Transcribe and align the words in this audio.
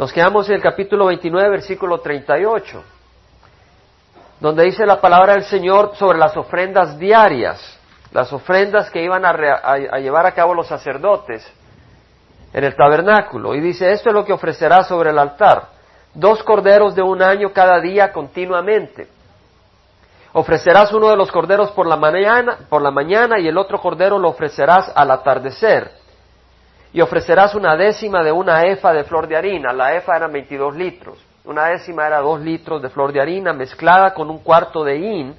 Nos 0.00 0.14
quedamos 0.14 0.48
en 0.48 0.54
el 0.54 0.62
capítulo 0.62 1.08
29, 1.08 1.50
versículo 1.50 2.00
38, 2.00 2.82
donde 4.40 4.64
dice 4.64 4.86
la 4.86 4.98
palabra 4.98 5.34
del 5.34 5.44
Señor 5.44 5.94
sobre 5.96 6.16
las 6.16 6.34
ofrendas 6.38 6.98
diarias, 6.98 7.78
las 8.10 8.32
ofrendas 8.32 8.88
que 8.88 9.04
iban 9.04 9.26
a, 9.26 9.98
llevar 9.98 10.24
a 10.24 10.32
cabo 10.32 10.54
los 10.54 10.68
sacerdotes 10.68 11.46
en 12.54 12.64
el 12.64 12.74
tabernáculo. 12.74 13.54
Y 13.54 13.60
dice, 13.60 13.92
esto 13.92 14.08
es 14.08 14.14
lo 14.14 14.24
que 14.24 14.32
ofrecerá 14.32 14.84
sobre 14.84 15.10
el 15.10 15.18
altar, 15.18 15.68
dos 16.14 16.42
corderos 16.44 16.94
de 16.94 17.02
un 17.02 17.20
año 17.20 17.52
cada 17.52 17.78
día 17.78 18.10
continuamente. 18.10 19.06
Ofrecerás 20.32 20.94
uno 20.94 21.10
de 21.10 21.16
los 21.16 21.30
corderos 21.30 21.72
por 21.72 21.86
la 21.86 21.96
mañana, 21.96 22.60
por 22.70 22.80
la 22.80 22.90
mañana 22.90 23.38
y 23.38 23.48
el 23.48 23.58
otro 23.58 23.78
cordero 23.78 24.18
lo 24.18 24.30
ofrecerás 24.30 24.90
al 24.94 25.10
atardecer. 25.10 25.99
Y 26.92 27.00
ofrecerás 27.00 27.54
una 27.54 27.76
décima 27.76 28.22
de 28.22 28.32
una 28.32 28.64
efa 28.66 28.92
de 28.92 29.04
flor 29.04 29.28
de 29.28 29.36
harina. 29.36 29.72
La 29.72 29.94
efa 29.94 30.16
era 30.16 30.26
22 30.26 30.74
litros. 30.76 31.18
Una 31.44 31.66
décima 31.66 32.06
era 32.06 32.18
dos 32.20 32.40
litros 32.40 32.82
de 32.82 32.88
flor 32.88 33.12
de 33.12 33.20
harina 33.20 33.52
mezclada 33.52 34.12
con 34.12 34.28
un 34.28 34.38
cuarto 34.38 34.84
de 34.84 34.96
hin. 34.96 35.34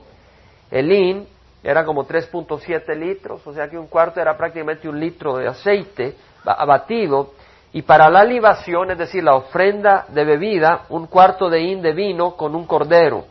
El 0.69 0.91
hin 0.91 1.27
era 1.63 1.85
como 1.85 2.07
3.7 2.07 2.95
litros, 2.95 3.45
o 3.45 3.53
sea 3.53 3.69
que 3.69 3.77
un 3.77 3.87
cuarto 3.87 4.19
era 4.19 4.35
prácticamente 4.35 4.89
un 4.89 4.99
litro 4.99 5.37
de 5.37 5.47
aceite 5.47 6.15
abatido. 6.45 7.33
Y 7.73 7.83
para 7.83 8.09
la 8.09 8.23
libación, 8.23 8.91
es 8.91 8.97
decir, 8.97 9.23
la 9.23 9.35
ofrenda 9.35 10.05
de 10.09 10.25
bebida, 10.25 10.85
un 10.89 11.07
cuarto 11.07 11.49
de 11.49 11.61
hin 11.61 11.81
de 11.81 11.93
vino 11.93 12.35
con 12.35 12.55
un 12.55 12.65
cordero 12.65 13.25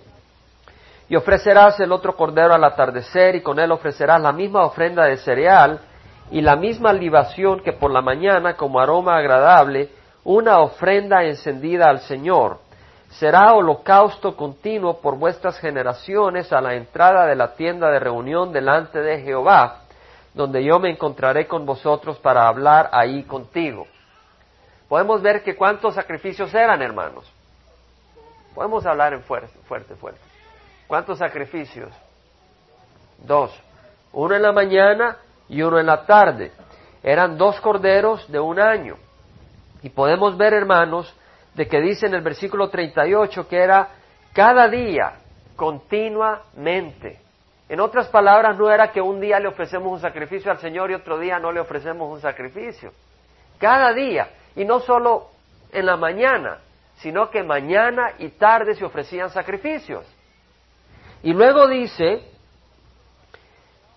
y 1.11 1.17
ofrecerás 1.17 1.79
el 1.81 1.91
otro 1.91 2.15
cordero 2.15 2.55
al 2.55 2.63
atardecer 2.63 3.35
y 3.35 3.41
con 3.43 3.59
él 3.59 3.73
ofrecerás 3.73 4.23
la 4.23 4.33
misma 4.33 4.65
ofrenda 4.65 5.05
de 5.07 5.17
cereal 5.17 5.81
y 6.31 6.41
la 6.41 6.57
misma 6.57 6.93
libación 6.93 7.61
que 7.61 7.73
por 7.73 7.91
la 7.91 8.03
mañana 8.03 8.57
como 8.57 8.81
aroma 8.81 9.17
agradable, 9.17 9.89
una 10.25 10.61
ofrenda 10.61 11.25
encendida 11.25 11.87
al 11.87 12.01
Señor. 12.01 12.59
Será 13.11 13.53
holocausto 13.55 14.37
continuo 14.37 15.01
por 15.01 15.19
vuestras 15.19 15.59
generaciones 15.59 16.53
a 16.53 16.61
la 16.61 16.75
entrada 16.75 17.27
de 17.27 17.35
la 17.35 17.55
tienda 17.55 17.91
de 17.91 17.99
reunión 17.99 18.53
delante 18.53 19.01
de 19.01 19.23
Jehová, 19.23 19.81
donde 20.33 20.63
yo 20.63 20.79
me 20.79 20.91
encontraré 20.91 21.49
con 21.49 21.67
vosotros 21.67 22.19
para 22.19 22.47
hablar 22.47 22.89
ahí 22.93 23.25
contigo. 23.25 23.89
Podemos 24.89 25.23
ver 25.23 25.43
que 25.43 25.57
cuántos 25.57 25.95
sacrificios 25.95 26.55
eran, 26.55 26.83
hermanos. 26.83 27.31
Podemos 28.55 28.87
hablar 28.87 29.13
en 29.13 29.23
fuerte, 29.23 29.59
fuerte, 29.67 29.97
fuerte. 29.97 30.21
¿Cuántos 30.87 31.19
sacrificios? 31.19 31.91
Dos. 33.19 33.53
Uno 34.13 34.35
en 34.35 34.43
la 34.43 34.53
mañana 34.53 35.17
y 35.51 35.61
uno 35.61 35.79
en 35.79 35.87
la 35.87 36.07
tarde. 36.07 36.53
Eran 37.03 37.37
dos 37.37 37.61
corderos 37.61 38.31
de 38.31 38.41
un 38.41 38.59
año. 38.59 38.97
Y 39.83 39.91
podemos 39.91 40.37
ver, 40.39 40.55
hermanos, 40.55 41.15
de 41.55 41.67
que 41.67 41.81
dice 41.81 42.07
en 42.07 42.15
el 42.15 42.23
versículo 42.23 42.71
38 42.71 43.49
que 43.49 43.59
era 43.59 43.89
cada 44.33 44.69
día, 44.69 45.15
continuamente. 45.57 47.19
En 47.69 47.81
otras 47.81 48.09
palabras, 48.09 48.57
no 48.57 48.71
era 48.71 48.93
que 48.93 49.01
un 49.01 49.21
día 49.21 49.39
le 49.41 49.49
ofrecemos 49.49 49.93
un 49.93 50.01
sacrificio 50.01 50.51
al 50.51 50.59
Señor 50.59 50.91
y 50.91 50.95
otro 50.95 51.19
día 51.19 51.39
no 51.39 51.53
le 51.53 51.61
ofrecemos 51.61 52.11
un 52.11 52.21
sacrificio. 52.21 52.93
Cada 53.59 53.93
día. 53.93 54.29
Y 54.57 54.65
no 54.65 54.81
solo 54.81 55.29
en 55.73 55.87
la 55.87 55.97
mañana, 55.97 56.59
sino 56.97 57.31
que 57.31 57.43
mañana 57.43 58.13
y 58.19 58.29
tarde 58.31 58.75
se 58.75 58.85
ofrecían 58.85 59.31
sacrificios. 59.31 60.05
Y 61.23 61.33
luego 61.33 61.67
dice, 61.69 62.25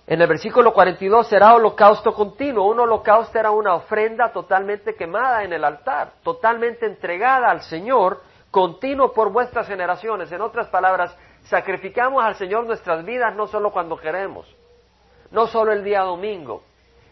en 0.06 0.22
el 0.22 0.28
versículo 0.28 0.74
42, 0.74 1.28
será 1.28 1.54
holocausto 1.54 2.14
continuo. 2.14 2.68
Un 2.68 2.82
holocausto 2.82 3.40
era 3.40 3.52
una 3.52 3.76
ofrenda 3.76 4.34
totalmente 4.34 4.96
quemada 4.96 5.44
en 5.44 5.54
el 5.54 5.64
altar, 5.64 6.14
totalmente 6.24 6.86
entregada 6.86 7.50
al 7.50 7.62
Señor, 7.62 8.22
continuo 8.52 9.14
por 9.14 9.32
vuestras 9.32 9.66
generaciones. 9.68 10.30
En 10.32 10.42
otras 10.42 10.68
palabras, 10.68 11.18
sacrificamos 11.44 12.22
al 12.24 12.36
Señor 12.36 12.66
nuestras 12.66 13.06
vidas 13.06 13.34
no 13.36 13.48
solo 13.48 13.72
cuando 13.72 13.96
queremos, 13.96 14.46
no 15.32 15.48
solo 15.48 15.72
el 15.72 15.86
día 15.86 16.02
domingo. 16.02 16.64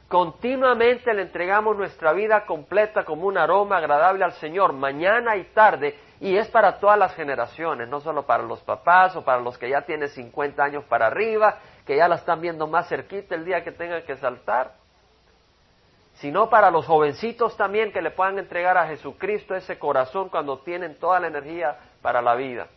Continuamente 0.09 1.13
le 1.13 1.21
entregamos 1.21 1.77
nuestra 1.77 2.11
vida 2.11 2.45
completa 2.45 3.05
como 3.05 3.27
un 3.27 3.37
aroma 3.37 3.77
agradable 3.77 4.25
al 4.25 4.33
Señor, 4.33 4.73
mañana 4.73 5.37
y 5.37 5.45
tarde, 5.53 5.97
y 6.19 6.35
es 6.35 6.49
para 6.49 6.79
todas 6.79 6.99
las 6.99 7.15
generaciones, 7.15 7.87
no 7.87 8.01
solo 8.01 8.25
para 8.25 8.43
los 8.43 8.59
papás 8.59 9.15
o 9.15 9.23
para 9.23 9.39
los 9.39 9.57
que 9.57 9.69
ya 9.69 9.83
tienen 9.83 10.09
50 10.09 10.61
años 10.61 10.83
para 10.83 11.07
arriba, 11.07 11.59
que 11.85 11.97
ya 11.97 12.07
la 12.07 12.15
están 12.15 12.41
viendo 12.41 12.67
más 12.67 12.87
cerquita 12.87 13.35
el 13.35 13.45
día 13.45 13.63
que 13.63 13.71
tengan 13.71 14.03
que 14.03 14.17
saltar, 14.17 14.73
sino 16.15 16.49
para 16.49 16.69
los 16.69 16.85
jovencitos 16.85 17.57
también 17.57 17.91
que 17.91 18.01
le 18.01 18.11
puedan 18.11 18.37
entregar 18.37 18.77
a 18.77 18.87
Jesucristo 18.87 19.55
ese 19.55 19.79
corazón 19.79 20.29
cuando 20.29 20.59
tienen 20.59 20.99
toda 20.99 21.19
la 21.19 21.27
energía 21.27 21.77
para 22.01 22.21
la 22.21 22.35
vida. 22.35 22.67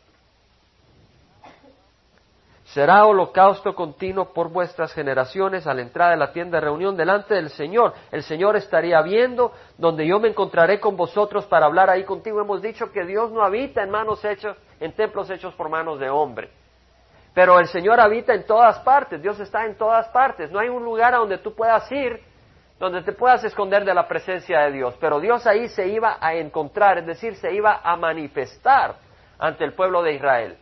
Será 2.64 3.04
holocausto 3.06 3.74
continuo 3.74 4.32
por 4.32 4.48
vuestras 4.48 4.92
generaciones 4.94 5.66
a 5.66 5.74
la 5.74 5.82
entrada 5.82 6.12
de 6.12 6.16
la 6.16 6.32
tienda 6.32 6.58
de 6.58 6.64
reunión 6.64 6.96
delante 6.96 7.34
del 7.34 7.50
Señor. 7.50 7.92
El 8.10 8.22
Señor 8.22 8.56
estaría 8.56 9.00
viendo 9.02 9.52
donde 9.76 10.06
yo 10.06 10.18
me 10.18 10.28
encontraré 10.28 10.80
con 10.80 10.96
vosotros 10.96 11.44
para 11.44 11.66
hablar 11.66 11.90
ahí 11.90 12.04
contigo. 12.04 12.40
Hemos 12.40 12.62
dicho 12.62 12.90
que 12.90 13.04
Dios 13.04 13.30
no 13.30 13.42
habita 13.42 13.82
en 13.82 13.90
manos 13.90 14.24
hechas, 14.24 14.56
en 14.80 14.92
templos 14.92 15.28
hechos 15.28 15.52
por 15.54 15.68
manos 15.68 16.00
de 16.00 16.08
hombre. 16.08 16.50
Pero 17.34 17.58
el 17.58 17.66
Señor 17.66 18.00
habita 18.00 18.32
en 18.32 18.46
todas 18.46 18.78
partes, 18.80 19.20
Dios 19.20 19.38
está 19.40 19.66
en 19.66 19.76
todas 19.76 20.08
partes. 20.08 20.50
No 20.50 20.60
hay 20.60 20.68
un 20.68 20.84
lugar 20.84 21.14
a 21.14 21.18
donde 21.18 21.38
tú 21.38 21.54
puedas 21.54 21.90
ir, 21.90 22.20
donde 22.78 23.02
te 23.02 23.12
puedas 23.12 23.42
esconder 23.44 23.84
de 23.84 23.92
la 23.92 24.06
presencia 24.06 24.60
de 24.60 24.72
Dios. 24.72 24.94
Pero 25.00 25.18
Dios 25.20 25.46
ahí 25.46 25.68
se 25.68 25.88
iba 25.88 26.18
a 26.20 26.34
encontrar, 26.34 26.98
es 26.98 27.06
decir, 27.06 27.34
se 27.36 27.52
iba 27.52 27.80
a 27.82 27.96
manifestar 27.96 28.94
ante 29.38 29.64
el 29.64 29.72
pueblo 29.72 30.02
de 30.02 30.12
Israel. 30.12 30.58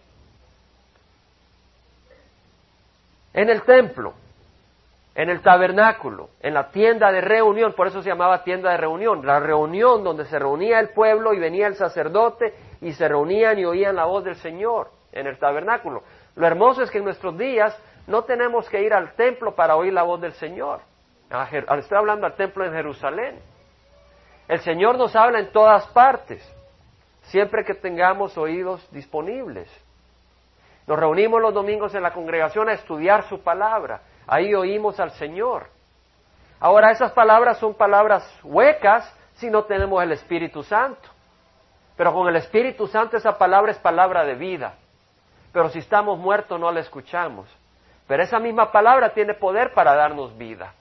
en 3.32 3.48
el 3.48 3.62
templo, 3.62 4.14
en 5.14 5.30
el 5.30 5.42
tabernáculo, 5.42 6.30
en 6.40 6.54
la 6.54 6.70
tienda 6.70 7.10
de 7.12 7.20
reunión, 7.20 7.72
por 7.74 7.86
eso 7.86 8.02
se 8.02 8.08
llamaba 8.08 8.44
tienda 8.44 8.70
de 8.70 8.76
reunión, 8.76 9.26
la 9.26 9.40
reunión 9.40 10.04
donde 10.04 10.24
se 10.26 10.38
reunía 10.38 10.80
el 10.80 10.90
pueblo 10.90 11.32
y 11.32 11.38
venía 11.38 11.66
el 11.66 11.74
sacerdote 11.74 12.54
y 12.80 12.92
se 12.92 13.08
reunían 13.08 13.58
y 13.58 13.64
oían 13.64 13.96
la 13.96 14.04
voz 14.04 14.24
del 14.24 14.36
Señor 14.36 14.90
en 15.12 15.26
el 15.26 15.38
tabernáculo. 15.38 16.02
Lo 16.34 16.46
hermoso 16.46 16.82
es 16.82 16.90
que 16.90 16.98
en 16.98 17.04
nuestros 17.04 17.36
días 17.36 17.76
no 18.06 18.24
tenemos 18.24 18.68
que 18.68 18.82
ir 18.82 18.92
al 18.94 19.14
templo 19.14 19.54
para 19.54 19.76
oír 19.76 19.92
la 19.92 20.02
voz 20.02 20.20
del 20.20 20.32
Señor. 20.34 20.80
Estoy 21.78 21.98
hablando 21.98 22.26
al 22.26 22.34
templo 22.34 22.64
en 22.64 22.72
Jerusalén. 22.72 23.40
El 24.48 24.60
Señor 24.60 24.98
nos 24.98 25.14
habla 25.16 25.38
en 25.38 25.52
todas 25.52 25.86
partes, 25.88 26.46
siempre 27.22 27.64
que 27.64 27.74
tengamos 27.74 28.36
oídos 28.36 28.86
disponibles. 28.90 29.70
Nos 30.86 30.98
reunimos 30.98 31.40
los 31.40 31.54
domingos 31.54 31.94
en 31.94 32.02
la 32.02 32.12
congregación 32.12 32.68
a 32.68 32.72
estudiar 32.72 33.28
su 33.28 33.40
palabra. 33.40 34.02
Ahí 34.26 34.54
oímos 34.54 34.98
al 35.00 35.12
Señor. 35.12 35.66
Ahora, 36.60 36.90
esas 36.90 37.12
palabras 37.12 37.58
son 37.58 37.74
palabras 37.74 38.28
huecas 38.42 39.10
si 39.34 39.48
no 39.48 39.64
tenemos 39.64 40.02
el 40.02 40.12
Espíritu 40.12 40.62
Santo. 40.62 41.08
Pero 41.96 42.12
con 42.12 42.28
el 42.28 42.36
Espíritu 42.36 42.86
Santo 42.86 43.16
esa 43.16 43.38
palabra 43.38 43.72
es 43.72 43.78
palabra 43.78 44.24
de 44.24 44.34
vida. 44.34 44.74
Pero 45.52 45.68
si 45.68 45.78
estamos 45.78 46.18
muertos 46.18 46.58
no 46.58 46.70
la 46.70 46.80
escuchamos. 46.80 47.48
Pero 48.06 48.22
esa 48.22 48.38
misma 48.38 48.72
palabra 48.72 49.10
tiene 49.10 49.34
poder 49.34 49.72
para 49.74 49.94
darnos 49.94 50.36
vida. 50.36 50.74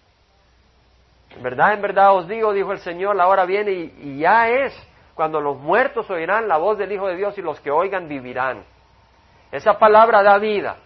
En 1.36 1.44
verdad, 1.44 1.74
en 1.74 1.82
verdad 1.82 2.16
os 2.16 2.28
digo, 2.28 2.52
dijo 2.54 2.72
el 2.72 2.80
Señor, 2.80 3.16
la 3.16 3.28
hora 3.28 3.46
viene 3.46 3.72
y, 3.72 3.96
y 4.02 4.20
ya 4.20 4.50
es 4.50 4.74
cuando 5.16 5.40
los 5.40 5.58
muertos 5.58 6.10
oirán 6.10 6.48
la 6.48 6.58
voz 6.58 6.78
del 6.78 6.92
Hijo 6.92 7.08
de 7.08 7.16
Dios 7.16 7.38
y 7.38 7.42
los 7.42 7.60
que 7.60 7.72
oigan 7.72 8.08
vivirán. 8.08 8.64
Esa 9.52 9.78
palabra 9.78 10.24
da 10.24 10.38
vida. 10.38 10.78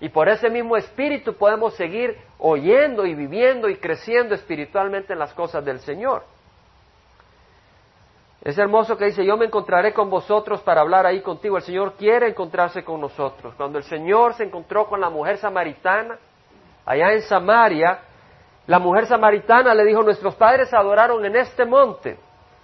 Y 0.00 0.10
por 0.10 0.28
ese 0.28 0.50
mismo 0.50 0.76
espíritu 0.76 1.34
podemos 1.34 1.74
seguir 1.74 2.18
oyendo 2.38 3.06
y 3.06 3.14
viviendo 3.14 3.68
y 3.68 3.76
creciendo 3.76 4.34
espiritualmente 4.34 5.14
en 5.14 5.18
las 5.18 5.32
cosas 5.32 5.64
del 5.64 5.80
Señor. 5.80 6.24
Es 8.44 8.58
hermoso 8.58 8.98
que 8.98 9.06
dice, 9.06 9.24
yo 9.24 9.38
me 9.38 9.46
encontraré 9.46 9.94
con 9.94 10.10
vosotros 10.10 10.60
para 10.60 10.82
hablar 10.82 11.06
ahí 11.06 11.22
contigo. 11.22 11.56
El 11.56 11.62
Señor 11.62 11.94
quiere 11.94 12.28
encontrarse 12.28 12.84
con 12.84 13.00
nosotros. 13.00 13.54
Cuando 13.56 13.78
el 13.78 13.84
Señor 13.84 14.34
se 14.34 14.44
encontró 14.44 14.86
con 14.86 15.00
la 15.00 15.08
mujer 15.08 15.38
samaritana, 15.38 16.18
allá 16.84 17.14
en 17.14 17.22
Samaria, 17.22 18.00
la 18.66 18.78
mujer 18.78 19.06
samaritana 19.06 19.74
le 19.74 19.84
dijo, 19.84 20.02
nuestros 20.02 20.34
padres 20.34 20.72
adoraron 20.74 21.24
en 21.24 21.36
este 21.36 21.64
monte, 21.64 22.18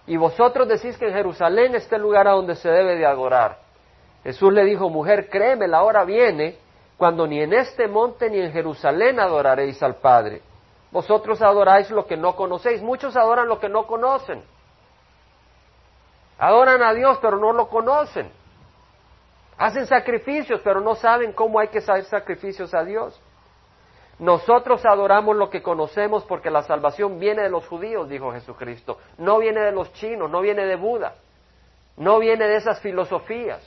y 0.07 0.19
vosotros 0.19 0.69
decís 0.69 0.99
que 0.99 1.09
en 1.09 1.15
Jerusalén 1.15 1.75
es 1.75 1.91
el 1.91 2.03
lugar 2.03 2.29
a 2.29 2.33
donde 2.33 2.57
se 2.57 2.69
debe 2.69 2.97
de 2.97 3.07
adorar. 3.07 3.59
Jesús 4.23 4.53
le 4.53 4.65
dijo, 4.65 4.91
mujer, 4.91 5.31
créeme, 5.31 5.67
la 5.67 5.83
hora 5.83 6.05
viene 6.05 6.59
cuando 6.99 7.27
ni 7.27 7.41
en 7.41 7.55
este 7.55 7.89
monte 7.89 8.29
ni 8.29 8.39
en 8.39 8.53
Jerusalén 8.53 9.19
adoraréis 9.19 9.83
al 9.83 9.97
Padre. 9.97 10.43
Vosotros 10.91 11.41
adoráis 11.41 11.91
lo 11.91 12.07
que 12.07 12.19
no 12.19 12.37
conocéis. 12.37 12.83
Muchos 12.83 13.17
adoran 13.17 13.49
lo 13.49 13.59
que 13.59 13.71
no 13.71 13.87
conocen. 13.87 14.43
Adoran 16.41 16.83
a 16.83 16.95
Dios, 16.95 17.19
pero 17.21 17.37
no 17.37 17.53
lo 17.53 17.69
conocen. 17.69 18.31
Hacen 19.59 19.87
sacrificios, 19.87 20.63
pero 20.65 20.81
no 20.81 20.95
saben 20.95 21.35
cómo 21.35 21.61
hay 21.61 21.69
que 21.69 21.79
hacer 21.79 22.05
sacrificios 22.05 22.73
a 22.73 22.83
Dios. 22.83 23.21
Nosotros 24.19 24.85
adoramos 24.87 25.37
lo 25.37 25.51
que 25.51 25.63
conocemos 25.63 26.25
porque 26.25 26.51
la 26.51 26.63
salvación 26.63 27.21
viene 27.21 27.43
de 27.43 27.51
los 27.51 27.67
judíos, 27.67 28.09
dijo 28.09 28.33
Jesucristo. 28.33 28.99
No 29.19 29.39
viene 29.39 29.61
de 29.61 29.73
los 29.73 29.93
chinos, 29.93 30.31
no 30.31 30.41
viene 30.41 30.65
de 30.65 30.77
Buda. 30.77 31.15
No 31.99 32.19
viene 32.19 32.47
de 32.49 32.57
esas 32.57 32.81
filosofías. 32.81 33.63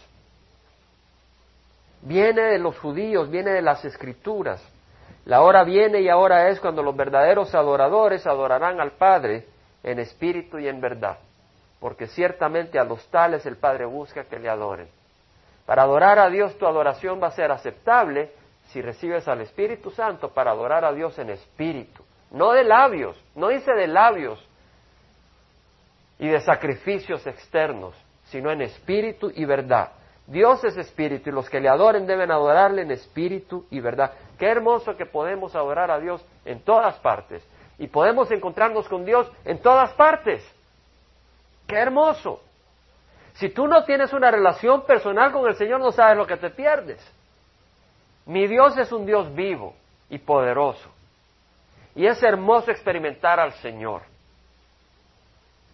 Viene 2.01 2.41
de 2.41 2.57
los 2.57 2.77
judíos, 2.79 3.29
viene 3.29 3.51
de 3.51 3.61
las 3.61 3.85
escrituras. 3.85 4.67
La 5.25 5.41
hora 5.41 5.63
viene 5.63 6.01
y 6.01 6.09
ahora 6.09 6.49
es 6.49 6.59
cuando 6.59 6.81
los 6.81 6.95
verdaderos 6.95 7.53
adoradores 7.53 8.25
adorarán 8.25 8.81
al 8.81 8.93
Padre 8.93 9.45
en 9.83 9.99
espíritu 9.99 10.57
y 10.57 10.67
en 10.67 10.81
verdad, 10.81 11.19
porque 11.83 12.07
ciertamente 12.07 12.79
a 12.79 12.85
los 12.85 13.05
tales 13.09 13.45
el 13.45 13.57
Padre 13.57 13.83
busca 13.83 14.23
que 14.23 14.39
le 14.39 14.47
adoren. 14.47 14.87
Para 15.65 15.81
adorar 15.81 16.17
a 16.17 16.29
Dios 16.29 16.57
tu 16.57 16.65
adoración 16.65 17.21
va 17.21 17.27
a 17.27 17.31
ser 17.31 17.51
aceptable 17.51 18.31
si 18.69 18.81
recibes 18.81 19.27
al 19.27 19.41
Espíritu 19.41 19.91
Santo 19.91 20.29
para 20.29 20.51
adorar 20.51 20.85
a 20.85 20.93
Dios 20.93 21.19
en 21.19 21.31
espíritu, 21.31 22.01
no 22.31 22.53
de 22.53 22.63
labios, 22.63 23.21
no 23.35 23.49
dice 23.49 23.73
de 23.73 23.87
labios 23.87 24.41
y 26.19 26.29
de 26.29 26.39
sacrificios 26.39 27.27
externos, 27.27 27.93
sino 28.27 28.49
en 28.49 28.61
espíritu 28.61 29.29
y 29.35 29.43
verdad. 29.43 29.91
Dios 30.25 30.63
es 30.63 30.77
espíritu 30.77 31.31
y 31.31 31.33
los 31.33 31.49
que 31.49 31.59
le 31.59 31.67
adoren 31.67 32.07
deben 32.07 32.31
adorarle 32.31 32.83
en 32.83 32.91
espíritu 32.91 33.65
y 33.69 33.81
verdad. 33.81 34.13
Qué 34.39 34.45
hermoso 34.45 34.95
que 34.95 35.05
podemos 35.05 35.53
adorar 35.53 35.91
a 35.91 35.99
Dios 35.99 36.25
en 36.45 36.61
todas 36.61 36.95
partes 36.99 37.45
y 37.77 37.87
podemos 37.87 38.31
encontrarnos 38.31 38.87
con 38.87 39.03
Dios 39.03 39.29
en 39.43 39.61
todas 39.61 39.91
partes. 39.95 40.49
Qué 41.67 41.77
hermoso. 41.77 42.41
Si 43.33 43.49
tú 43.49 43.67
no 43.67 43.83
tienes 43.83 44.13
una 44.13 44.29
relación 44.29 44.85
personal 44.85 45.31
con 45.31 45.47
el 45.47 45.55
Señor, 45.55 45.79
no 45.79 45.91
sabes 45.91 46.17
lo 46.17 46.27
que 46.27 46.37
te 46.37 46.49
pierdes. 46.51 47.03
Mi 48.25 48.47
Dios 48.47 48.77
es 48.77 48.91
un 48.91 49.05
Dios 49.05 49.33
vivo 49.33 49.75
y 50.09 50.19
poderoso. 50.19 50.89
Y 51.95 52.05
es 52.05 52.21
hermoso 52.23 52.71
experimentar 52.71 53.39
al 53.39 53.53
Señor. 53.53 54.01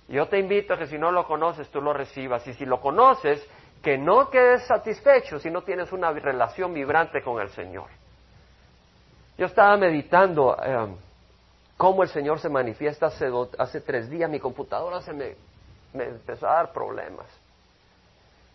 Yo 0.08 0.28
te 0.28 0.40
invito 0.40 0.74
a 0.74 0.78
que 0.78 0.88
si 0.88 0.98
no 0.98 1.12
lo 1.12 1.28
conoces, 1.28 1.70
tú 1.70 1.82
lo 1.82 1.94
recibas. 1.94 2.46
Y 2.48 2.54
si 2.54 2.66
lo 2.66 2.82
conoces, 2.82 3.46
que 3.84 3.98
no 3.98 4.30
quedes 4.30 4.66
satisfecho 4.66 5.40
si 5.40 5.50
no 5.50 5.62
tienes 5.62 5.92
una 5.92 6.12
relación 6.12 6.74
vibrante 6.74 7.22
con 7.22 7.40
el 7.42 7.50
Señor. 7.50 7.88
Yo 9.38 9.46
estaba 9.46 9.78
meditando 9.78 10.58
eh, 10.62 10.88
cómo 11.78 12.04
el 12.04 12.10
Señor 12.10 12.40
se 12.40 12.50
manifiesta 12.50 13.06
hace, 13.06 13.30
hace 13.58 13.82
tres 13.82 14.10
días. 14.10 14.30
Mi 14.30 14.40
computadora 14.40 15.02
se 15.02 15.14
me, 15.14 15.36
me 15.94 16.06
empezó 16.06 16.48
a 16.48 16.56
dar 16.56 16.74
problemas. 16.74 17.28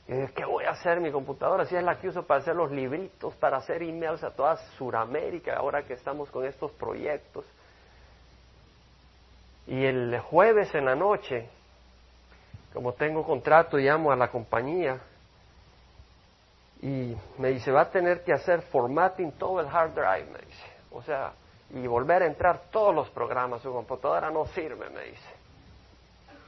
Y 0.07 0.13
dije, 0.13 0.33
¿qué 0.35 0.45
voy 0.45 0.65
a 0.65 0.71
hacer 0.71 1.01
mi 1.01 1.11
computadora? 1.11 1.65
Si 1.65 1.75
es 1.75 1.83
la 1.83 1.99
que 1.99 2.09
uso 2.09 2.25
para 2.25 2.41
hacer 2.41 2.55
los 2.55 2.71
libritos, 2.71 3.35
para 3.37 3.57
hacer 3.57 3.83
emails 3.83 4.23
a 4.23 4.31
toda 4.31 4.57
Sudamérica, 4.77 5.57
ahora 5.57 5.83
que 5.85 5.95
estamos 5.95 6.31
con 6.31 6.45
estos 6.45 6.71
proyectos. 6.73 7.47
Y 9.67 9.85
el 9.85 10.19
jueves 10.21 10.75
en 10.75 10.85
la 10.85 10.95
noche, 10.95 11.49
como 12.75 12.93
tengo 12.93 13.25
contrato, 13.25 13.79
llamo 13.79 14.13
a 14.13 14.17
la 14.17 14.29
compañía 14.29 15.01
y 16.83 17.17
me 17.39 17.49
dice, 17.49 17.73
va 17.73 17.83
a 17.83 17.91
tener 17.91 18.23
que 18.25 18.35
hacer 18.35 18.61
formatting 18.61 19.33
todo 19.33 19.61
el 19.61 19.69
hard 19.69 19.93
drive, 19.95 20.27
me 20.31 20.39
dice. 20.41 20.67
O 20.91 21.01
sea, 21.03 21.33
y 21.71 21.87
volver 21.87 22.23
a 22.25 22.27
entrar 22.27 22.61
todos 22.71 22.95
los 22.95 23.09
programas, 23.09 23.63
su 23.63 23.73
computadora 23.73 24.31
no 24.31 24.45
sirve, 24.49 24.91
me 24.91 25.05
dice. 25.05 25.44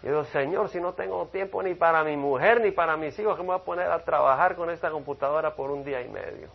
Y 0.02 0.06
digo, 0.06 0.24
Señor, 0.26 0.68
si 0.68 0.80
no 0.80 0.92
tengo 0.92 1.26
tiempo 1.26 1.62
ni 1.62 1.74
para 1.74 2.04
mi 2.04 2.16
mujer 2.16 2.60
ni 2.60 2.70
para 2.70 2.96
mis 2.96 3.18
hijos, 3.18 3.36
¿qué 3.36 3.42
me 3.42 3.48
voy 3.48 3.56
a 3.56 3.64
poner 3.64 3.90
a 3.90 4.04
trabajar 4.04 4.54
con 4.54 4.70
esta 4.70 4.90
computadora 4.90 5.54
por 5.54 5.70
un 5.70 5.84
día 5.84 6.02
y 6.02 6.08
medio? 6.08 6.48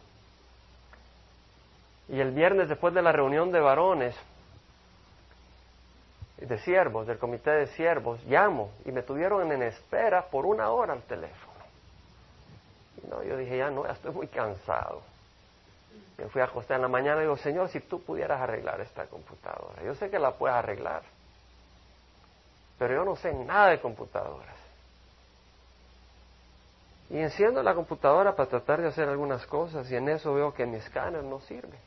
Y 2.07 2.19
el 2.19 2.31
viernes, 2.31 2.69
después 2.69 2.93
de 2.93 3.01
la 3.01 3.11
reunión 3.11 3.51
de 3.51 3.59
varones, 3.59 4.15
de 6.37 6.57
siervos, 6.59 7.07
del 7.07 7.19
comité 7.19 7.51
de 7.51 7.67
siervos, 7.67 8.23
llamo 8.25 8.71
y 8.85 8.91
me 8.91 9.03
tuvieron 9.03 9.51
en 9.51 9.61
espera 9.63 10.23
por 10.23 10.45
una 10.45 10.69
hora 10.71 10.93
al 10.93 11.03
teléfono. 11.03 11.51
Y 13.03 13.07
no, 13.07 13.23
yo 13.23 13.37
dije, 13.37 13.57
ya 13.57 13.69
no, 13.69 13.85
ya 13.85 13.93
estoy 13.93 14.11
muy 14.11 14.27
cansado. 14.27 15.01
Me 16.17 16.27
fui 16.27 16.41
a 16.41 16.45
acostar 16.45 16.75
en 16.75 16.83
la 16.83 16.87
mañana 16.87 17.19
y 17.19 17.23
digo, 17.23 17.37
Señor, 17.37 17.69
si 17.69 17.79
tú 17.79 18.01
pudieras 18.01 18.41
arreglar 18.41 18.81
esta 18.81 19.05
computadora, 19.05 19.83
yo 19.83 19.95
sé 19.95 20.09
que 20.09 20.19
la 20.19 20.31
puedes 20.31 20.55
arreglar 20.55 21.03
pero 22.81 22.95
yo 22.95 23.05
no 23.05 23.15
sé 23.15 23.31
nada 23.31 23.67
de 23.67 23.79
computadoras. 23.79 24.55
Y 27.11 27.19
enciendo 27.19 27.61
la 27.61 27.75
computadora 27.75 28.35
para 28.35 28.49
tratar 28.49 28.81
de 28.81 28.87
hacer 28.87 29.07
algunas 29.07 29.45
cosas 29.45 29.91
y 29.91 29.95
en 29.95 30.09
eso 30.09 30.33
veo 30.33 30.51
que 30.51 30.65
mi 30.65 30.77
escáner 30.77 31.23
no 31.23 31.39
sirve. 31.41 31.77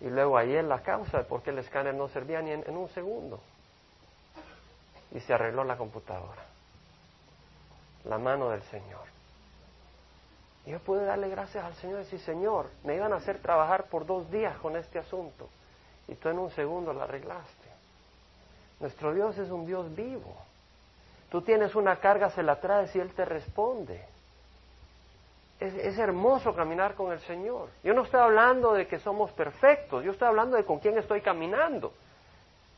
Y 0.00 0.08
luego 0.08 0.38
ahí 0.38 0.54
es 0.56 0.64
la 0.64 0.80
causa 0.80 1.18
de 1.18 1.24
por 1.24 1.42
qué 1.42 1.50
el 1.50 1.58
escáner 1.58 1.94
no 1.94 2.08
servía 2.08 2.40
ni 2.40 2.52
en, 2.52 2.74
un 2.74 2.88
segundo. 2.88 3.38
Y 5.10 5.20
se 5.20 5.34
arregló 5.34 5.62
la 5.62 5.76
computadora. 5.76 6.46
La 8.06 8.16
mano 8.16 8.48
del 8.48 8.62
Señor. 8.62 9.04
Y 10.64 10.70
yo 10.70 10.78
pude 10.78 11.04
darle 11.04 11.28
gracias 11.28 11.62
al 11.62 11.74
Señor 11.74 12.00
y 12.00 12.04
decir, 12.04 12.20
Señor, 12.20 12.70
me 12.82 12.96
iban 12.96 13.12
a 13.12 13.16
hacer 13.16 13.42
trabajar 13.42 13.90
por 13.90 14.06
dos 14.06 14.30
días 14.30 14.56
con 14.56 14.74
este 14.74 14.98
asunto 14.98 15.50
y 16.08 16.14
tú 16.14 16.28
en 16.28 16.38
un 16.38 16.50
segundo 16.50 16.92
la 16.92 17.04
arreglaste. 17.04 17.68
Nuestro 18.80 19.14
Dios 19.14 19.38
es 19.38 19.50
un 19.50 19.66
Dios 19.66 19.94
vivo. 19.94 20.36
Tú 21.30 21.40
tienes 21.42 21.74
una 21.74 21.96
carga, 21.96 22.30
se 22.30 22.42
la 22.42 22.56
traes 22.56 22.94
y 22.94 23.00
Él 23.00 23.12
te 23.14 23.24
responde. 23.24 24.04
Es, 25.60 25.74
es, 25.74 25.98
hermoso 25.98 26.54
caminar 26.54 26.94
con 26.94 27.12
el 27.12 27.20
Señor. 27.20 27.68
Yo 27.84 27.94
no 27.94 28.02
estoy 28.02 28.20
hablando 28.20 28.72
de 28.72 28.88
que 28.88 28.98
somos 28.98 29.30
perfectos, 29.30 30.04
yo 30.04 30.10
estoy 30.10 30.26
hablando 30.26 30.56
de 30.56 30.64
con 30.64 30.80
quién 30.80 30.98
estoy 30.98 31.20
caminando. 31.20 31.92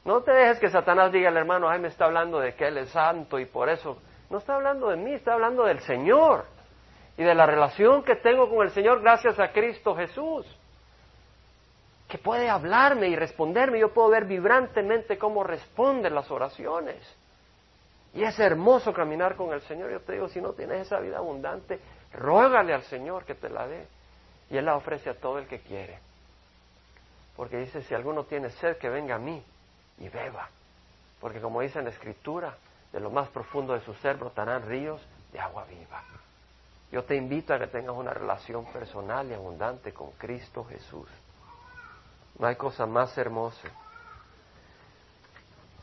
No 0.04 0.20
te 0.20 0.32
dejes 0.32 0.60
que 0.60 0.68
Satanás 0.68 1.10
diga 1.10 1.30
al 1.30 1.36
hermano, 1.38 1.68
ay, 1.68 1.80
me 1.80 1.88
está 1.88 2.04
hablando 2.04 2.38
de 2.38 2.54
que 2.54 2.68
Él 2.68 2.76
es 2.76 2.90
santo 2.90 3.38
y 3.38 3.46
por 3.46 3.70
eso. 3.70 3.96
No 4.28 4.36
está 4.36 4.56
hablando 4.56 4.90
de 4.90 4.96
mí, 4.96 5.14
está 5.14 5.32
hablando 5.32 5.64
del 5.64 5.80
Señor 5.80 6.44
y 7.16 7.22
de 7.22 7.34
la 7.34 7.46
relación 7.46 8.02
que 8.02 8.16
tengo 8.16 8.50
con 8.50 8.66
el 8.66 8.70
Señor 8.70 9.00
gracias 9.00 9.40
a 9.40 9.52
Cristo 9.52 9.94
Jesús 9.96 10.46
que 12.08 12.18
puede 12.18 12.48
hablarme 12.48 13.08
y 13.08 13.16
responderme. 13.16 13.78
Yo 13.78 13.92
puedo 13.92 14.08
ver 14.08 14.24
vibrantemente 14.24 15.18
cómo 15.18 15.42
responden 15.44 16.14
las 16.14 16.30
oraciones. 16.30 17.02
Y 18.12 18.22
es 18.22 18.38
hermoso 18.38 18.92
caminar 18.92 19.34
con 19.34 19.52
el 19.52 19.60
Señor. 19.62 19.90
Yo 19.90 20.00
te 20.00 20.12
digo, 20.12 20.28
si 20.28 20.40
no 20.40 20.52
tienes 20.52 20.86
esa 20.86 21.00
vida 21.00 21.18
abundante, 21.18 21.80
ruégale 22.12 22.72
al 22.72 22.82
Señor 22.84 23.24
que 23.24 23.34
te 23.34 23.48
la 23.48 23.66
dé. 23.66 23.86
Y 24.50 24.56
Él 24.56 24.66
la 24.66 24.76
ofrece 24.76 25.10
a 25.10 25.14
todo 25.14 25.38
el 25.38 25.46
que 25.46 25.60
quiere. 25.60 25.98
Porque 27.36 27.58
dice, 27.58 27.82
si 27.82 27.94
alguno 27.94 28.24
tiene 28.24 28.50
sed, 28.50 28.76
que 28.76 28.88
venga 28.88 29.16
a 29.16 29.18
mí 29.18 29.42
y 29.98 30.08
beba. 30.08 30.48
Porque 31.20 31.40
como 31.40 31.60
dice 31.62 31.80
en 31.80 31.86
la 31.86 31.90
Escritura, 31.90 32.54
de 32.92 33.00
lo 33.00 33.10
más 33.10 33.28
profundo 33.30 33.72
de 33.72 33.80
su 33.80 33.92
ser 33.94 34.16
brotarán 34.16 34.68
ríos 34.68 35.00
de 35.32 35.40
agua 35.40 35.64
viva. 35.64 36.04
Yo 36.92 37.02
te 37.02 37.16
invito 37.16 37.52
a 37.52 37.58
que 37.58 37.66
tengas 37.66 37.96
una 37.96 38.14
relación 38.14 38.66
personal 38.66 39.28
y 39.28 39.34
abundante 39.34 39.92
con 39.92 40.12
Cristo 40.12 40.64
Jesús. 40.64 41.08
No 42.38 42.46
hay 42.46 42.56
cosa 42.56 42.86
más 42.86 43.16
hermosa. 43.16 43.68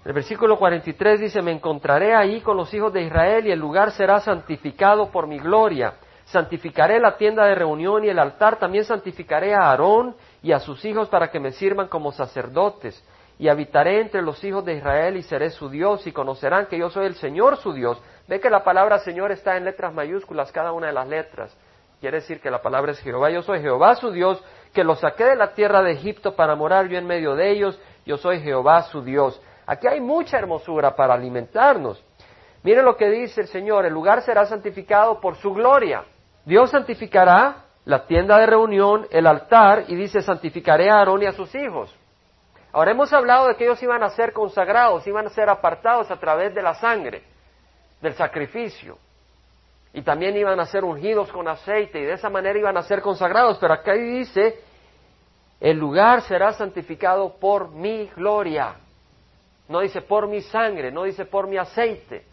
El 0.04 0.14
versículo 0.14 0.58
43 0.58 1.20
dice, 1.20 1.42
me 1.42 1.52
encontraré 1.52 2.16
ahí 2.16 2.42
con 2.42 2.58
los 2.58 2.74
hijos 2.74 2.92
de 2.92 3.04
Israel 3.04 3.46
y 3.46 3.52
el 3.52 3.60
lugar 3.60 3.92
será 3.92 4.20
santificado 4.20 5.12
por 5.12 5.28
mi 5.28 5.38
gloria. 5.38 5.94
Santificaré 6.26 7.00
la 7.00 7.18
tienda 7.18 7.46
de 7.46 7.56
reunión 7.56 8.04
y 8.04 8.10
el 8.10 8.18
altar, 8.18 8.58
también 8.58 8.84
santificaré 8.84 9.54
a 9.54 9.70
Aarón 9.70 10.16
y 10.42 10.54
a 10.54 10.60
sus 10.60 10.84
hijos 10.86 11.08
para 11.10 11.30
que 11.30 11.40
me 11.40 11.52
sirvan 11.52 11.88
como 11.88 12.12
sacerdotes. 12.12 13.04
Y 13.38 13.48
habitaré 13.48 14.02
entre 14.02 14.22
los 14.22 14.44
hijos 14.44 14.66
de 14.66 14.76
Israel 14.76 15.18
y 15.18 15.24
seré 15.24 15.52
su 15.52 15.70
Dios 15.70 16.06
y 16.08 16.12
conocerán 16.12 16.66
que 16.66 16.80
yo 16.80 16.90
soy 16.90 17.06
el 17.06 17.16
Señor 17.16 17.58
su 17.58 17.74
Dios. 17.74 18.02
Ve 18.28 18.40
que 18.40 18.50
la 18.50 18.64
palabra 18.64 19.00
Señor 19.00 19.32
está 19.32 19.58
en 19.58 19.66
letras 19.66 19.94
mayúsculas, 19.94 20.52
cada 20.52 20.72
una 20.72 20.88
de 20.88 20.94
las 20.94 21.08
letras. 21.08 21.56
Quiere 22.00 22.18
decir 22.18 22.40
que 22.40 22.50
la 22.50 22.62
palabra 22.62 22.94
es 22.94 23.00
Jehová. 23.00 23.30
Yo 23.30 23.44
soy 23.44 23.62
Jehová 23.62 23.96
su 23.96 24.12
Dios 24.12 24.44
que 24.74 24.84
los 24.84 25.00
saqué 25.00 25.26
de 25.26 25.36
la 25.36 25.54
tierra 25.54 25.82
de 25.82 25.92
Egipto 25.92 26.36
para 26.36 26.56
morar 26.56 26.88
yo 26.88 26.98
en 26.98 27.06
medio 27.06 27.36
de 27.36 27.52
ellos, 27.52 27.80
yo 28.06 28.18
soy 28.18 28.40
Jehová 28.42 28.84
su 28.84 29.02
Dios. 29.02 29.42
Aquí 29.66 29.88
hay 29.88 30.00
mucha 30.00 30.38
hermosura 30.38 30.96
para 30.96 31.14
alimentarnos. 31.14 32.04
Miren 32.64 32.86
lo 32.86 32.96
que 32.96 33.10
dice 33.10 33.42
el 33.42 33.48
Señor, 33.48 33.86
el 33.86 33.94
lugar 33.94 34.22
será 34.22 34.46
santificado 34.46 35.20
por 35.20 35.36
su 35.38 35.54
gloria. 35.54 36.04
Dios 36.46 36.72
santificará 36.72 37.66
la 37.86 38.06
tienda 38.06 38.38
de 38.38 38.46
reunión, 38.46 39.08
el 39.12 39.26
altar, 39.26 39.86
y 39.88 39.96
dice, 39.96 40.22
santificaré 40.22 40.90
a 40.90 41.00
Aarón 41.00 41.24
y 41.24 41.26
a 41.26 41.32
sus 41.32 41.54
hijos. 41.56 41.96
Ahora 42.72 42.92
hemos 42.92 43.12
hablado 43.12 43.48
de 43.48 43.56
que 43.56 43.66
ellos 43.66 43.82
iban 43.84 44.04
a 44.04 44.10
ser 44.10 44.32
consagrados, 44.32 45.06
iban 45.08 45.26
a 45.26 45.30
ser 45.30 45.50
apartados 45.50 46.10
a 46.10 46.18
través 46.18 46.54
de 46.54 46.62
la 46.62 46.76
sangre, 46.76 47.24
del 48.02 48.14
sacrificio. 48.14 48.98
Y 49.94 50.02
también 50.04 50.38
iban 50.38 50.60
a 50.60 50.66
ser 50.66 50.84
ungidos 50.84 51.32
con 51.32 51.48
aceite 51.48 52.00
y 52.00 52.06
de 52.06 52.14
esa 52.14 52.30
manera 52.30 52.58
iban 52.58 52.78
a 52.78 52.84
ser 52.84 53.02
consagrados. 53.02 53.58
Pero 53.60 53.74
acá 53.74 53.94
dice, 53.94 54.62
el 55.60 55.78
lugar 55.78 56.22
será 56.22 56.54
santificado 56.54 57.38
por 57.38 57.72
mi 57.72 58.08
gloria. 58.16 58.76
No 59.68 59.82
dice 59.82 60.02
por 60.02 60.28
mi 60.28 60.42
sangre, 60.42 60.92
no 60.92 61.04
dice 61.04 61.26
por 61.26 61.48
mi 61.48 61.58
aceite. 61.58 62.26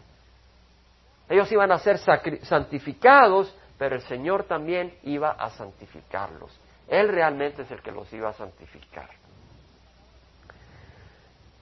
Ellos 1.29 1.51
iban 1.51 1.71
a 1.71 1.79
ser 1.79 1.99
santificados, 2.43 3.55
pero 3.77 3.95
el 3.95 4.01
Señor 4.01 4.45
también 4.45 4.97
iba 5.03 5.31
a 5.31 5.49
santificarlos. 5.51 6.59
Él 6.87 7.07
realmente 7.07 7.61
es 7.61 7.71
el 7.71 7.81
que 7.81 7.91
los 7.91 8.11
iba 8.13 8.29
a 8.29 8.33
santificar. 8.33 9.09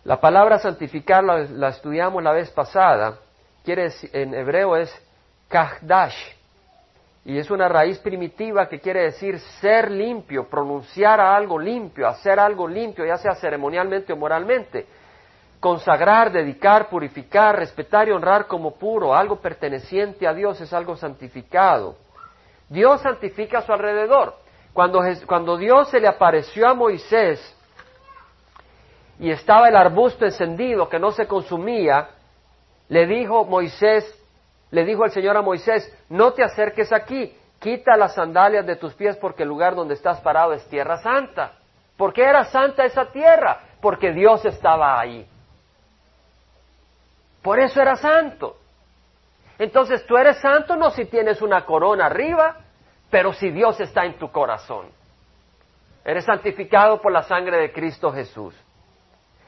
La 0.06 0.22
palabra 0.22 0.58
santificar 0.58 1.22
la, 1.22 1.68
estudiamos 1.68 2.24
la 2.24 2.32
vez 2.32 2.50
pasada, 2.52 3.20
quiere 3.66 3.92
en 4.14 4.34
hebreo 4.34 4.78
es 4.78 4.90
kahdash, 5.48 6.38
y 7.28 7.38
es 7.38 7.52
una 7.52 7.68
raíz 7.68 8.00
primitiva 8.00 8.70
que 8.70 8.80
quiere 8.80 9.02
decir 9.02 9.38
ser 9.60 9.92
limpio, 9.92 10.48
pronunciar 10.48 11.20
algo 11.20 11.60
limpio, 11.60 12.08
hacer 12.08 12.40
algo 12.40 12.70
limpio, 12.70 13.06
ya 13.06 13.18
sea 13.18 13.36
ceremonialmente 13.36 14.14
o 14.14 14.16
moralmente. 14.16 14.86
Consagrar, 15.60 16.32
dedicar, 16.32 16.88
purificar, 16.88 17.58
respetar 17.58 18.08
y 18.08 18.12
honrar 18.12 18.48
como 18.48 18.76
puro, 18.76 19.14
algo 19.14 19.42
perteneciente 19.42 20.26
a 20.26 20.34
Dios 20.34 20.62
es 20.62 20.72
algo 20.72 20.96
santificado. 20.96 21.98
Dios 22.70 23.02
santifica 23.02 23.58
a 23.58 23.64
su 23.64 23.74
alrededor. 23.74 24.36
Cuando, 24.72 25.02
cuando 25.26 25.58
Dios 25.58 25.90
se 25.90 26.00
le 26.00 26.08
apareció 26.08 26.66
a 26.66 26.74
Moisés 26.74 27.42
y 29.20 29.32
estaba 29.32 29.68
el 29.68 29.76
arbusto 29.76 30.24
encendido 30.24 30.88
que 30.88 30.98
no 30.98 31.12
se 31.12 31.28
consumía, 31.28 32.08
le 32.88 33.06
dijo 33.06 33.44
Moisés, 33.44 34.06
le 34.72 34.84
dijo 34.84 35.06
el 35.06 35.12
Señor 35.12 35.38
a 35.38 35.42
Moisés, 35.42 35.92
no 36.10 36.34
te 36.34 36.44
acerques 36.44 36.92
aquí, 36.92 37.36
quita 37.60 37.96
las 37.96 38.16
sandalias 38.16 38.66
de 38.66 38.76
tus 38.76 38.94
pies 38.94 39.16
porque 39.18 39.44
el 39.44 39.50
lugar 39.50 39.76
donde 39.76 39.94
estás 39.94 40.20
parado 40.22 40.54
es 40.54 40.68
tierra 40.68 40.98
santa. 40.98 41.54
¿Por 41.96 42.14
qué 42.14 42.24
era 42.24 42.46
santa 42.46 42.86
esa 42.86 43.06
tierra? 43.12 43.62
Porque 43.82 44.12
Dios 44.12 44.46
estaba 44.46 45.00
ahí. 45.00 45.28
Por 47.42 47.60
eso 47.60 47.82
era 47.82 47.96
santo. 47.96 48.58
Entonces 49.58 50.06
tú 50.06 50.18
eres 50.18 50.38
santo 50.40 50.76
no 50.76 50.92
si 50.92 51.06
tienes 51.06 51.42
una 51.42 51.66
corona 51.66 52.06
arriba, 52.06 52.58
pero 53.10 53.34
si 53.34 53.50
Dios 53.50 53.80
está 53.80 54.06
en 54.06 54.20
tu 54.20 54.32
corazón. 54.32 54.88
Eres 56.06 56.26
santificado 56.26 57.02
por 57.02 57.12
la 57.12 57.24
sangre 57.24 57.58
de 57.58 57.72
Cristo 57.72 58.12
Jesús. 58.12 58.56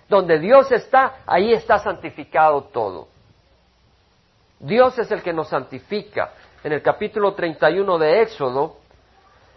Donde 0.07 0.39
Dios 0.39 0.71
está, 0.71 1.17
ahí 1.27 1.53
está 1.53 1.77
santificado 1.77 2.63
todo. 2.63 3.07
Dios 4.60 4.98
es 5.00 5.10
el 5.12 5.24
que 5.24 5.34
nos 5.34 5.50
santifica. 5.50 6.34
En 6.63 6.74
el 6.74 6.82
capítulo 6.82 7.34
31 7.34 7.98
de 7.98 8.22
Éxodo, 8.22 8.75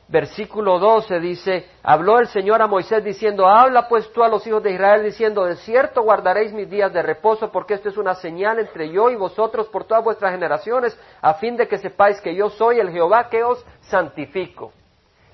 versículo 0.06 0.78
12 0.78 1.18
dice, 1.18 1.66
habló 1.82 2.20
el 2.20 2.28
Señor 2.28 2.62
a 2.62 2.68
Moisés 2.68 3.02
diciendo, 3.02 3.48
habla 3.48 3.88
pues 3.88 4.12
tú 4.12 4.22
a 4.22 4.28
los 4.28 4.46
hijos 4.46 4.62
de 4.62 4.72
Israel 4.72 5.02
diciendo, 5.02 5.44
de 5.44 5.56
cierto 5.56 6.02
guardaréis 6.02 6.52
mis 6.52 6.70
días 6.70 6.92
de 6.92 7.02
reposo 7.02 7.50
porque 7.50 7.74
esto 7.74 7.88
es 7.88 7.96
una 7.96 8.14
señal 8.14 8.60
entre 8.60 8.90
yo 8.90 9.10
y 9.10 9.16
vosotros 9.16 9.66
por 9.68 9.84
todas 9.84 10.04
vuestras 10.04 10.30
generaciones, 10.30 10.96
a 11.20 11.34
fin 11.34 11.56
de 11.56 11.66
que 11.66 11.78
sepáis 11.78 12.20
que 12.20 12.34
yo 12.36 12.50
soy 12.50 12.78
el 12.78 12.90
Jehová 12.90 13.28
que 13.28 13.42
os 13.42 13.64
santifico. 13.80 14.72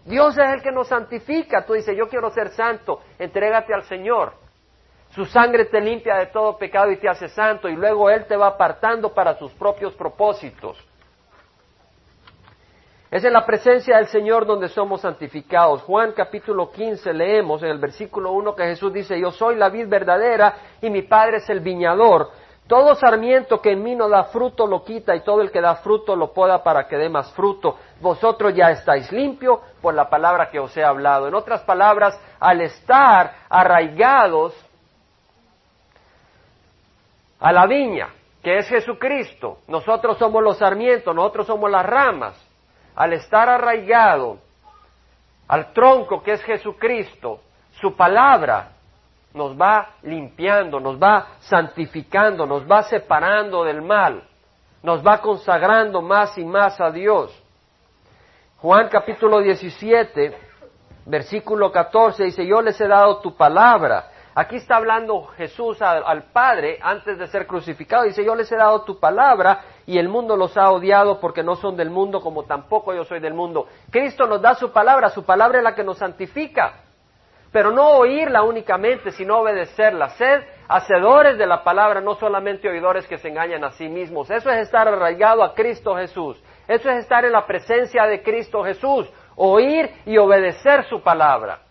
Dios 0.07 0.39
es 0.39 0.49
el 0.49 0.63
que 0.63 0.73
nos 0.73 0.89
santifica. 0.89 1.67
Tú 1.67 1.75
dices, 1.75 1.95
yo 1.95 2.09
quiero 2.09 2.31
ser 2.31 2.49
santo, 2.51 3.01
entrégate 3.19 3.75
al 3.75 3.83
Señor. 3.83 4.48
Su 5.11 5.25
sangre 5.25 5.65
te 5.67 5.81
limpia 5.81 6.17
de 6.17 6.27
todo 6.27 6.59
pecado 6.59 6.91
y 6.91 6.97
te 6.99 7.09
hace 7.09 7.29
santo 7.29 7.69
y 7.69 7.77
luego 7.77 8.11
Él 8.11 8.27
te 8.27 8.37
va 8.37 8.49
apartando 8.49 9.12
para 9.15 9.38
sus 9.38 9.53
propios 9.53 9.95
propósitos. 9.95 10.77
Es 13.11 13.25
en 13.25 13.33
la 13.33 13.47
presencia 13.47 13.97
del 13.97 14.09
Señor 14.09 14.45
donde 14.45 14.69
somos 14.69 15.00
santificados. 15.00 15.83
Juan 15.83 16.12
capítulo 16.12 16.71
15 16.71 17.15
leemos 17.15 17.62
en 17.62 17.71
el 17.71 17.79
versículo 17.79 18.33
1 18.33 18.55
que 18.55 18.65
Jesús 18.65 18.93
dice, 18.93 19.19
yo 19.19 19.31
soy 19.31 19.57
la 19.57 19.71
vid 19.71 19.88
verdadera 19.88 20.55
y 20.83 20.91
mi 20.91 21.00
Padre 21.03 21.38
es 21.38 21.49
el 21.49 21.61
viñador. 21.61 22.29
Todo 22.67 22.95
sarmiento 22.95 23.62
que 23.62 23.73
en 23.73 23.83
mí 23.83 23.95
no 23.95 24.11
da 24.11 24.25
fruto 24.25 24.67
lo 24.67 24.85
quita 24.85 25.17
y 25.17 25.21
todo 25.21 25.41
el 25.41 25.50
que 25.50 25.62
da 25.62 25.77
fruto 25.77 26.15
lo 26.15 26.35
poda 26.35 26.62
para 26.62 26.87
que 26.87 26.99
dé 26.99 27.09
más 27.09 27.33
fruto. 27.33 27.79
Vosotros 27.99 28.55
ya 28.55 28.71
estáis 28.71 29.11
limpios 29.11 29.61
por 29.81 29.95
la 29.95 30.11
palabra 30.11 30.50
que 30.50 30.59
os 30.61 30.77
he 30.77 30.85
hablado. 30.85 31.29
En 31.29 31.35
otras 31.35 31.62
palabras, 31.62 32.21
al 32.38 32.61
estar 32.61 33.33
arraigados 33.49 34.55
a 37.40 37.52
la 37.52 37.66
viña, 37.66 38.09
que 38.42 38.59
es 38.59 38.68
Jesucristo, 38.68 39.59
nosotros 39.68 40.18
somos 40.18 40.42
los 40.42 40.59
sarmientos, 40.59 41.14
nosotros 41.14 41.47
somos 41.47 41.71
las 41.71 41.85
ramas, 41.85 42.37
al 42.95 43.12
estar 43.12 43.49
arraigado 43.49 44.38
al 45.49 45.73
tronco 45.73 46.23
que 46.23 46.33
es 46.33 46.42
Jesucristo, 46.42 47.40
su 47.80 47.97
palabra 47.97 48.73
nos 49.33 49.59
va 49.59 49.95
limpiando, 50.02 50.78
nos 50.78 51.00
va 51.00 51.38
santificando, 51.40 52.45
nos 52.45 52.71
va 52.71 52.83
separando 52.83 53.64
del 53.64 53.80
mal, 53.80 54.23
nos 54.83 55.04
va 55.07 55.21
consagrando 55.21 56.02
más 56.02 56.37
y 56.37 56.45
más 56.45 56.80
a 56.80 56.90
Dios. 56.90 57.35
Juan 58.59 58.88
capítulo 58.88 59.40
17, 59.40 60.37
versículo 61.07 61.73
14 61.73 62.25
dice, 62.25 62.47
yo 62.47 62.61
les 62.61 62.78
he 62.80 62.88
dado 62.88 63.21
tu 63.21 63.35
palabra 63.37 64.11
Aquí 64.38 64.54
está 64.54 64.76
hablando 64.76 65.25
Jesús 65.37 65.83
al, 65.83 66.30
Padre 66.33 66.78
antes 66.80 67.18
de 67.18 67.26
ser 67.26 67.45
crucificado. 67.49 68.04
Dice, 68.04 68.25
yo 68.25 68.37
les 68.37 68.52
he 68.52 68.57
dado 68.57 68.83
tu 68.83 69.00
palabra 69.00 69.62
y 69.85 69.99
el 69.99 70.09
mundo 70.09 70.37
los 70.37 70.57
ha 70.57 70.71
odiado 70.71 71.18
porque 71.18 71.42
no 71.42 71.57
son 71.57 71.76
del 71.76 71.90
mundo 71.90 72.21
como 72.21 72.45
tampoco 72.45 72.95
yo 72.95 73.04
soy 73.04 73.18
del 73.18 73.35
mundo. 73.35 73.66
Cristo 73.90 74.28
nos 74.28 74.40
da 74.40 74.54
su 74.54 74.71
palabra, 74.71 75.09
su 75.09 75.25
palabra 75.25 75.59
es 75.59 75.64
la 75.64 75.75
que 75.75 75.83
nos 75.83 75.99
santifica. 75.99 76.75
Pero 77.50 77.73
no 77.73 77.88
oírla 77.88 78.45
únicamente, 78.45 79.11
sino 79.11 79.38
obedecerla. 79.38 80.11
Sed 80.11 80.45
hacedores 80.68 81.37
de 81.37 81.47
la 81.49 81.64
palabra, 81.64 82.00
no 82.00 82.14
solamente 82.14 82.68
oidores 82.68 83.09
que 83.09 83.18
se 83.18 83.30
engañan 83.30 83.64
a 83.64 83.73
sí 83.73 83.88
mismos. 83.88 84.30
Eso 84.30 84.50
es 84.50 84.59
estar 84.59 84.87
arraigado 84.87 85.42
a 85.42 85.52
Cristo 85.52 85.97
Jesús. 85.97 86.40
Eso 86.68 86.88
es 86.90 86.99
estar 86.99 87.25
en 87.25 87.33
la 87.33 87.45
presencia 87.45 88.04
de 88.04 88.23
Cristo 88.23 88.62
Jesús. 88.62 89.11
Oír 89.35 89.90
y 90.07 90.16
obedecer 90.16 90.85
su 90.85 91.02
palabra. 91.02 91.62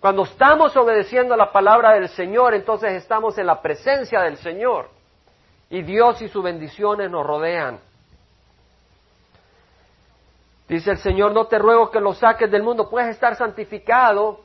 Cuando 0.00 0.22
estamos 0.22 0.74
obedeciendo 0.78 1.36
la 1.36 1.52
palabra 1.52 1.92
del 1.92 2.08
Señor, 2.08 2.54
entonces 2.54 2.92
estamos 2.94 3.36
en 3.36 3.46
la 3.46 3.60
presencia 3.60 4.22
del 4.22 4.38
Señor. 4.38 4.88
Y 5.68 5.82
Dios 5.82 6.22
y 6.22 6.28
sus 6.28 6.42
bendiciones 6.42 7.10
nos 7.10 7.24
rodean. 7.24 7.78
Dice 10.66 10.92
el 10.92 10.98
Señor, 10.98 11.32
no 11.32 11.46
te 11.46 11.58
ruego 11.58 11.90
que 11.90 12.00
lo 12.00 12.14
saques 12.14 12.50
del 12.50 12.62
mundo, 12.62 12.88
puedes 12.88 13.10
estar 13.10 13.36
santificado 13.36 14.40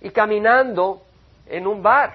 y 0.00 0.10
caminando 0.10 1.02
en 1.46 1.66
un 1.66 1.82
bar 1.82 2.14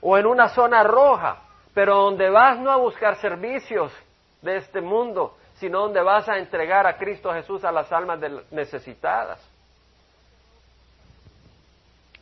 o 0.00 0.16
en 0.16 0.26
una 0.26 0.48
zona 0.48 0.82
roja, 0.82 1.42
pero 1.74 1.96
donde 1.96 2.30
vas 2.30 2.58
no 2.58 2.70
a 2.70 2.76
buscar 2.76 3.16
servicios 3.16 3.92
de 4.40 4.56
este 4.56 4.80
mundo, 4.80 5.36
sino 5.56 5.80
donde 5.80 6.00
vas 6.00 6.26
a 6.28 6.38
entregar 6.38 6.86
a 6.86 6.96
Cristo 6.96 7.32
Jesús 7.32 7.64
a 7.64 7.72
las 7.72 7.92
almas 7.92 8.18
necesitadas. 8.50 9.55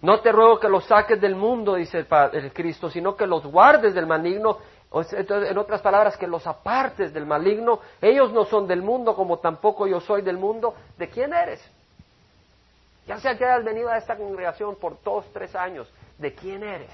No 0.02 0.20
te 0.20 0.32
ruego 0.32 0.60
que 0.60 0.68
los 0.68 0.84
saques 0.84 1.20
del 1.20 1.34
mundo, 1.34 1.74
dice 1.76 2.06
el, 2.32 2.52
Cristo, 2.52 2.90
sino 2.90 3.16
que 3.16 3.26
los 3.26 3.46
guardes 3.46 3.94
del 3.94 4.06
maligno. 4.06 4.58
En 4.92 5.58
otras 5.58 5.80
palabras, 5.80 6.16
que 6.16 6.26
los 6.26 6.46
apartes 6.46 7.12
del 7.12 7.26
maligno. 7.26 7.80
Ellos 8.00 8.32
no 8.32 8.44
son 8.44 8.66
del 8.66 8.82
mundo, 8.82 9.14
como 9.14 9.38
tampoco 9.38 9.86
yo 9.86 10.00
soy 10.00 10.22
del 10.22 10.36
mundo. 10.36 10.74
¿De 10.98 11.08
quién 11.08 11.32
eres? 11.32 11.64
Ya 13.06 13.18
sea 13.18 13.36
que 13.36 13.44
hayas 13.44 13.64
venido 13.64 13.88
a 13.90 13.98
esta 13.98 14.16
congregación 14.16 14.76
por 14.76 15.02
dos, 15.02 15.26
tres 15.32 15.54
años, 15.54 15.90
¿de 16.16 16.34
quién 16.34 16.62
eres? 16.62 16.90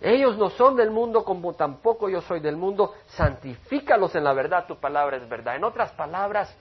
Ellos 0.00 0.36
no 0.36 0.50
son 0.50 0.76
del 0.76 0.90
mundo 0.90 1.24
como 1.24 1.54
tampoco 1.54 2.08
yo 2.08 2.20
soy 2.20 2.40
del 2.40 2.56
mundo. 2.56 2.94
Santifícalos 3.06 4.14
en 4.14 4.24
la 4.24 4.32
verdad, 4.32 4.66
tu 4.66 4.76
palabra 4.76 5.16
es 5.16 5.28
verdad. 5.28 5.56
En 5.56 5.64
otras 5.64 5.92
palabras, 5.92 6.54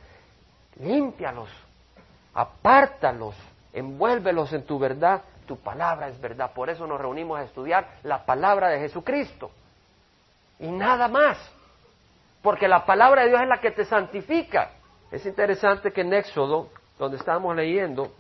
límpialos, 0.80 1.50
apártalos 2.34 3.36
envuélvelos 3.74 4.54
en 4.54 4.66
tu 4.66 4.80
verdad, 4.80 5.22
tu 5.48 5.58
palabra 5.58 6.08
es 6.08 6.20
verdad. 6.22 6.52
Por 6.54 6.70
eso 6.70 6.88
nos 6.88 7.00
reunimos 7.00 7.40
a 7.40 7.44
estudiar 7.44 7.88
la 8.04 8.26
palabra 8.26 8.70
de 8.70 8.80
Jesucristo. 8.80 9.52
Y 10.60 10.68
nada 10.68 11.08
más. 11.08 11.38
Porque 12.42 12.68
la 12.68 12.86
palabra 12.86 13.24
de 13.24 13.30
Dios 13.30 13.42
es 13.42 13.48
la 13.48 13.60
que 13.60 13.72
te 13.72 13.86
santifica. 13.86 14.72
Es 15.12 15.26
interesante 15.26 15.92
que 15.92 16.02
en 16.02 16.14
Éxodo, 16.14 16.70
donde 16.98 17.18
estamos 17.18 17.56
leyendo, 17.56 18.12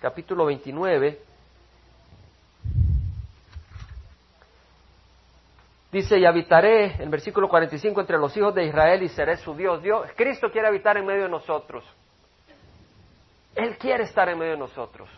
capítulo 0.00 0.46
29, 0.46 1.20
dice, 5.90 6.18
y 6.18 6.26
habitaré, 6.26 7.02
en 7.02 7.10
versículo 7.10 7.48
45, 7.48 8.00
entre 8.00 8.18
los 8.18 8.36
hijos 8.36 8.54
de 8.54 8.64
Israel 8.64 9.02
y 9.02 9.08
seré 9.08 9.36
su 9.36 9.54
Dios. 9.54 9.82
Dios, 9.82 10.08
Cristo 10.16 10.50
quiere 10.50 10.68
habitar 10.68 10.96
en 10.96 11.06
medio 11.06 11.24
de 11.24 11.28
nosotros. 11.28 11.84
Él 13.54 13.76
quiere 13.78 14.04
estar 14.04 14.28
en 14.28 14.38
medio 14.38 14.52
de 14.52 14.58
nosotros. 14.58 15.08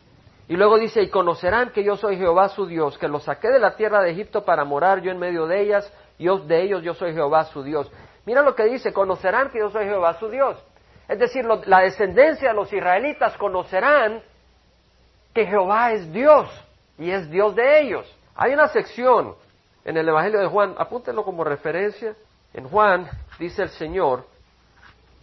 Y 0.49 0.55
luego 0.55 0.79
dice, 0.79 1.03
y 1.03 1.09
conocerán 1.09 1.71
que 1.71 1.83
yo 1.83 1.97
soy 1.97 2.17
Jehová 2.17 2.49
su 2.51 2.67
Dios, 2.67 2.99
que 2.99 3.09
los 3.09 3.25
saqué 3.25 3.49
de 3.49 3.59
la 3.59 3.75
tierra 3.75 4.03
de 4.03 4.13
Egipto 4.13 4.45
para 4.45 4.65
morar 4.65 5.01
yo 5.01 5.11
en 5.11 5.19
medio 5.19 5.47
de 5.47 5.61
ellas, 5.61 5.93
y 6.19 6.27
de 6.27 6.63
ellos 6.63 6.83
yo 6.83 6.95
soy 6.95 7.13
Jehová 7.13 7.45
su 7.45 7.63
Dios. 7.63 7.91
Mira 8.25 8.43
lo 8.43 8.55
que 8.55 8.65
dice, 8.65 8.93
conocerán 8.93 9.51
que 9.51 9.59
yo 9.59 9.71
soy 9.71 9.85
Jehová 9.85 10.15
su 10.15 10.29
Dios. 10.29 10.63
Es 11.09 11.19
decir, 11.19 11.45
la 11.67 11.81
descendencia 11.81 12.49
de 12.49 12.55
los 12.55 12.73
israelitas 12.73 13.37
conocerán 13.37 14.23
que 15.33 15.47
Jehová 15.47 15.93
es 15.93 16.13
Dios 16.13 16.49
y 16.99 17.11
es 17.11 17.31
Dios 17.31 17.55
de 17.55 17.81
ellos. 17.81 18.17
Hay 18.35 18.53
una 18.53 18.69
sección 18.69 19.35
en 19.85 19.97
el 19.97 20.09
Evangelio 20.09 20.41
de 20.41 20.47
Juan, 20.47 20.75
apúntenlo 20.79 21.25
como 21.25 21.45
referencia. 21.45 22.15
En 22.55 22.69
Juan 22.69 23.09
dice 23.39 23.63
el 23.63 23.69
Señor, 23.71 24.27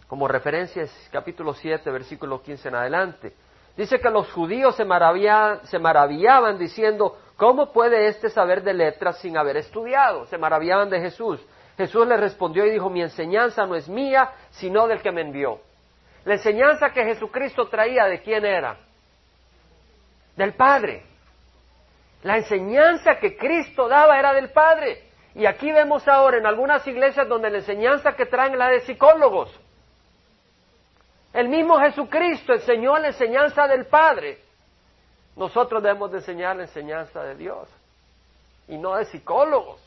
como 0.08 0.28
referencia 0.28 0.82
es 0.82 1.08
capítulo 1.10 1.54
7, 1.54 1.90
versículo 1.90 2.42
15 2.42 2.68
en 2.68 2.74
adelante. 2.74 3.32
Dice 3.76 3.98
que 3.98 4.10
los 4.10 4.30
judíos 4.32 4.76
se, 4.76 4.84
se 4.84 5.78
maravillaban 5.78 6.58
diciendo, 6.58 7.18
¿cómo 7.36 7.72
puede 7.72 8.06
éste 8.06 8.28
saber 8.28 8.62
de 8.62 8.74
letras 8.74 9.18
sin 9.18 9.36
haber 9.36 9.56
estudiado? 9.56 10.26
Se 10.26 10.38
maravillaban 10.38 10.90
de 10.90 11.00
Jesús. 11.00 11.44
Jesús 11.76 12.06
le 12.06 12.16
respondió 12.16 12.64
y 12.64 12.70
dijo, 12.70 12.88
mi 12.88 13.02
enseñanza 13.02 13.66
no 13.66 13.74
es 13.74 13.88
mía, 13.88 14.30
sino 14.50 14.86
del 14.86 15.02
que 15.02 15.10
me 15.10 15.22
envió. 15.22 15.58
La 16.24 16.34
enseñanza 16.34 16.90
que 16.90 17.04
Jesucristo 17.04 17.66
traía, 17.68 18.04
¿de 18.04 18.22
quién 18.22 18.44
era? 18.44 18.78
Del 20.36 20.54
Padre. 20.54 21.04
La 22.22 22.36
enseñanza 22.38 23.18
que 23.18 23.36
Cristo 23.36 23.88
daba 23.88 24.18
era 24.18 24.32
del 24.32 24.50
Padre. 24.50 25.02
Y 25.34 25.46
aquí 25.46 25.72
vemos 25.72 26.06
ahora 26.06 26.38
en 26.38 26.46
algunas 26.46 26.86
iglesias 26.86 27.28
donde 27.28 27.50
la 27.50 27.58
enseñanza 27.58 28.14
que 28.14 28.26
traen 28.26 28.52
es 28.52 28.58
la 28.58 28.68
de 28.68 28.80
psicólogos. 28.80 29.63
El 31.34 31.48
mismo 31.48 31.78
Jesucristo 31.80 32.52
enseñó 32.52 32.96
la 32.96 33.08
enseñanza 33.08 33.66
del 33.66 33.86
Padre. 33.86 34.38
Nosotros 35.36 35.82
debemos 35.82 36.12
de 36.12 36.18
enseñar 36.18 36.54
la 36.54 36.62
enseñanza 36.62 37.24
de 37.24 37.34
Dios 37.34 37.68
y 38.68 38.78
no 38.78 38.94
de 38.94 39.04
psicólogos. 39.06 39.80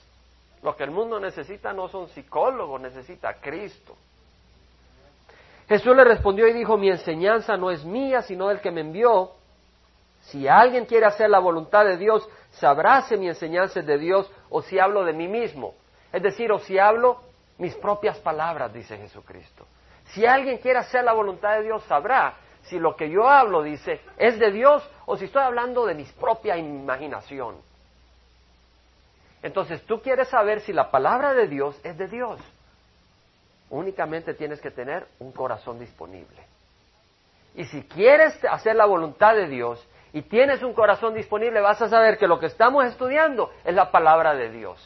Lo 0.62 0.76
que 0.76 0.84
el 0.84 0.92
mundo 0.92 1.22
necesita 1.22 1.72
no 1.72 1.88
son 1.88 2.10
psicólogos, 2.10 2.82
necesita 2.82 3.36
Cristo. 3.36 3.96
Jesús 5.70 5.96
le 5.96 6.04
respondió 6.04 6.48
y 6.48 6.54
dijo, 6.54 6.78
mi 6.78 6.90
enseñanza 6.90 7.56
no 7.56 7.72
es 7.72 7.86
mía, 7.86 8.22
sino 8.24 8.50
del 8.50 8.60
que 8.60 8.72
me 8.72 8.82
envió. 8.82 9.32
Si 10.24 10.50
alguien 10.50 10.86
quiere 10.86 11.06
hacer 11.06 11.30
la 11.30 11.40
voluntad 11.40 11.86
de 11.86 11.96
Dios, 11.96 12.28
sabrá 12.52 13.04
si 13.04 13.16
mi 13.16 13.30
enseñanza 13.30 13.80
es 13.80 13.86
de 13.86 13.98
Dios 13.98 14.30
o 14.50 14.62
si 14.62 14.80
hablo 14.80 15.06
de 15.06 15.14
mí 15.14 15.30
mismo. 15.30 15.76
Es 16.12 16.22
decir, 16.22 16.52
o 16.52 16.60
si 16.60 16.78
hablo 16.78 17.22
mis 17.58 17.74
propias 17.76 18.18
palabras, 18.20 18.74
dice 18.74 18.98
Jesucristo. 18.98 19.66
Si 20.10 20.26
alguien 20.26 20.58
quiere 20.58 20.80
hacer 20.80 21.04
la 21.04 21.14
voluntad 21.14 21.58
de 21.58 21.64
Dios, 21.64 21.84
sabrá 21.84 22.36
si 22.64 22.80
lo 22.80 22.96
que 22.96 23.10
yo 23.10 23.28
hablo, 23.28 23.64
dice, 23.64 24.02
es 24.18 24.40
de 24.40 24.52
Dios 24.52 24.88
o 25.06 25.16
si 25.18 25.26
estoy 25.26 25.42
hablando 25.42 25.86
de 25.86 25.96
mi 25.96 26.04
propia 26.04 26.58
imaginación. 26.58 27.56
Entonces, 29.42 29.82
tú 29.84 30.02
quieres 30.02 30.28
saber 30.28 30.62
si 30.62 30.74
la 30.74 30.92
palabra 30.92 31.34
de 31.34 31.48
Dios 31.48 31.80
es 31.84 31.98
de 31.98 32.08
Dios. 32.08 32.40
Únicamente 33.70 34.34
tienes 34.34 34.60
que 34.60 34.72
tener 34.72 35.08
un 35.20 35.32
corazón 35.32 35.80
disponible. 35.80 36.46
Y 37.56 37.66
si 37.66 37.84
quieres 37.84 38.38
hacer 38.46 38.76
la 38.76 38.86
voluntad 38.86 39.36
de 39.36 39.48
Dios 39.48 39.86
y 40.14 40.22
tienes 40.24 40.62
un 40.64 40.74
corazón 40.74 41.14
disponible, 41.14 41.62
vas 41.62 41.82
a 41.82 41.90
saber 41.90 42.18
que 42.18 42.28
lo 42.28 42.40
que 42.40 42.48
estamos 42.48 42.86
estudiando 42.86 43.52
es 43.64 43.74
la 43.74 43.92
palabra 43.92 44.34
de 44.36 44.50
Dios. 44.52 44.86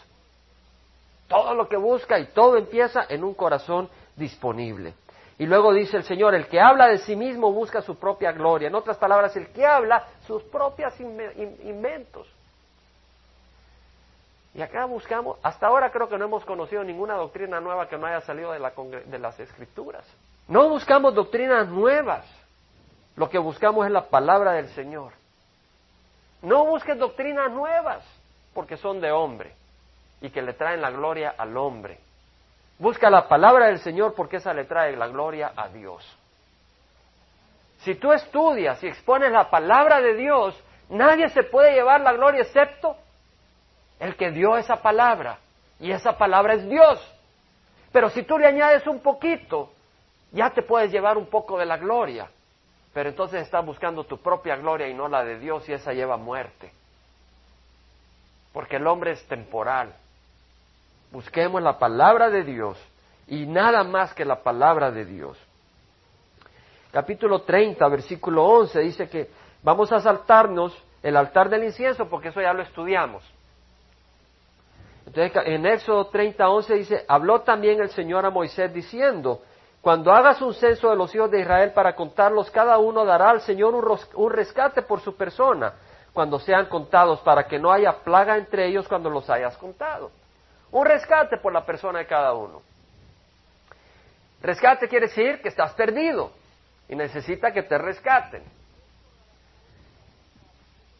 Todo 1.27 1.53
lo 1.53 1.67
que 1.67 1.77
busca 1.77 2.19
y 2.19 2.27
todo 2.27 2.57
empieza 2.57 3.05
en 3.09 3.23
un 3.23 3.33
corazón 3.33 3.89
disponible. 4.15 4.93
Y 5.41 5.47
luego 5.47 5.73
dice 5.73 5.97
el 5.97 6.03
Señor, 6.03 6.35
el 6.35 6.45
que 6.45 6.61
habla 6.61 6.85
de 6.85 6.99
sí 6.99 7.15
mismo 7.15 7.51
busca 7.51 7.81
su 7.81 7.95
propia 7.95 8.31
gloria. 8.31 8.67
En 8.67 8.75
otras 8.75 8.97
palabras, 8.97 9.35
el 9.35 9.47
que 9.47 9.65
habla 9.65 10.05
sus 10.27 10.43
propios 10.43 10.93
inventos. 10.99 12.27
Y 14.53 14.61
acá 14.61 14.85
buscamos, 14.85 15.39
hasta 15.41 15.65
ahora 15.65 15.89
creo 15.89 16.07
que 16.07 16.19
no 16.19 16.25
hemos 16.25 16.45
conocido 16.45 16.83
ninguna 16.83 17.15
doctrina 17.15 17.59
nueva 17.59 17.89
que 17.89 17.97
no 17.97 18.05
haya 18.05 18.21
salido 18.21 18.51
de, 18.51 18.59
de 19.07 19.17
las 19.17 19.39
escrituras. 19.39 20.05
No 20.47 20.69
buscamos 20.69 21.15
doctrinas 21.15 21.67
nuevas. 21.69 22.23
Lo 23.15 23.27
que 23.27 23.39
buscamos 23.39 23.87
es 23.87 23.91
la 23.91 24.09
palabra 24.09 24.51
del 24.51 24.67
Señor. 24.75 25.11
No 26.43 26.67
busques 26.67 26.99
doctrinas 26.99 27.51
nuevas, 27.51 28.05
porque 28.53 28.77
son 28.77 29.01
de 29.01 29.11
hombre 29.11 29.55
y 30.21 30.29
que 30.29 30.43
le 30.43 30.53
traen 30.53 30.81
la 30.81 30.91
gloria 30.91 31.33
al 31.35 31.57
hombre. 31.57 31.97
Busca 32.81 33.11
la 33.11 33.27
palabra 33.27 33.67
del 33.67 33.77
Señor 33.77 34.15
porque 34.15 34.37
esa 34.37 34.55
le 34.55 34.65
trae 34.65 34.97
la 34.97 35.07
gloria 35.07 35.53
a 35.55 35.67
Dios. 35.67 36.03
Si 37.81 37.93
tú 37.93 38.11
estudias 38.11 38.83
y 38.83 38.87
expones 38.87 39.31
la 39.31 39.51
palabra 39.51 40.01
de 40.01 40.15
Dios, 40.15 40.59
nadie 40.89 41.29
se 41.29 41.43
puede 41.43 41.75
llevar 41.75 42.01
la 42.01 42.13
gloria 42.13 42.41
excepto 42.41 42.97
el 43.99 44.15
que 44.15 44.31
dio 44.31 44.57
esa 44.57 44.81
palabra. 44.81 45.37
Y 45.79 45.91
esa 45.91 46.17
palabra 46.17 46.55
es 46.55 46.67
Dios. 46.67 46.99
Pero 47.91 48.09
si 48.09 48.23
tú 48.23 48.39
le 48.39 48.47
añades 48.47 48.87
un 48.87 48.99
poquito, 48.99 49.71
ya 50.31 50.49
te 50.49 50.63
puedes 50.63 50.91
llevar 50.91 51.19
un 51.19 51.27
poco 51.27 51.59
de 51.59 51.67
la 51.67 51.77
gloria. 51.77 52.31
Pero 52.95 53.09
entonces 53.09 53.43
estás 53.43 53.63
buscando 53.63 54.05
tu 54.05 54.17
propia 54.17 54.55
gloria 54.55 54.87
y 54.87 54.95
no 54.95 55.07
la 55.07 55.23
de 55.23 55.37
Dios 55.37 55.69
y 55.69 55.73
esa 55.73 55.93
lleva 55.93 56.17
muerte. 56.17 56.71
Porque 58.53 58.77
el 58.77 58.87
hombre 58.87 59.11
es 59.11 59.23
temporal. 59.27 59.93
Busquemos 61.11 61.61
la 61.61 61.77
palabra 61.77 62.29
de 62.29 62.43
Dios 62.43 62.77
y 63.27 63.45
nada 63.45 63.83
más 63.83 64.13
que 64.13 64.23
la 64.23 64.41
palabra 64.41 64.91
de 64.91 65.05
Dios. 65.05 65.37
Capítulo 66.91 67.41
30, 67.41 67.85
versículo 67.89 68.45
11 68.45 68.79
dice 68.79 69.09
que 69.09 69.29
vamos 69.61 69.91
a 69.91 69.99
saltarnos 69.99 70.73
el 71.03 71.17
altar 71.17 71.49
del 71.49 71.65
incienso 71.65 72.07
porque 72.07 72.29
eso 72.29 72.41
ya 72.41 72.53
lo 72.53 72.61
estudiamos. 72.63 73.23
Entonces 75.05 75.33
en 75.45 75.65
Éxodo 75.65 76.07
30, 76.07 76.49
11 76.49 76.73
dice, 76.75 77.05
habló 77.07 77.41
también 77.41 77.81
el 77.81 77.89
Señor 77.89 78.25
a 78.25 78.29
Moisés 78.29 78.73
diciendo, 78.73 79.41
cuando 79.81 80.13
hagas 80.13 80.41
un 80.41 80.53
censo 80.53 80.89
de 80.91 80.95
los 80.95 81.13
hijos 81.13 81.29
de 81.31 81.41
Israel 81.41 81.71
para 81.73 81.95
contarlos, 81.95 82.49
cada 82.51 82.77
uno 82.77 83.03
dará 83.03 83.31
al 83.31 83.41
Señor 83.41 83.73
un 84.13 84.31
rescate 84.31 84.83
por 84.83 85.01
su 85.01 85.15
persona 85.15 85.73
cuando 86.13 86.39
sean 86.39 86.67
contados, 86.67 87.19
para 87.21 87.47
que 87.47 87.57
no 87.57 87.71
haya 87.71 87.93
plaga 88.03 88.37
entre 88.37 88.67
ellos 88.67 88.87
cuando 88.87 89.09
los 89.09 89.29
hayas 89.29 89.57
contado. 89.57 90.11
Un 90.71 90.85
rescate 90.85 91.37
por 91.37 91.51
la 91.51 91.65
persona 91.65 91.99
de 91.99 92.07
cada 92.07 92.33
uno. 92.33 92.61
Rescate 94.41 94.87
quiere 94.87 95.07
decir 95.07 95.41
que 95.41 95.49
estás 95.49 95.73
perdido 95.73 96.31
y 96.89 96.95
necesita 96.95 97.51
que 97.51 97.63
te 97.63 97.77
rescaten. 97.77 98.43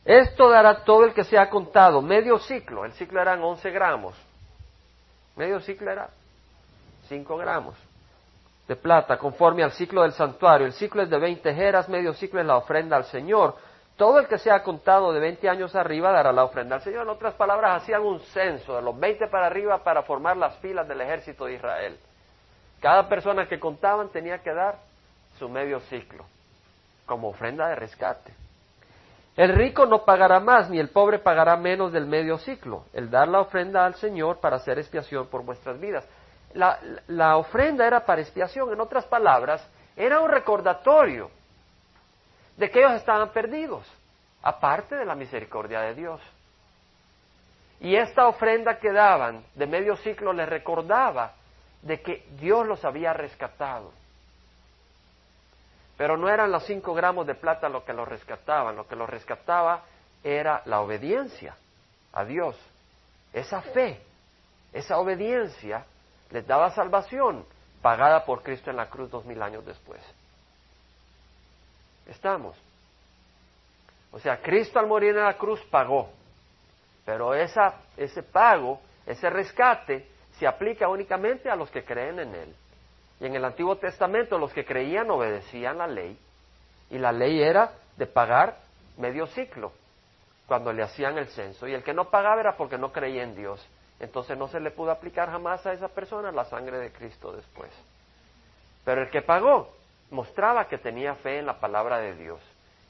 Esto 0.06 0.50
dará 0.50 0.84
todo 0.84 1.06
el 1.06 1.14
que 1.14 1.24
sea 1.24 1.50
contado, 1.50 2.02
medio 2.02 2.40
ciclo, 2.40 2.86
el 2.86 2.94
ciclo 2.94 3.22
eran 3.22 3.42
11 3.44 3.70
gramos, 3.70 4.16
medio 5.36 5.60
ciclo 5.60 5.92
era 5.92 6.10
5 7.08 7.38
gramos 7.38 7.76
de 8.68 8.76
plata, 8.76 9.18
conforme 9.18 9.64
al 9.64 9.74
ciclo 9.74 10.04
del 10.04 10.14
santuario. 10.14 10.66
El 10.66 10.74
ciclo 10.74 11.02
es 11.02 11.10
de 11.10 11.20
20 11.20 11.54
jeras, 11.54 11.90
medio 11.90 12.14
ciclo 12.14 12.40
es 12.40 12.46
la 12.46 12.56
ofrenda 12.58 12.96
al 12.96 13.04
Señor. 13.06 13.56
Todo 14.02 14.18
el 14.18 14.28
que 14.28 14.40
sea 14.40 14.64
contado 14.64 15.14
de 15.14 15.20
20 15.20 15.48
años 15.48 15.76
arriba 15.76 16.12
dará 16.12 16.32
la 16.32 16.44
ofrenda 16.44 16.78
al 16.78 16.82
Señor. 16.82 17.04
En 17.04 17.10
otras 17.10 17.36
palabras, 17.36 17.84
hacían 17.84 18.02
un 18.02 18.20
censo 18.20 18.76
de 18.76 18.82
los 18.82 19.00
20 19.00 19.28
para 19.28 19.46
arriba 19.46 19.84
para 19.84 20.02
formar 20.02 20.38
las 20.38 20.58
filas 20.58 20.88
del 20.88 21.02
ejército 21.02 21.46
de 21.46 21.54
Israel. 21.54 22.00
Cada 22.80 23.08
persona 23.08 23.48
que 23.48 23.60
contaban 23.60 24.10
tenía 24.10 24.40
que 24.40 24.56
dar 24.56 24.80
su 25.38 25.48
medio 25.48 25.82
ciclo 25.82 26.26
como 27.06 27.30
ofrenda 27.30 27.68
de 27.68 27.76
rescate. 27.76 28.34
El 29.38 29.54
rico 29.54 29.86
no 29.86 30.04
pagará 30.04 30.40
más, 30.40 30.68
ni 30.72 30.80
el 30.80 30.90
pobre 30.90 31.20
pagará 31.20 31.56
menos 31.56 31.92
del 31.92 32.08
medio 32.08 32.40
ciclo. 32.40 32.86
El 32.94 33.12
dar 33.12 33.28
la 33.28 33.42
ofrenda 33.42 33.86
al 33.86 33.94
Señor 33.94 34.40
para 34.40 34.56
hacer 34.56 34.80
expiación 34.80 35.28
por 35.28 35.46
vuestras 35.46 35.80
vidas. 35.80 36.10
La, 36.56 36.80
la 37.06 37.38
ofrenda 37.38 37.86
era 37.86 38.04
para 38.04 38.22
expiación, 38.22 38.74
en 38.74 38.82
otras 38.82 39.06
palabras, 39.06 39.64
era 39.96 40.22
un 40.22 40.30
recordatorio 40.32 41.30
de 42.62 42.70
que 42.70 42.78
ellos 42.78 42.94
estaban 42.94 43.30
perdidos, 43.30 43.92
aparte 44.44 44.96
de 44.96 45.04
la 45.04 45.16
misericordia 45.16 45.82
de 45.82 45.96
Dios. 45.96 46.22
Y 47.80 47.96
esta 47.96 48.28
ofrenda 48.28 48.78
que 48.78 48.92
daban 48.92 49.44
de 49.56 49.66
medio 49.66 49.96
ciclo 49.96 50.32
les 50.32 50.48
recordaba 50.48 51.34
de 51.82 52.04
que 52.04 52.24
Dios 52.40 52.68
los 52.68 52.86
había 52.86 53.14
rescatado. 53.14 53.92
Pero 55.98 56.18
no 56.18 56.30
eran 56.30 56.52
los 56.52 56.64
cinco 56.68 56.94
gramos 56.94 57.26
de 57.26 57.34
plata 57.34 57.68
lo 57.68 57.84
que 57.84 57.94
los 57.94 58.08
rescataban, 58.08 58.76
lo 58.76 58.88
que 58.88 58.96
los 58.96 59.10
rescataba 59.10 59.82
era 60.24 60.62
la 60.66 60.82
obediencia 60.82 61.56
a 62.14 62.24
Dios. 62.26 62.56
Esa 63.34 63.64
fe, 63.64 64.04
esa 64.72 65.00
obediencia 65.00 65.84
les 66.30 66.46
daba 66.46 66.70
salvación 66.76 67.44
pagada 67.82 68.24
por 68.24 68.44
Cristo 68.44 68.70
en 68.70 68.78
la 68.78 68.88
cruz 68.88 69.10
dos 69.10 69.26
mil 69.26 69.42
años 69.42 69.66
después. 69.66 70.00
Estamos. 72.08 72.58
O 74.12 74.20
sea, 74.20 74.42
Cristo 74.42 74.80
al 74.80 74.88
morir 74.88 75.16
en 75.16 75.24
la 75.24 75.38
cruz 75.38 75.62
pagó, 75.70 76.10
pero 77.06 77.34
esa, 77.34 77.76
ese 77.96 78.24
pago, 78.24 78.82
ese 79.06 79.30
rescate, 79.30 80.08
se 80.38 80.48
aplica 80.48 80.90
únicamente 80.90 81.50
a 81.50 81.56
los 81.56 81.70
que 81.72 81.84
creen 81.84 82.20
en 82.20 82.36
Él. 82.36 82.56
Y 83.20 83.26
en 83.28 83.36
el 83.36 83.46
Antiguo 83.46 83.78
Testamento 83.78 84.38
los 84.38 84.52
que 84.52 84.66
creían 84.66 85.10
obedecían 85.12 85.78
la 85.78 85.88
ley, 85.88 86.18
y 86.90 86.98
la 86.98 87.12
ley 87.12 87.42
era 87.42 87.72
de 87.96 88.08
pagar 88.08 88.58
medio 88.98 89.28
ciclo 89.28 89.72
cuando 90.48 90.74
le 90.74 90.84
hacían 90.84 91.18
el 91.18 91.28
censo, 91.28 91.68
y 91.68 91.74
el 91.74 91.84
que 91.84 91.94
no 91.94 92.10
pagaba 92.10 92.42
era 92.42 92.58
porque 92.58 92.78
no 92.78 92.92
creía 92.92 93.24
en 93.24 93.36
Dios. 93.36 93.66
Entonces 94.02 94.36
no 94.36 94.48
se 94.48 94.60
le 94.60 94.72
pudo 94.72 94.92
aplicar 94.92 95.30
jamás 95.30 95.66
a 95.66 95.74
esa 95.74 95.88
persona 95.88 96.32
la 96.32 96.46
sangre 96.46 96.80
de 96.80 96.92
Cristo 96.92 97.32
después. 97.32 97.72
Pero 98.84 99.04
el 99.04 99.12
que 99.12 99.22
pagó 99.22 99.72
mostraba 100.12 100.68
que 100.68 100.78
tenía 100.78 101.16
fe 101.16 101.40
en 101.40 101.46
la 101.46 101.60
palabra 101.60 101.98
de 101.98 102.16
Dios. 102.16 102.40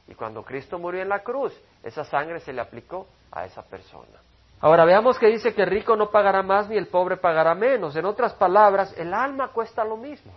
Y 0.08 0.16
cuando 0.16 0.44
Cristo 0.44 0.78
murió 0.78 1.02
en 1.02 1.10
la 1.10 1.24
cruz, 1.24 1.58
esa 1.84 2.04
sangre 2.04 2.40
se 2.40 2.52
le 2.52 2.62
aplicó 2.62 3.08
a 3.32 3.46
esa 3.46 3.64
persona. 3.64 4.20
Ahora 4.60 4.86
veamos 4.86 5.18
que 5.18 5.28
dice 5.28 5.54
que 5.54 5.64
el 5.64 5.70
rico 5.70 5.96
no 5.96 6.12
pagará 6.12 6.44
más 6.44 6.68
ni 6.68 6.78
el 6.78 6.88
pobre 6.88 7.18
pagará 7.18 7.56
menos. 7.56 7.96
En 7.96 8.06
otras 8.06 8.34
palabras, 8.34 8.94
el 8.98 9.14
alma 9.14 9.48
cuesta 9.50 9.84
lo 9.84 9.98
mismo. 9.98 10.34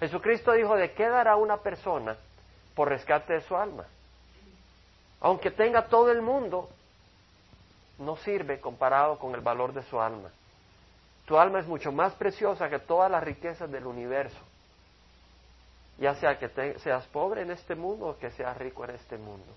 Jesucristo 0.00 0.52
dijo, 0.52 0.74
¿de 0.74 0.92
qué 0.92 1.08
dará 1.08 1.36
una 1.36 1.58
persona 1.58 2.16
por 2.76 2.90
rescate 2.90 3.32
de 3.32 3.40
su 3.40 3.56
alma. 3.56 3.86
Aunque 5.20 5.50
tenga 5.50 5.88
todo 5.88 6.12
el 6.12 6.20
mundo, 6.20 6.68
no 7.98 8.16
sirve 8.18 8.60
comparado 8.60 9.18
con 9.18 9.34
el 9.34 9.40
valor 9.40 9.72
de 9.72 9.82
su 9.84 9.98
alma. 9.98 10.28
Tu 11.24 11.36
alma 11.36 11.58
es 11.58 11.66
mucho 11.66 11.90
más 11.90 12.14
preciosa 12.14 12.68
que 12.68 12.78
todas 12.78 13.10
las 13.10 13.24
riquezas 13.24 13.68
del 13.72 13.86
universo. 13.86 14.38
Ya 15.98 16.14
sea 16.14 16.38
que 16.38 16.48
seas 16.78 17.06
pobre 17.06 17.42
en 17.42 17.50
este 17.50 17.74
mundo 17.74 18.08
o 18.08 18.18
que 18.18 18.30
seas 18.30 18.56
rico 18.58 18.84
en 18.84 18.90
este 18.90 19.16
mundo. 19.16 19.54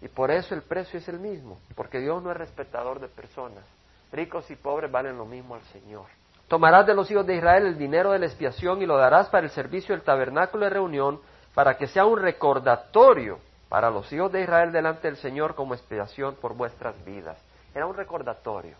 Y 0.00 0.08
por 0.08 0.30
eso 0.30 0.54
el 0.54 0.62
precio 0.62 0.98
es 0.98 1.08
el 1.08 1.18
mismo, 1.18 1.58
porque 1.74 1.98
Dios 1.98 2.22
no 2.22 2.30
es 2.30 2.36
respetador 2.36 3.00
de 3.00 3.08
personas. 3.08 3.64
Ricos 4.12 4.50
y 4.50 4.56
pobres 4.56 4.90
valen 4.90 5.16
lo 5.16 5.24
mismo 5.24 5.54
al 5.54 5.62
Señor. 5.72 6.06
Tomarás 6.48 6.86
de 6.86 6.94
los 6.94 7.10
hijos 7.10 7.26
de 7.26 7.36
Israel 7.36 7.66
el 7.66 7.78
dinero 7.78 8.12
de 8.12 8.20
la 8.20 8.26
expiación 8.26 8.80
y 8.80 8.86
lo 8.86 8.96
darás 8.96 9.28
para 9.28 9.46
el 9.46 9.50
servicio 9.50 9.94
del 9.94 10.04
tabernáculo 10.04 10.64
de 10.64 10.70
reunión, 10.70 11.20
para 11.54 11.76
que 11.76 11.88
sea 11.88 12.04
un 12.04 12.20
recordatorio 12.20 13.40
para 13.68 13.90
los 13.90 14.12
hijos 14.12 14.30
de 14.30 14.42
Israel 14.42 14.70
delante 14.70 15.08
del 15.08 15.16
Señor 15.16 15.54
como 15.54 15.74
expiación 15.74 16.36
por 16.36 16.54
vuestras 16.54 16.94
vidas. 17.04 17.36
Era 17.74 17.86
un 17.86 17.96
recordatorio. 17.96 18.76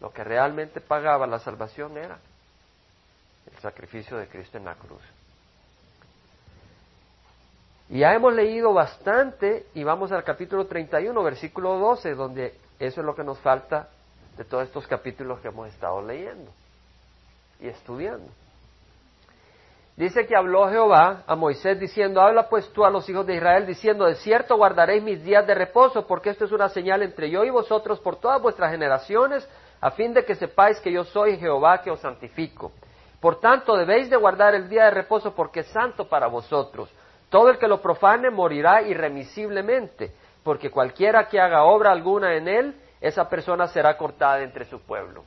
Lo 0.00 0.12
que 0.12 0.24
realmente 0.24 0.80
pagaba 0.80 1.26
la 1.26 1.38
salvación 1.38 1.96
era 1.96 2.18
el 3.50 3.58
sacrificio 3.60 4.18
de 4.18 4.28
Cristo 4.28 4.58
en 4.58 4.64
la 4.66 4.74
cruz. 4.74 5.00
Y 7.92 7.98
ya 7.98 8.14
hemos 8.14 8.32
leído 8.32 8.72
bastante 8.72 9.66
y 9.74 9.84
vamos 9.84 10.12
al 10.12 10.24
capítulo 10.24 10.66
31, 10.66 11.22
versículo 11.22 11.78
12, 11.78 12.14
donde 12.14 12.54
eso 12.78 13.00
es 13.02 13.06
lo 13.06 13.14
que 13.14 13.22
nos 13.22 13.38
falta 13.40 13.90
de 14.38 14.44
todos 14.44 14.64
estos 14.64 14.86
capítulos 14.86 15.40
que 15.40 15.48
hemos 15.48 15.68
estado 15.68 16.00
leyendo 16.00 16.50
y 17.60 17.68
estudiando. 17.68 18.24
Dice 19.94 20.26
que 20.26 20.34
habló 20.34 20.70
Jehová 20.70 21.22
a 21.26 21.36
Moisés 21.36 21.78
diciendo, 21.78 22.22
habla 22.22 22.48
pues 22.48 22.66
tú 22.72 22.86
a 22.86 22.88
los 22.88 23.06
hijos 23.10 23.26
de 23.26 23.34
Israel 23.34 23.66
diciendo, 23.66 24.06
de 24.06 24.14
cierto 24.14 24.56
guardaréis 24.56 25.02
mis 25.02 25.22
días 25.22 25.46
de 25.46 25.54
reposo, 25.54 26.06
porque 26.06 26.30
esto 26.30 26.46
es 26.46 26.52
una 26.52 26.70
señal 26.70 27.02
entre 27.02 27.28
yo 27.28 27.44
y 27.44 27.50
vosotros 27.50 28.00
por 28.00 28.16
todas 28.16 28.40
vuestras 28.40 28.70
generaciones, 28.70 29.46
a 29.82 29.90
fin 29.90 30.14
de 30.14 30.24
que 30.24 30.34
sepáis 30.34 30.80
que 30.80 30.90
yo 30.90 31.04
soy 31.04 31.36
Jehová 31.36 31.82
que 31.82 31.90
os 31.90 32.00
santifico. 32.00 32.72
Por 33.20 33.38
tanto, 33.38 33.76
debéis 33.76 34.08
de 34.08 34.16
guardar 34.16 34.54
el 34.54 34.70
día 34.70 34.84
de 34.86 34.92
reposo 34.92 35.34
porque 35.34 35.60
es 35.60 35.66
santo 35.66 36.08
para 36.08 36.26
vosotros. 36.26 36.88
Todo 37.32 37.48
el 37.48 37.56
que 37.56 37.66
lo 37.66 37.80
profane 37.80 38.28
morirá 38.28 38.82
irremisiblemente, 38.82 40.12
porque 40.44 40.70
cualquiera 40.70 41.28
que 41.28 41.40
haga 41.40 41.64
obra 41.64 41.90
alguna 41.90 42.34
en 42.34 42.46
él, 42.46 42.76
esa 43.00 43.26
persona 43.26 43.68
será 43.68 43.96
cortada 43.96 44.42
entre 44.42 44.66
su 44.66 44.78
pueblo. 44.82 45.24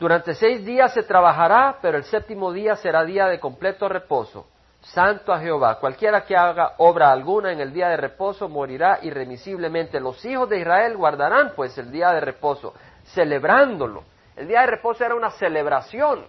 Durante 0.00 0.34
seis 0.34 0.64
días 0.64 0.92
se 0.92 1.04
trabajará, 1.04 1.78
pero 1.80 1.98
el 1.98 2.02
séptimo 2.02 2.52
día 2.52 2.74
será 2.74 3.04
día 3.04 3.28
de 3.28 3.38
completo 3.38 3.88
reposo. 3.88 4.48
Santo 4.80 5.32
a 5.32 5.38
Jehová. 5.38 5.78
Cualquiera 5.78 6.24
que 6.24 6.36
haga 6.36 6.72
obra 6.78 7.12
alguna 7.12 7.52
en 7.52 7.60
el 7.60 7.72
día 7.72 7.90
de 7.90 7.96
reposo 7.96 8.48
morirá 8.48 8.98
irremisiblemente. 9.02 10.00
Los 10.00 10.24
hijos 10.24 10.48
de 10.48 10.58
Israel 10.58 10.96
guardarán 10.96 11.52
pues 11.54 11.78
el 11.78 11.92
día 11.92 12.10
de 12.10 12.20
reposo, 12.20 12.74
celebrándolo. 13.14 14.02
El 14.34 14.48
día 14.48 14.62
de 14.62 14.66
reposo 14.66 15.04
era 15.04 15.14
una 15.14 15.30
celebración. 15.30 16.26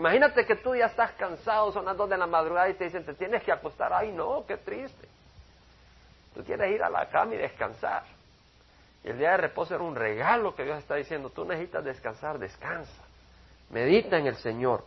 Imagínate 0.00 0.46
que 0.46 0.56
tú 0.56 0.74
ya 0.74 0.86
estás 0.86 1.12
cansado, 1.12 1.70
son 1.72 1.84
las 1.84 1.94
dos 1.94 2.08
de 2.08 2.16
la 2.16 2.26
madrugada 2.26 2.70
y 2.70 2.74
te 2.74 2.84
dicen, 2.84 3.04
te 3.04 3.12
tienes 3.12 3.42
que 3.42 3.52
acostar. 3.52 3.92
Ay, 3.92 4.10
no, 4.10 4.46
qué 4.48 4.56
triste. 4.56 5.06
Tú 6.34 6.42
quieres 6.42 6.74
ir 6.74 6.82
a 6.82 6.88
la 6.88 7.04
cama 7.10 7.34
y 7.34 7.36
descansar. 7.36 8.04
Y 9.04 9.10
el 9.10 9.18
día 9.18 9.32
de 9.32 9.36
reposo 9.36 9.74
era 9.74 9.84
un 9.84 9.94
regalo 9.94 10.54
que 10.54 10.64
Dios 10.64 10.78
está 10.78 10.94
diciendo, 10.94 11.28
tú 11.28 11.44
necesitas 11.44 11.84
descansar, 11.84 12.38
descansa. 12.38 13.02
Medita 13.68 14.16
en 14.16 14.26
el 14.26 14.36
Señor. 14.36 14.84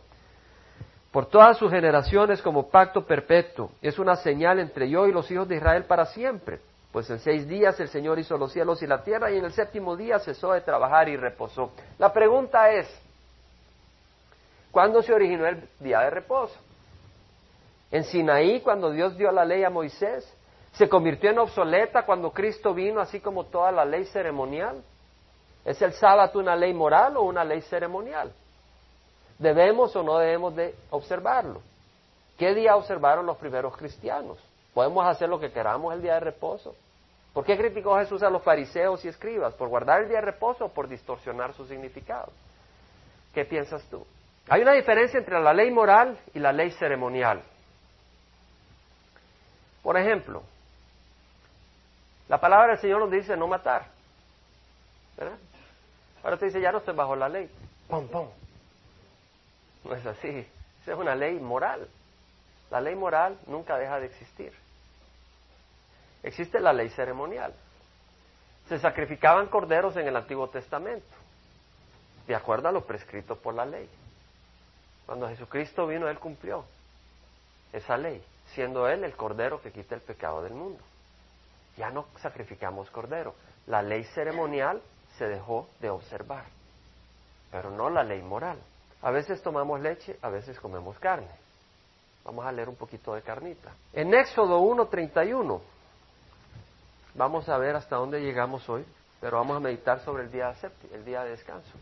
Por 1.12 1.26
todas 1.26 1.58
sus 1.58 1.70
generaciones 1.70 2.42
como 2.42 2.68
pacto 2.68 3.06
perpetuo. 3.06 3.70
Es 3.80 4.00
una 4.00 4.16
señal 4.16 4.58
entre 4.58 4.90
yo 4.90 5.06
y 5.06 5.12
los 5.12 5.30
hijos 5.30 5.46
de 5.46 5.54
Israel 5.54 5.84
para 5.84 6.06
siempre. 6.06 6.58
Pues 6.90 7.08
en 7.08 7.20
seis 7.20 7.46
días 7.46 7.78
el 7.78 7.86
Señor 7.86 8.18
hizo 8.18 8.36
los 8.36 8.52
cielos 8.52 8.82
y 8.82 8.88
la 8.88 9.04
tierra 9.04 9.30
y 9.30 9.38
en 9.38 9.44
el 9.44 9.52
séptimo 9.52 9.96
día 9.96 10.18
cesó 10.18 10.54
de 10.54 10.62
trabajar 10.62 11.08
y 11.08 11.16
reposó. 11.16 11.70
La 11.98 12.12
pregunta 12.12 12.72
es, 12.72 12.88
¿Cuándo 14.74 15.02
se 15.02 15.14
originó 15.14 15.46
el 15.46 15.68
día 15.78 16.00
de 16.00 16.10
reposo? 16.10 16.56
En 17.92 18.02
Sinaí, 18.02 18.60
cuando 18.60 18.90
Dios 18.90 19.16
dio 19.16 19.30
la 19.30 19.44
ley 19.44 19.62
a 19.62 19.70
Moisés, 19.70 20.28
se 20.72 20.88
convirtió 20.88 21.30
en 21.30 21.38
obsoleta 21.38 22.04
cuando 22.04 22.32
Cristo 22.32 22.74
vino, 22.74 23.00
así 23.00 23.20
como 23.20 23.44
toda 23.44 23.70
la 23.70 23.84
ley 23.84 24.04
ceremonial. 24.06 24.82
¿Es 25.64 25.80
el 25.80 25.92
sábado 25.92 26.40
una 26.40 26.56
ley 26.56 26.74
moral 26.74 27.16
o 27.16 27.22
una 27.22 27.44
ley 27.44 27.60
ceremonial? 27.60 28.32
¿Debemos 29.38 29.94
o 29.94 30.02
no 30.02 30.18
debemos 30.18 30.56
de 30.56 30.74
observarlo? 30.90 31.62
¿Qué 32.36 32.52
día 32.52 32.74
observaron 32.74 33.26
los 33.26 33.36
primeros 33.36 33.76
cristianos? 33.76 34.38
¿Podemos 34.74 35.06
hacer 35.06 35.28
lo 35.28 35.38
que 35.38 35.52
queramos 35.52 35.94
el 35.94 36.02
día 36.02 36.14
de 36.14 36.20
reposo? 36.20 36.74
¿Por 37.32 37.44
qué 37.44 37.56
criticó 37.56 37.96
Jesús 37.96 38.24
a 38.24 38.30
los 38.30 38.42
fariseos 38.42 39.04
y 39.04 39.08
escribas? 39.08 39.54
¿Por 39.54 39.68
guardar 39.68 40.02
el 40.02 40.08
día 40.08 40.18
de 40.18 40.24
reposo 40.26 40.64
o 40.64 40.68
por 40.70 40.88
distorsionar 40.88 41.54
su 41.54 41.64
significado? 41.64 42.32
¿Qué 43.32 43.44
piensas 43.44 43.84
tú? 43.88 44.04
Hay 44.48 44.62
una 44.62 44.72
diferencia 44.72 45.18
entre 45.18 45.40
la 45.40 45.52
ley 45.54 45.70
moral 45.70 46.18
y 46.34 46.38
la 46.38 46.52
ley 46.52 46.70
ceremonial. 46.72 47.42
Por 49.82 49.96
ejemplo, 49.96 50.42
la 52.28 52.40
palabra 52.40 52.72
del 52.72 52.78
Señor 52.78 53.00
nos 53.00 53.10
dice 53.10 53.36
no 53.36 53.46
matar. 53.46 53.86
¿Verdad? 55.16 55.38
Ahora 56.22 56.36
te 56.36 56.46
dice, 56.46 56.60
ya 56.60 56.72
no 56.72 56.78
estoy 56.78 56.94
bajo 56.94 57.14
la 57.14 57.28
ley. 57.28 57.50
¡Pum, 57.88 58.08
pum! 58.08 58.28
No 59.84 59.94
es 59.94 60.04
así. 60.06 60.46
Esa 60.82 60.92
es 60.92 60.98
una 60.98 61.14
ley 61.14 61.38
moral. 61.38 61.86
La 62.70 62.80
ley 62.80 62.94
moral 62.94 63.38
nunca 63.46 63.76
deja 63.76 64.00
de 64.00 64.06
existir. 64.06 64.52
Existe 66.22 66.60
la 66.60 66.72
ley 66.72 66.88
ceremonial. 66.90 67.54
Se 68.68 68.78
sacrificaban 68.78 69.46
corderos 69.48 69.96
en 69.96 70.08
el 70.08 70.16
Antiguo 70.16 70.48
Testamento, 70.48 71.06
de 72.26 72.34
acuerdo 72.34 72.68
a 72.68 72.72
lo 72.72 72.86
prescrito 72.86 73.36
por 73.36 73.54
la 73.54 73.66
ley. 73.66 73.88
Cuando 75.06 75.28
Jesucristo 75.28 75.86
vino, 75.86 76.08
Él 76.08 76.18
cumplió 76.18 76.64
esa 77.72 77.96
ley, 77.96 78.22
siendo 78.54 78.88
Él 78.88 79.04
el 79.04 79.16
cordero 79.16 79.60
que 79.60 79.72
quita 79.72 79.94
el 79.94 80.00
pecado 80.00 80.42
del 80.42 80.54
mundo. 80.54 80.80
Ya 81.76 81.90
no 81.90 82.06
sacrificamos 82.20 82.90
cordero. 82.90 83.34
La 83.66 83.82
ley 83.82 84.04
ceremonial 84.04 84.80
se 85.18 85.26
dejó 85.26 85.68
de 85.80 85.90
observar, 85.90 86.44
pero 87.50 87.70
no 87.70 87.90
la 87.90 88.02
ley 88.02 88.22
moral. 88.22 88.58
A 89.02 89.10
veces 89.10 89.42
tomamos 89.42 89.80
leche, 89.80 90.16
a 90.22 90.28
veces 90.28 90.58
comemos 90.58 90.98
carne. 90.98 91.28
Vamos 92.24 92.46
a 92.46 92.52
leer 92.52 92.68
un 92.68 92.76
poquito 92.76 93.14
de 93.14 93.22
carnita. 93.22 93.70
En 93.92 94.14
Éxodo 94.14 94.60
1.31, 94.60 95.60
vamos 97.14 97.48
a 97.48 97.58
ver 97.58 97.76
hasta 97.76 97.96
dónde 97.96 98.20
llegamos 98.20 98.66
hoy, 98.68 98.84
pero 99.20 99.36
vamos 99.36 99.56
a 99.56 99.60
meditar 99.60 100.00
sobre 100.00 100.24
el 100.24 100.30
día, 100.30 100.54
el 100.92 101.04
día 101.04 101.22
de 101.24 101.30
descanso. 101.30 101.72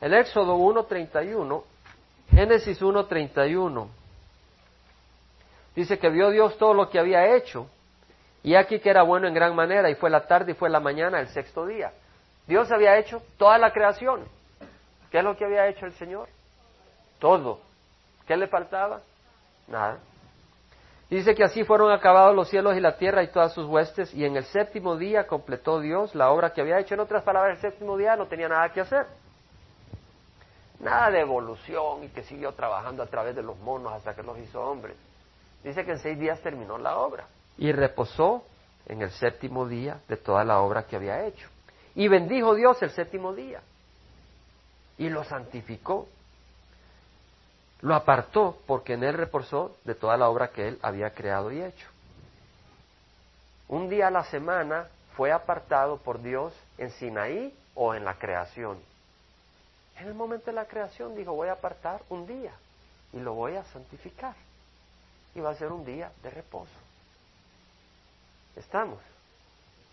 El 0.00 0.14
Éxodo 0.14 0.56
1.31 0.56 1.62
Génesis 2.30 2.80
1.31 2.80 3.88
dice 5.74 5.98
que 5.98 6.10
vio 6.10 6.30
Dios 6.30 6.56
todo 6.58 6.74
lo 6.74 6.88
que 6.88 6.98
había 6.98 7.34
hecho 7.34 7.68
y 8.42 8.54
aquí 8.54 8.80
que 8.80 8.90
era 8.90 9.02
bueno 9.02 9.26
en 9.26 9.34
gran 9.34 9.54
manera 9.54 9.90
y 9.90 9.94
fue 9.94 10.10
la 10.10 10.26
tarde 10.26 10.52
y 10.52 10.54
fue 10.54 10.70
la 10.70 10.80
mañana 10.80 11.20
el 11.20 11.28
sexto 11.28 11.66
día. 11.66 11.92
Dios 12.46 12.70
había 12.72 12.98
hecho 12.98 13.22
toda 13.36 13.58
la 13.58 13.72
creación. 13.72 14.24
¿Qué 15.10 15.18
es 15.18 15.24
lo 15.24 15.36
que 15.36 15.44
había 15.44 15.68
hecho 15.68 15.86
el 15.86 15.92
Señor? 15.92 16.28
Todo. 17.18 17.60
¿Qué 18.26 18.36
le 18.36 18.46
faltaba? 18.46 19.00
Nada. 19.68 19.98
Dice 21.10 21.34
que 21.34 21.42
así 21.42 21.64
fueron 21.64 21.90
acabados 21.90 22.34
los 22.36 22.48
cielos 22.48 22.76
y 22.76 22.80
la 22.80 22.96
tierra 22.96 23.22
y 23.24 23.28
todas 23.32 23.52
sus 23.52 23.66
huestes, 23.66 24.14
y 24.14 24.24
en 24.24 24.36
el 24.36 24.44
séptimo 24.44 24.96
día 24.96 25.26
completó 25.26 25.80
Dios 25.80 26.14
la 26.14 26.30
obra 26.30 26.52
que 26.52 26.60
había 26.60 26.78
hecho. 26.78 26.94
En 26.94 27.00
otras 27.00 27.24
palabras, 27.24 27.56
el 27.56 27.60
séptimo 27.60 27.96
día 27.96 28.14
no 28.14 28.26
tenía 28.26 28.48
nada 28.48 28.68
que 28.72 28.80
hacer. 28.80 29.06
Nada 30.80 31.10
de 31.10 31.20
evolución 31.20 32.04
y 32.04 32.08
que 32.08 32.22
siguió 32.22 32.52
trabajando 32.52 33.02
a 33.02 33.06
través 33.06 33.36
de 33.36 33.42
los 33.42 33.58
monos 33.58 33.92
hasta 33.92 34.14
que 34.14 34.22
los 34.22 34.38
hizo 34.38 34.60
hombres. 34.60 34.96
Dice 35.62 35.84
que 35.84 35.92
en 35.92 35.98
seis 35.98 36.18
días 36.18 36.40
terminó 36.40 36.78
la 36.78 36.96
obra 36.96 37.26
y 37.58 37.70
reposó 37.72 38.44
en 38.86 39.02
el 39.02 39.10
séptimo 39.10 39.68
día 39.68 40.00
de 40.08 40.16
toda 40.16 40.42
la 40.44 40.60
obra 40.60 40.86
que 40.86 40.96
había 40.96 41.26
hecho. 41.26 41.48
Y 41.94 42.08
bendijo 42.08 42.54
Dios 42.54 42.80
el 42.82 42.90
séptimo 42.90 43.34
día 43.34 43.60
y 44.96 45.08
lo 45.08 45.24
santificó. 45.24 46.08
Lo 47.82 47.94
apartó 47.94 48.58
porque 48.66 48.94
en 48.94 49.04
él 49.04 49.14
reposó 49.14 49.76
de 49.84 49.94
toda 49.94 50.16
la 50.16 50.28
obra 50.28 50.48
que 50.48 50.68
él 50.68 50.78
había 50.82 51.14
creado 51.14 51.52
y 51.52 51.62
hecho. 51.62 51.86
Un 53.68 53.88
día 53.88 54.08
a 54.08 54.10
la 54.10 54.24
semana 54.24 54.88
fue 55.16 55.32
apartado 55.32 55.98
por 55.98 56.20
Dios 56.22 56.54
en 56.76 56.90
Sinaí 56.90 57.54
o 57.74 57.94
en 57.94 58.04
la 58.04 58.14
creación. 58.14 58.78
En 60.00 60.08
el 60.08 60.14
momento 60.14 60.46
de 60.46 60.52
la 60.52 60.64
creación 60.64 61.14
dijo, 61.14 61.34
voy 61.34 61.48
a 61.48 61.52
apartar 61.52 62.00
un 62.08 62.26
día 62.26 62.52
y 63.12 63.20
lo 63.20 63.34
voy 63.34 63.56
a 63.56 63.64
santificar. 63.64 64.34
Y 65.34 65.40
va 65.40 65.50
a 65.50 65.54
ser 65.54 65.70
un 65.70 65.84
día 65.84 66.10
de 66.22 66.30
reposo. 66.30 66.72
Estamos. 68.56 68.98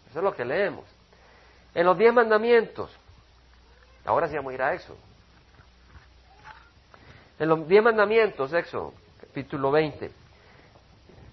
Eso 0.10 0.20
es 0.20 0.24
lo 0.24 0.34
que 0.34 0.46
leemos. 0.46 0.86
En 1.76 1.86
los 1.86 1.98
diez 1.98 2.13
mandamientos, 2.13 2.89
ahora 4.06 4.30
sí 4.30 4.36
vamos 4.38 4.52
a 4.52 4.56
ir 4.56 4.62
a 4.62 4.74
Éxodo. 4.74 4.98
En 7.38 7.50
los 7.50 7.67
diez 7.67 7.84
mandamientos, 7.84 8.54
Éxodo, 8.54 8.93
capítulo 9.20 9.72
20, 9.72 10.10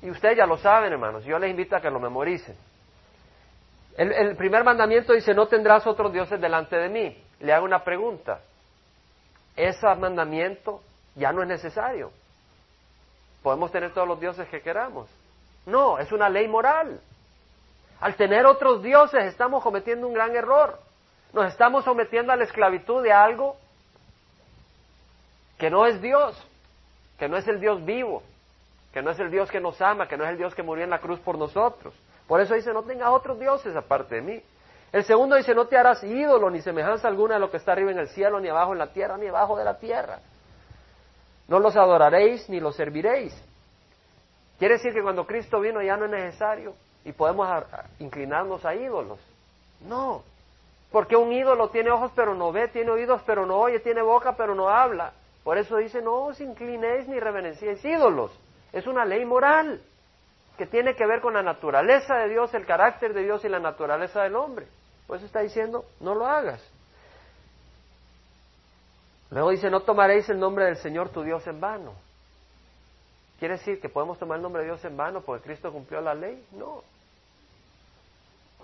Y 0.03 0.11
ustedes 0.11 0.37
ya 0.37 0.47
lo 0.47 0.59
saben, 0.59 0.93
hermanos. 0.93 1.25
Yo 1.25 1.39
les 1.39 1.49
invito 1.49 1.77
a 1.77 1.81
que 1.81 1.91
lo 1.91 2.01
memoricen. 2.01 2.57
El, 3.97 4.11
el 4.11 4.37
primer 4.37 4.65
mandamiento 4.65 5.13
dice, 5.13 5.33
no 5.33 5.47
tendrás 5.47 5.87
otros 5.87 6.13
dioses 6.13 6.41
delante 6.41 6.77
de 6.77 6.89
mí. 6.89 7.25
Le 7.39 7.53
hago 7.53 7.65
una 7.65 7.85
pregunta. 7.85 8.41
Ese 9.57 9.87
mandamiento 9.95 10.81
ya 11.14 11.33
no 11.33 11.43
es 11.43 11.49
necesario. 11.49 12.11
Podemos 13.43 13.71
tener 13.71 13.93
todos 13.93 14.09
los 14.09 14.21
dioses 14.21 14.49
que 14.49 14.62
queramos. 14.62 15.09
No, 15.67 15.99
es 15.99 16.11
una 16.12 16.29
ley 16.29 16.49
moral. 16.49 17.01
Al 18.01 18.17
tener 18.17 18.47
otros 18.47 18.83
dioses 18.83 19.25
estamos 19.25 19.62
cometiendo 19.62 20.07
un 20.07 20.14
gran 20.14 20.35
error. 20.35 20.79
Nos 21.33 21.47
estamos 21.47 21.85
sometiendo 21.85 22.33
a 22.33 22.37
la 22.37 22.45
esclavitud 22.45 23.03
de 23.03 23.12
algo 23.12 23.57
que 25.59 25.71
no 25.71 25.87
es 25.87 26.01
Dios, 26.01 26.37
que 27.19 27.29
no 27.29 27.37
es 27.37 27.47
el 27.49 27.61
Dios 27.61 27.85
vivo, 27.85 28.23
que 28.93 29.03
no 29.03 29.11
es 29.11 29.19
el 29.19 29.31
Dios 29.31 29.51
que 29.51 29.61
nos 29.61 29.81
ama, 29.81 30.09
que 30.09 30.17
no 30.17 30.25
es 30.25 30.31
el 30.31 30.37
Dios 30.38 30.55
que 30.55 30.62
murió 30.62 30.85
en 30.85 30.90
la 30.90 31.01
cruz 31.01 31.19
por 31.21 31.38
nosotros. 31.38 31.95
Por 32.27 32.40
eso 32.40 32.55
dice, 32.55 32.73
no 32.73 32.83
tengas 32.83 33.09
otros 33.09 33.38
dioses 33.38 33.75
aparte 33.77 34.17
de 34.17 34.23
mí. 34.23 34.43
El 34.94 35.02
segundo 35.02 35.35
dice, 35.35 35.57
no 35.57 35.66
te 35.66 35.76
harás 35.76 36.04
ídolo 36.04 36.48
ni 36.50 36.61
semejanza 36.61 37.09
alguna 37.09 37.35
de 37.35 37.40
lo 37.40 37.50
que 37.50 37.57
está 37.57 37.72
arriba 37.72 37.90
en 37.90 37.98
el 37.98 38.07
cielo, 38.11 38.38
ni 38.38 38.48
abajo 38.48 38.74
en 38.74 38.78
la 38.78 38.92
tierra, 38.92 39.16
ni 39.16 39.26
abajo 39.26 39.59
de 39.59 39.64
la 39.64 39.76
tierra. 39.76 40.20
No 41.48 41.59
los 41.59 41.74
adoraréis 41.74 42.48
ni 42.48 42.61
los 42.61 42.76
serviréis. 42.76 43.35
Quiere 44.57 44.74
decir 44.74 44.94
que 44.94 45.02
cuando 45.02 45.26
Cristo 45.26 45.59
vino 45.59 45.83
ya 45.83 45.96
no 45.96 46.04
es 46.04 46.12
necesario 46.12 46.74
y 47.04 47.11
podemos 47.11 47.48
inclinarnos 47.98 48.64
a 48.64 48.76
ídolos. 48.76 49.18
No, 49.80 50.22
porque 50.92 51.16
un 51.16 51.33
ídolo 51.33 51.70
tiene 51.70 51.90
ojos 51.90 52.12
pero 52.14 52.37
no 52.37 52.52
ve, 52.52 52.68
tiene 52.68 52.92
oídos 52.92 53.20
pero 53.26 53.44
no 53.46 53.57
oye, 53.57 53.80
tiene 53.80 54.00
boca 54.00 54.37
pero 54.37 54.54
no 54.54 54.68
habla. 54.68 55.12
Por 55.42 55.59
eso 55.59 55.76
dice, 55.78 56.02
no 56.02 56.26
os 56.26 56.40
inclinéis 56.40 57.09
ni 57.09 57.18
reverenciéis 57.18 57.85
ídolos. 57.85 58.30
Es 58.72 58.87
una 58.87 59.04
ley 59.04 59.24
moral 59.24 59.80
que 60.57 60.66
tiene 60.66 60.94
que 60.94 61.04
ver 61.04 61.20
con 61.20 61.35
la 61.35 61.42
naturaleza 61.42 62.14
de 62.14 62.28
Dios, 62.28 62.54
el 62.54 62.64
carácter 62.64 63.12
de 63.12 63.24
Dios 63.24 63.44
y 63.44 63.48
la 63.48 63.59
naturaleza 63.59 64.22
del 64.22 64.37
hombre. 64.37 64.68
Por 65.07 65.17
eso 65.17 65.27
está 65.27 65.40
diciendo, 65.40 65.85
no 66.01 66.14
lo 66.14 66.27
hagas. 66.27 66.62
Luego 69.31 69.51
dice, 69.51 69.71
no 69.71 69.81
tomaréis 69.81 70.29
el 70.29 70.38
nombre 70.38 70.67
del 70.67 70.77
Señor 70.77 71.11
tu 71.11 71.23
Dios 71.23 71.47
en 71.47 71.61
vano. 71.61 71.95
¿Quiere 73.38 73.59
decir 73.59 73.81
que 73.81 73.88
podemos 73.88 74.19
tomar 74.19 74.37
el 74.37 74.43
nombre 74.43 74.62
de 74.62 74.69
Dios 74.69 74.85
en 74.85 74.97
vano 74.97 75.21
porque 75.23 75.45
Cristo 75.45 75.73
cumplió 75.73 76.01
la 76.01 76.14
ley? 76.14 76.47
No. 76.53 76.83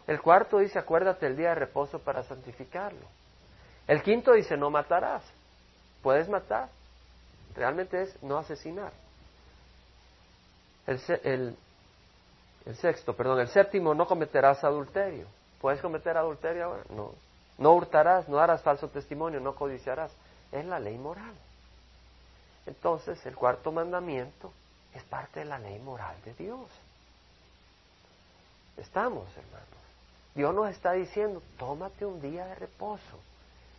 El 0.06 0.20
cuarto 0.20 0.58
dice, 0.58 0.78
acuérdate 0.78 1.26
el 1.26 1.36
día 1.36 1.50
de 1.50 1.54
reposo 1.56 1.98
para 1.98 2.22
santificarlo. 2.22 3.06
El 3.86 4.02
quinto 4.02 4.32
dice, 4.32 4.56
no 4.56 4.70
matarás. 4.70 5.24
Puedes 6.02 6.28
matar. 6.28 6.68
Realmente 7.54 8.02
es 8.02 8.22
no 8.22 8.38
asesinar. 8.38 8.92
El, 10.86 11.56
el, 12.64 12.76
sexto, 12.76 13.14
perdón, 13.14 13.40
el 13.40 13.48
séptimo, 13.48 13.94
no 13.94 14.06
cometerás 14.06 14.62
adulterio. 14.64 15.26
¿Puedes 15.60 15.80
cometer 15.80 16.16
adulterio 16.16 16.64
ahora? 16.64 16.82
No. 16.90 17.12
No 17.58 17.74
hurtarás, 17.74 18.28
no 18.28 18.38
harás 18.38 18.62
falso 18.62 18.88
testimonio, 18.88 19.40
no 19.40 19.54
codiciarás. 19.54 20.10
Es 20.50 20.64
la 20.64 20.80
ley 20.80 20.96
moral. 20.96 21.34
Entonces, 22.66 23.24
el 23.26 23.36
cuarto 23.36 23.70
mandamiento 23.70 24.52
es 24.94 25.02
parte 25.04 25.40
de 25.40 25.46
la 25.46 25.58
ley 25.58 25.78
moral 25.80 26.16
de 26.24 26.34
Dios. 26.34 26.68
Estamos, 28.76 29.28
hermanos. 29.36 29.68
Dios 30.34 30.54
nos 30.54 30.70
está 30.70 30.92
diciendo, 30.92 31.42
tómate 31.58 32.06
un 32.06 32.20
día 32.22 32.46
de 32.46 32.54
reposo 32.54 33.18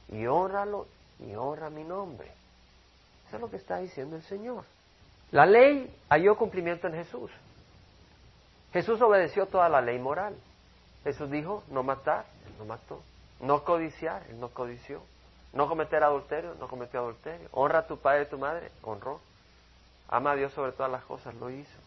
y 0.10 0.26
honralo 0.28 0.86
y 1.20 1.34
honra 1.34 1.70
mi 1.70 1.84
nombre. 1.84 2.32
Eso 3.28 3.38
es 3.38 3.42
lo 3.42 3.50
que 3.50 3.58
está 3.58 3.78
diciendo 3.78 4.18
el 4.18 4.24
Señor. 4.24 4.64
La 5.32 5.46
ley 5.46 5.92
halló 6.10 6.38
cumplimiento 6.38 6.88
en 6.88 6.94
Jesús. 6.94 7.32
Jesús 8.74 9.02
obedeció 9.02 9.48
toda 9.48 9.70
la 9.70 9.82
ley 9.82 9.98
moral. 9.98 10.36
Jesús 11.04 11.30
dijo, 11.32 11.64
no 11.70 11.84
matar, 11.84 12.26
él 12.46 12.54
no 12.60 12.66
mató. 12.66 13.02
No 13.40 13.64
codiciar, 13.64 14.24
él 14.30 14.40
no 14.40 14.50
codició. 14.50 15.02
No 15.54 15.68
cometer 15.68 16.04
adulterio, 16.04 16.56
no 16.60 16.68
cometió 16.68 17.00
adulterio. 17.00 17.50
Honra 17.52 17.80
a 17.80 17.88
tu 17.88 17.98
padre 17.98 18.24
y 18.24 18.26
tu 18.28 18.38
madre, 18.38 18.72
honró. 18.84 19.20
Ama 20.08 20.32
a 20.32 20.36
Dios 20.36 20.54
sobre 20.54 20.72
todas 20.74 20.92
las 20.92 21.04
cosas, 21.04 21.34
lo 21.36 21.50
hizo. 21.50 21.80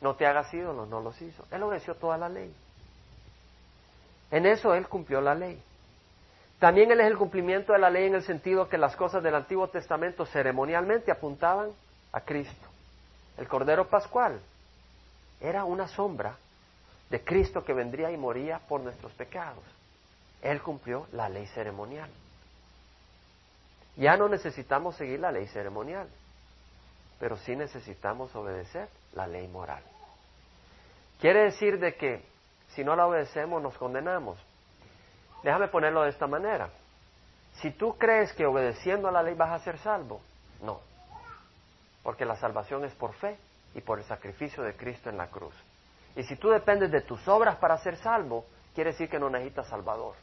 No 0.00 0.14
te 0.14 0.26
hagas 0.26 0.52
ídolos, 0.52 0.88
no 0.88 1.00
los 1.00 1.20
hizo. 1.22 1.44
Él 1.50 1.62
obedeció 1.62 1.94
toda 1.94 2.18
la 2.18 2.28
ley. 2.28 2.54
En 4.30 4.46
eso 4.46 4.74
él 4.74 4.88
cumplió 4.88 5.20
la 5.20 5.34
ley. 5.34 5.62
También 6.58 6.90
él 6.90 7.00
es 7.00 7.06
el 7.06 7.16
cumplimiento 7.16 7.72
de 7.72 7.78
la 7.78 7.90
ley 7.90 8.06
en 8.06 8.16
el 8.16 8.22
sentido 8.22 8.68
que 8.68 8.78
las 8.78 8.96
cosas 8.96 9.22
del 9.22 9.34
Antiguo 9.34 9.68
Testamento 9.68 10.26
ceremonialmente 10.26 11.10
apuntaban 11.10 11.70
a 12.12 12.20
Cristo. 12.20 12.66
El 13.36 13.46
Cordero 13.46 13.88
Pascual 13.88 14.40
era 15.40 15.64
una 15.64 15.86
sombra 15.86 16.36
de 17.10 17.24
Cristo 17.24 17.64
que 17.64 17.72
vendría 17.72 18.10
y 18.10 18.16
moría 18.16 18.58
por 18.58 18.80
nuestros 18.80 19.12
pecados. 19.12 19.64
Él 20.42 20.62
cumplió 20.62 21.06
la 21.12 21.28
ley 21.28 21.46
ceremonial. 21.48 22.10
Ya 23.96 24.16
no 24.16 24.28
necesitamos 24.28 24.96
seguir 24.96 25.20
la 25.20 25.32
ley 25.32 25.46
ceremonial 25.48 26.08
pero 27.18 27.36
sí 27.36 27.56
necesitamos 27.56 28.34
obedecer 28.34 28.88
la 29.14 29.26
ley 29.26 29.48
moral. 29.48 29.82
Quiere 31.20 31.44
decir 31.44 31.78
de 31.80 31.96
que 31.96 32.24
si 32.68 32.84
no 32.84 32.94
la 32.94 33.06
obedecemos 33.06 33.60
nos 33.60 33.76
condenamos. 33.76 34.38
Déjame 35.42 35.68
ponerlo 35.68 36.02
de 36.02 36.10
esta 36.10 36.26
manera. 36.26 36.70
Si 37.54 37.70
tú 37.72 37.96
crees 37.98 38.32
que 38.32 38.46
obedeciendo 38.46 39.08
a 39.08 39.12
la 39.12 39.22
ley 39.22 39.34
vas 39.34 39.50
a 39.50 39.64
ser 39.64 39.78
salvo, 39.78 40.20
no. 40.62 40.80
Porque 42.02 42.24
la 42.24 42.36
salvación 42.36 42.84
es 42.84 42.94
por 42.94 43.14
fe 43.14 43.36
y 43.74 43.80
por 43.80 43.98
el 43.98 44.04
sacrificio 44.04 44.62
de 44.62 44.76
Cristo 44.76 45.10
en 45.10 45.16
la 45.16 45.26
cruz. 45.26 45.54
Y 46.18 46.24
si 46.24 46.34
tú 46.34 46.48
dependes 46.48 46.90
de 46.90 47.02
tus 47.02 47.28
obras 47.28 47.58
para 47.58 47.78
ser 47.78 47.96
salvo, 47.98 48.44
quiere 48.74 48.90
decir 48.90 49.08
que 49.08 49.20
no 49.20 49.30
necesitas 49.30 49.68
salvador. 49.68 50.16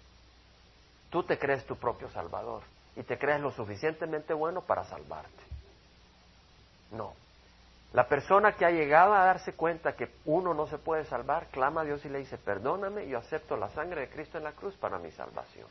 Tú 1.09 1.23
te 1.23 1.39
crees 1.39 1.65
tu 1.65 1.77
propio 1.77 2.09
salvador 2.09 2.63
y 2.97 3.03
te 3.03 3.17
crees 3.17 3.39
lo 3.39 3.49
suficientemente 3.51 4.33
bueno 4.33 4.59
para 4.59 4.83
salvarte. 4.83 5.41
No. 6.91 7.13
La 7.93 8.09
persona 8.09 8.57
que 8.57 8.65
ha 8.65 8.71
llegado 8.71 9.13
a 9.13 9.23
darse 9.23 9.53
cuenta 9.53 9.95
que 9.95 10.09
uno 10.25 10.53
no 10.53 10.67
se 10.67 10.77
puede 10.77 11.05
salvar, 11.05 11.47
clama 11.47 11.79
a 11.79 11.85
Dios 11.85 12.03
y 12.03 12.09
le 12.09 12.19
dice, 12.19 12.37
perdóname, 12.37 13.07
yo 13.07 13.17
acepto 13.17 13.55
la 13.55 13.69
sangre 13.69 14.01
de 14.01 14.09
Cristo 14.09 14.37
en 14.37 14.43
la 14.43 14.51
cruz 14.51 14.75
para 14.75 14.99
mi 14.99 15.11
salvación. 15.11 15.69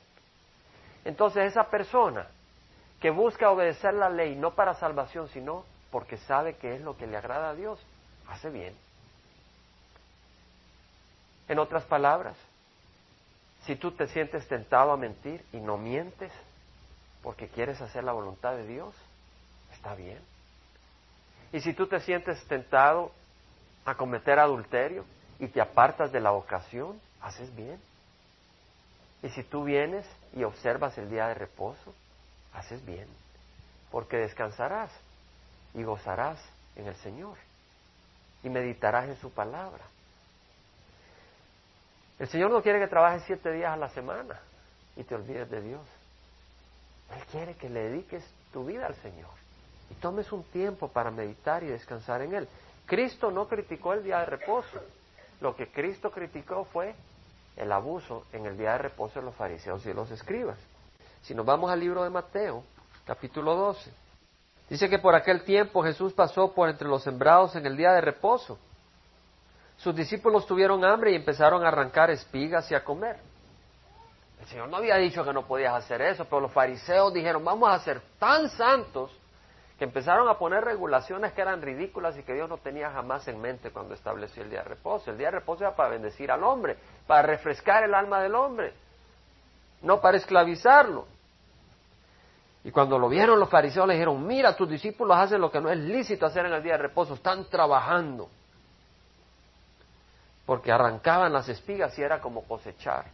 Entonces 1.04 1.52
esa 1.52 1.64
persona 1.64 2.28
que 2.98 3.10
busca 3.10 3.50
obedecer 3.50 3.92
la 3.92 4.08
ley 4.08 4.36
no 4.36 4.54
para 4.54 4.72
salvación, 4.72 5.28
sino 5.28 5.66
porque 5.90 6.16
sabe 6.16 6.56
que 6.56 6.76
es 6.76 6.80
lo 6.80 6.96
que 6.96 7.06
le 7.06 7.18
agrada 7.18 7.50
a 7.50 7.54
Dios, 7.54 7.78
hace 8.26 8.48
bien. 8.48 8.74
En 11.48 11.58
otras 11.58 11.84
palabras, 11.84 12.36
si 13.66 13.76
tú 13.76 13.92
te 13.92 14.08
sientes 14.08 14.46
tentado 14.48 14.92
a 14.92 14.96
mentir 14.96 15.44
y 15.52 15.58
no 15.58 15.76
mientes 15.76 16.32
porque 17.22 17.48
quieres 17.48 17.80
hacer 17.80 18.04
la 18.04 18.12
voluntad 18.12 18.54
de 18.54 18.66
Dios, 18.66 18.94
está 19.72 19.94
bien. 19.94 20.20
Y 21.52 21.60
si 21.60 21.72
tú 21.72 21.86
te 21.86 22.00
sientes 22.00 22.42
tentado 22.46 23.12
a 23.84 23.94
cometer 23.94 24.38
adulterio 24.38 25.04
y 25.38 25.48
te 25.48 25.60
apartas 25.60 26.12
de 26.12 26.20
la 26.20 26.32
ocasión, 26.32 27.00
haces 27.22 27.54
bien. 27.54 27.80
Y 29.22 29.30
si 29.30 29.42
tú 29.42 29.64
vienes 29.64 30.06
y 30.34 30.44
observas 30.44 30.98
el 30.98 31.08
día 31.08 31.28
de 31.28 31.34
reposo, 31.34 31.94
haces 32.52 32.84
bien, 32.84 33.08
porque 33.90 34.18
descansarás 34.18 34.90
y 35.72 35.82
gozarás 35.82 36.38
en 36.76 36.86
el 36.86 36.96
Señor 36.96 37.38
y 38.42 38.50
meditarás 38.50 39.08
en 39.08 39.16
su 39.16 39.30
palabra. 39.30 39.84
El 42.18 42.28
Señor 42.28 42.50
no 42.50 42.62
quiere 42.62 42.78
que 42.78 42.86
trabajes 42.86 43.24
siete 43.26 43.52
días 43.52 43.72
a 43.72 43.76
la 43.76 43.88
semana 43.88 44.40
y 44.96 45.02
te 45.02 45.14
olvides 45.14 45.50
de 45.50 45.60
Dios. 45.60 45.82
Él 47.14 47.22
quiere 47.30 47.54
que 47.54 47.68
le 47.68 47.90
dediques 47.90 48.24
tu 48.52 48.64
vida 48.64 48.86
al 48.86 48.94
Señor 48.96 49.30
y 49.90 49.94
tomes 49.94 50.30
un 50.32 50.44
tiempo 50.44 50.88
para 50.88 51.10
meditar 51.10 51.62
y 51.62 51.66
descansar 51.66 52.22
en 52.22 52.34
Él. 52.34 52.48
Cristo 52.86 53.30
no 53.30 53.48
criticó 53.48 53.92
el 53.92 54.04
día 54.04 54.20
de 54.20 54.26
reposo. 54.26 54.80
Lo 55.40 55.56
que 55.56 55.70
Cristo 55.70 56.10
criticó 56.10 56.64
fue 56.66 56.94
el 57.56 57.70
abuso 57.72 58.24
en 58.32 58.46
el 58.46 58.56
día 58.56 58.72
de 58.72 58.78
reposo 58.78 59.20
de 59.20 59.26
los 59.26 59.34
fariseos 59.34 59.84
y 59.86 59.92
los 59.92 60.10
escribas. 60.10 60.58
Si 61.22 61.34
nos 61.34 61.46
vamos 61.46 61.70
al 61.70 61.80
libro 61.80 62.04
de 62.04 62.10
Mateo, 62.10 62.62
capítulo 63.06 63.54
12, 63.54 63.92
dice 64.68 64.88
que 64.88 64.98
por 64.98 65.14
aquel 65.14 65.42
tiempo 65.44 65.82
Jesús 65.82 66.12
pasó 66.12 66.52
por 66.52 66.68
entre 66.68 66.88
los 66.88 67.02
sembrados 67.02 67.56
en 67.56 67.66
el 67.66 67.76
día 67.76 67.92
de 67.92 68.00
reposo. 68.00 68.58
Sus 69.84 69.94
discípulos 69.94 70.46
tuvieron 70.46 70.82
hambre 70.82 71.12
y 71.12 71.14
empezaron 71.14 71.62
a 71.62 71.68
arrancar 71.68 72.08
espigas 72.08 72.70
y 72.70 72.74
a 72.74 72.82
comer. 72.82 73.18
El 74.40 74.46
Señor 74.46 74.70
no 74.70 74.78
había 74.78 74.96
dicho 74.96 75.22
que 75.22 75.32
no 75.34 75.46
podías 75.46 75.74
hacer 75.74 76.00
eso, 76.00 76.24
pero 76.24 76.40
los 76.40 76.52
fariseos 76.52 77.12
dijeron, 77.12 77.44
vamos 77.44 77.68
a 77.68 77.78
ser 77.80 78.00
tan 78.18 78.48
santos 78.48 79.10
que 79.78 79.84
empezaron 79.84 80.26
a 80.26 80.38
poner 80.38 80.64
regulaciones 80.64 81.34
que 81.34 81.42
eran 81.42 81.60
ridículas 81.60 82.16
y 82.16 82.22
que 82.22 82.32
Dios 82.32 82.48
no 82.48 82.56
tenía 82.56 82.92
jamás 82.92 83.28
en 83.28 83.38
mente 83.38 83.72
cuando 83.72 83.92
estableció 83.92 84.42
el 84.42 84.48
día 84.48 84.62
de 84.62 84.70
reposo. 84.70 85.10
El 85.10 85.18
día 85.18 85.26
de 85.26 85.40
reposo 85.40 85.64
era 85.64 85.76
para 85.76 85.90
bendecir 85.90 86.30
al 86.30 86.42
hombre, 86.44 86.78
para 87.06 87.20
refrescar 87.20 87.84
el 87.84 87.92
alma 87.92 88.22
del 88.22 88.34
hombre, 88.36 88.72
no 89.82 90.00
para 90.00 90.16
esclavizarlo. 90.16 91.04
Y 92.64 92.70
cuando 92.70 92.98
lo 92.98 93.10
vieron 93.10 93.38
los 93.38 93.50
fariseos 93.50 93.86
le 93.86 93.92
dijeron, 93.92 94.26
mira, 94.26 94.56
tus 94.56 94.66
discípulos 94.66 95.14
hacen 95.18 95.42
lo 95.42 95.50
que 95.50 95.60
no 95.60 95.68
es 95.68 95.76
lícito 95.76 96.24
hacer 96.24 96.46
en 96.46 96.54
el 96.54 96.62
día 96.62 96.72
de 96.72 96.84
reposo, 96.84 97.12
están 97.12 97.44
trabajando. 97.50 98.30
Porque 100.46 100.72
arrancaban 100.72 101.32
las 101.32 101.48
espigas 101.48 101.98
y 101.98 102.02
era 102.02 102.20
como 102.20 102.44
cosechar. 102.44 103.06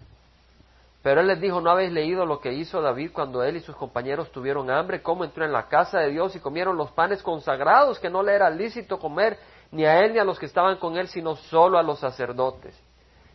Pero 1.02 1.20
él 1.20 1.28
les 1.28 1.40
dijo, 1.40 1.60
¿no 1.60 1.70
habéis 1.70 1.92
leído 1.92 2.26
lo 2.26 2.40
que 2.40 2.52
hizo 2.52 2.82
David 2.82 3.12
cuando 3.12 3.42
él 3.42 3.56
y 3.56 3.60
sus 3.60 3.74
compañeros 3.74 4.30
tuvieron 4.32 4.70
hambre? 4.70 5.02
¿Cómo 5.02 5.24
entró 5.24 5.44
en 5.44 5.52
la 5.52 5.66
casa 5.66 5.98
de 6.00 6.10
Dios 6.10 6.36
y 6.36 6.40
comieron 6.40 6.76
los 6.76 6.90
panes 6.90 7.22
consagrados 7.22 7.98
que 7.98 8.10
no 8.10 8.22
le 8.22 8.34
era 8.34 8.50
lícito 8.50 8.98
comer 8.98 9.38
ni 9.70 9.86
a 9.86 10.00
él 10.00 10.12
ni 10.12 10.18
a 10.18 10.24
los 10.24 10.38
que 10.38 10.46
estaban 10.46 10.76
con 10.76 10.96
él, 10.96 11.08
sino 11.08 11.36
solo 11.36 11.78
a 11.78 11.82
los 11.82 12.00
sacerdotes? 12.00 12.78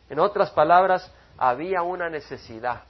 En 0.10 0.20
otras 0.20 0.52
palabras, 0.52 1.12
había 1.38 1.82
una 1.82 2.08
necesidad. 2.08 2.84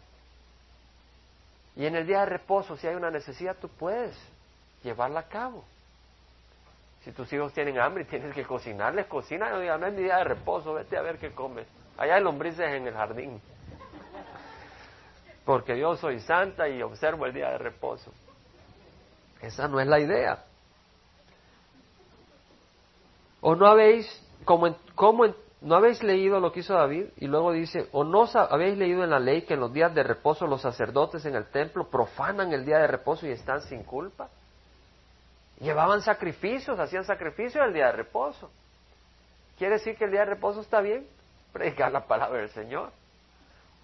Y 1.78 1.86
en 1.86 1.96
el 1.96 2.06
día 2.06 2.22
de 2.22 2.26
reposo, 2.26 2.76
si 2.76 2.88
hay 2.88 2.96
una 2.96 3.12
necesidad, 3.12 3.56
tú 3.60 3.70
puedes 3.70 4.18
llevarla 4.84 5.22
a 5.22 5.28
cabo. 5.28 5.64
Si 7.06 7.12
tus 7.12 7.32
hijos 7.32 7.54
tienen 7.54 7.80
hambre 7.80 8.04
y 8.04 8.08
tienes 8.08 8.34
que 8.36 8.44
cocinarles, 8.44 9.06
cocina. 9.06 9.50
No, 9.50 9.62
es 9.62 9.94
mi 9.94 10.04
día 10.04 10.18
de 10.18 10.26
reposo, 10.26 10.74
vete 10.74 10.98
a 10.98 11.02
ver 11.02 11.18
qué 11.20 11.32
comes. 11.32 11.66
Allá 11.98 12.16
hay 12.16 12.24
lombrices 12.24 12.68
en 12.68 12.88
el 12.88 12.94
jardín 12.94 13.42
porque 15.46 15.78
yo 15.78 15.96
soy 15.96 16.20
santa 16.20 16.68
y 16.68 16.82
observo 16.82 17.28
el 17.28 17.34
día 17.34 17.52
de 17.52 17.60
reposo. 17.60 18.12
Esa 19.40 19.68
no 19.68 19.80
es 19.80 19.88
la 19.88 20.00
idea. 20.00 20.44
¿O 23.42 23.56
no 23.56 23.68
habéis, 23.68 24.08
como, 24.44 24.76
no 25.62 25.76
habéis 25.76 26.02
leído 26.02 26.40
lo 26.40 26.52
que 26.52 26.62
hizo 26.62 26.74
David? 26.74 27.10
Y 27.18 27.28
luego 27.28 27.52
dice, 27.52 27.88
¿o 27.92 28.04
no 28.04 28.28
habéis 28.34 28.76
leído 28.76 29.04
en 29.04 29.12
la 29.12 29.20
ley 29.20 29.44
que 29.44 29.54
en 29.54 29.60
los 29.60 29.72
días 29.72 29.94
de 29.94 30.02
reposo 30.02 30.48
los 30.48 30.62
sacerdotes 30.62 31.24
en 31.28 31.36
el 31.36 31.46
templo 31.52 31.90
profanan 31.92 32.52
el 32.52 32.66
día 32.66 32.80
de 32.80 32.88
reposo 32.88 33.28
y 33.28 33.30
están 33.30 33.62
sin 33.62 33.84
culpa? 33.84 34.30
Llevaban 35.60 36.02
sacrificios, 36.02 36.80
hacían 36.80 37.06
sacrificios 37.06 37.66
el 37.66 37.74
día 37.74 37.88
de 37.88 37.94
reposo. 37.94 38.50
¿Quiere 39.58 39.76
decir 39.76 39.96
que 39.96 40.06
el 40.06 40.12
día 40.12 40.22
de 40.22 40.28
reposo 40.28 40.62
está 40.62 40.82
bien? 40.82 41.08
Predicar 41.54 41.92
la 41.92 42.06
palabra 42.06 42.40
del 42.40 42.50
Señor 42.50 42.92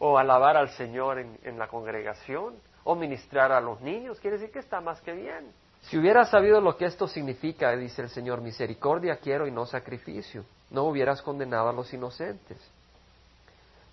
o 0.03 0.17
alabar 0.17 0.57
al 0.57 0.69
Señor 0.69 1.19
en, 1.19 1.59
la 1.59 1.67
congregación, 1.67 2.55
o 2.83 2.95
ministrar 2.95 3.51
a 3.51 3.61
los 3.61 3.79
niños, 3.81 4.19
quiere 4.19 4.37
decir 4.37 4.51
que 4.51 4.57
está 4.57 4.81
más 4.81 4.99
que 5.01 5.13
bien. 5.13 5.51
Si 5.81 5.95
hubieras 5.95 6.31
sabido 6.31 6.59
lo 6.59 6.75
que 6.75 6.85
esto 6.85 7.07
significa, 7.07 7.75
dice 7.75 8.01
el 8.01 8.09
Señor, 8.09 8.41
misericordia 8.41 9.17
quiero 9.17 9.45
y 9.45 9.51
no 9.51 9.67
sacrificio, 9.67 10.43
no 10.71 10.85
hubieras 10.85 11.21
condenado 11.21 11.69
a 11.69 11.73
los 11.73 11.93
inocentes, 11.93 12.57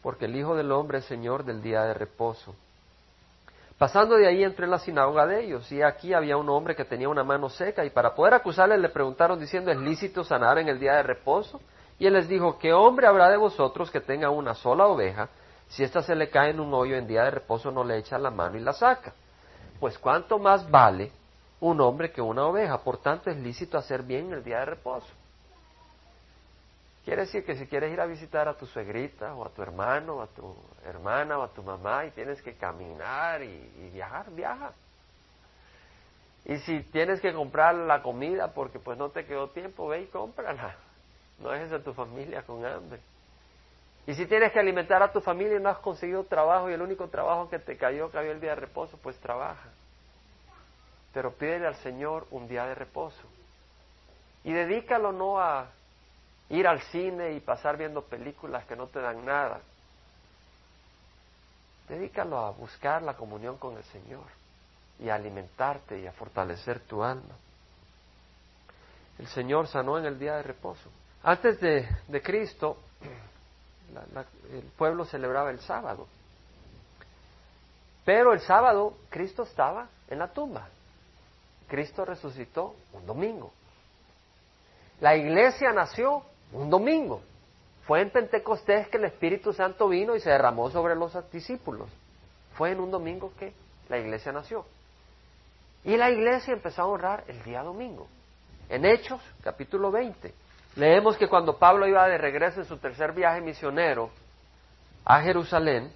porque 0.03 0.25
el 0.25 0.37
Hijo 0.37 0.57
del 0.57 0.73
Hombre 0.73 1.01
es 1.01 1.05
Señor 1.05 1.45
del 1.45 1.61
día 1.61 1.83
de 1.83 1.93
reposo. 1.93 2.57
Pasando 3.79 4.17
de 4.17 4.27
ahí 4.27 4.43
entré 4.43 4.65
en 4.65 4.73
la 4.73 4.81
sinagoga 4.81 5.27
de 5.27 5.45
ellos, 5.45 5.71
y 5.71 5.83
aquí 5.83 6.13
había 6.13 6.37
un 6.37 6.49
hombre 6.49 6.75
que 6.75 6.85
tenía 6.85 7.09
una 7.09 7.23
mano 7.23 7.49
seca, 7.49 7.85
y 7.85 7.91
para 7.91 8.15
poder 8.15 8.35
acusarle 8.35 8.77
le 8.77 8.89
preguntaron 8.89 9.39
diciendo, 9.39 9.71
¿es 9.71 9.79
lícito 9.79 10.25
sanar 10.25 10.59
en 10.59 10.69
el 10.69 10.81
día 10.81 10.95
de 10.95 11.05
reposo? 11.05 11.61
Y 11.99 12.07
él 12.07 12.15
les 12.15 12.29
dijo, 12.29 12.59
¿qué 12.59 12.73
hombre 12.73 13.07
habrá 13.07 13.31
de 13.31 13.37
vosotros 13.37 13.91
que 13.91 14.01
tenga 14.01 14.31
una 14.31 14.55
sola 14.55 14.87
oveja 14.87 15.29
si 15.69 15.85
ésta 15.85 16.03
se 16.03 16.15
le 16.15 16.31
cae 16.31 16.51
en 16.51 16.61
un 16.61 16.73
hoyo 16.73 16.97
en 16.97 17.07
día 17.07 17.25
de 17.25 17.31
reposo, 17.31 17.71
no 17.71 17.85
le 17.85 17.99
echa 17.99 18.19
la 18.19 18.31
mano 18.31 18.57
y 18.57 18.61
la 18.61 18.73
saca. 18.73 19.13
Pues 19.79 19.99
cuánto 19.99 20.39
más 20.39 20.69
vale 20.71 21.13
un 21.61 21.81
hombre 21.81 22.11
que 22.11 22.23
una 22.23 22.47
oveja. 22.47 22.79
Por 22.79 22.99
tanto, 22.99 23.31
es 23.31 23.37
lícito 23.37 23.77
hacer 23.77 24.03
bien 24.03 24.27
en 24.27 24.33
el 24.35 24.45
día 24.45 24.61
de 24.61 24.65
reposo. 24.65 25.07
Quiere 27.09 27.23
decir 27.23 27.43
que 27.43 27.57
si 27.57 27.67
quieres 27.67 27.91
ir 27.91 28.03
a 28.03 28.05
visitar 28.05 28.49
a 28.49 28.55
tu 28.55 28.67
suegrita 28.67 29.35
o 29.35 29.47
a 29.47 29.49
tu 29.49 29.63
hermano 29.63 30.17
o 30.17 30.21
a 30.21 30.27
tu 30.27 30.55
hermana 30.85 31.39
o 31.39 31.43
a 31.43 31.49
tu 31.49 31.63
mamá 31.63 32.05
y 32.05 32.11
tienes 32.11 32.43
que 32.43 32.53
caminar 32.53 33.43
y, 33.43 33.89
viajar, 33.95 34.31
viaja. 34.31 34.75
Y 36.45 36.59
si 36.59 36.83
tienes 36.83 37.23
que 37.23 37.33
comprar 37.33 37.75
la 37.77 38.03
comida 38.03 38.53
porque 38.53 38.79
pues 38.79 38.99
no 38.99 39.09
te 39.09 39.25
quedó 39.25 39.49
tiempo, 39.49 39.89
ve 39.89 40.03
y 40.03 40.07
cómprala. 40.09 40.77
No 41.39 41.49
dejes 41.49 41.73
a 41.73 41.83
tu 41.83 41.95
familia 41.95 42.43
con 42.43 42.63
hambre. 42.67 43.01
Y 44.07 44.13
si 44.13 44.27
tienes 44.27 44.53
que 44.53 44.61
alimentar 44.61 45.03
a 45.03 45.11
tu 45.11 45.23
familia 45.23 45.57
y 45.57 45.63
no 45.63 45.71
has 45.71 45.79
conseguido 45.79 46.25
trabajo 46.25 46.69
y 46.69 46.75
el 46.75 46.83
único 46.83 47.09
trabajo 47.09 47.49
que 47.49 47.59
te 47.59 47.79
cayó, 47.79 48.11
cayó 48.11 48.33
el 48.33 48.41
día 48.43 48.51
de 48.51 48.57
reposo, 48.57 48.99
pues 49.03 49.19
trabaja. 49.19 49.71
Pero 51.15 51.33
pídele 51.33 51.69
al 51.69 51.77
Señor 51.77 52.27
un 52.31 52.49
día 52.49 52.67
de 52.67 52.75
reposo. 52.75 53.23
Y 54.45 54.53
dedícalo 54.53 55.13
no 55.13 55.41
a 55.41 55.71
ir 56.51 56.67
al 56.67 56.81
cine 56.83 57.33
y 57.33 57.41
pasar 57.41 57.77
viendo 57.77 58.03
películas 58.03 58.65
que 58.67 58.77
no 58.77 58.87
te 58.87 59.01
dan 59.01 59.25
nada. 59.25 59.61
Dedícalo 61.89 62.39
a 62.39 62.51
buscar 62.51 63.03
la 63.03 63.15
comunión 63.15 63.59
con 63.59 63.77
el 63.77 63.85
Señor 63.85 64.25
y 64.99 65.09
a 65.09 65.15
alimentarte 65.15 65.99
y 66.01 66.07
a 66.07 66.13
fortalecer 66.13 66.81
tu 66.81 67.03
alma. 67.03 67.35
El 69.19 69.27
Señor 69.29 69.67
sanó 69.69 69.99
en 69.99 70.07
el 70.07 70.19
día 70.19 70.37
de 70.37 70.43
reposo. 70.43 70.91
Antes 71.23 71.61
de, 71.61 71.89
de 72.07 72.23
Cristo, 72.23 72.79
el 74.53 74.63
pueblo 74.77 75.05
celebraba 75.05 75.51
el 75.51 75.61
sábado. 75.61 76.07
Pero 78.05 78.33
el 78.33 78.41
sábado 78.41 78.97
Cristo 79.11 79.43
estaba 79.43 79.89
en 80.09 80.19
la 80.19 80.29
tumba. 80.29 80.69
Cristo 81.69 82.05
resucitó 82.05 82.75
un 82.93 83.05
domingo. 83.05 83.53
La 85.01 85.15
iglesia 85.17 85.73
nació 85.73 86.23
un 86.53 86.71
domingo. 86.71 87.23
Fue 87.87 88.03
en 88.03 88.11
Pentecostés 88.11 88.89
que 88.89 88.99
el 88.99 89.05
Espíritu 89.05 89.53
Santo 89.53 89.89
vino 89.89 90.15
y 90.15 90.21
se 90.21 90.31
derramó 90.31 90.71
sobre 90.71 90.95
los 90.95 91.13
discípulos. 91.31 91.89
Fue 92.55 92.73
en 92.73 92.81
un 92.81 92.91
domingo 92.91 93.33
que 93.39 93.53
la 93.89 93.99
iglesia 93.99 94.33
nació. 94.33 94.65
Y 95.85 95.97
la 95.97 96.11
iglesia 96.11 96.53
empezó 96.53 96.83
a 96.83 96.87
honrar 96.87 97.25
el 97.29 97.43
día 97.45 97.63
domingo. 97.63 98.07
En 98.69 98.85
Hechos, 98.85 99.23
capítulo 99.43 99.91
20, 99.91 100.35
Leemos 100.79 101.17
que 101.17 101.29
cuando 101.29 101.59
Pablo 101.59 101.89
iba 101.89 102.07
de 102.07 102.19
regreso 102.19 102.61
en 102.61 102.67
su 102.67 102.77
tercer 102.77 103.13
viaje 103.13 103.41
misionero 103.41 104.11
a 105.05 105.21
Jerusalén, 105.21 105.93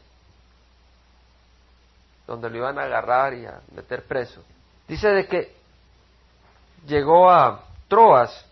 donde 2.26 2.50
lo 2.50 2.56
iban 2.56 2.78
a 2.80 2.82
agarrar 2.82 3.32
y 3.34 3.46
a 3.46 3.60
meter 3.76 4.04
preso, 4.04 4.42
dice 4.88 5.08
de 5.10 5.28
que 5.28 5.54
llegó 6.84 7.30
a 7.30 7.62
Troas, 7.86 8.44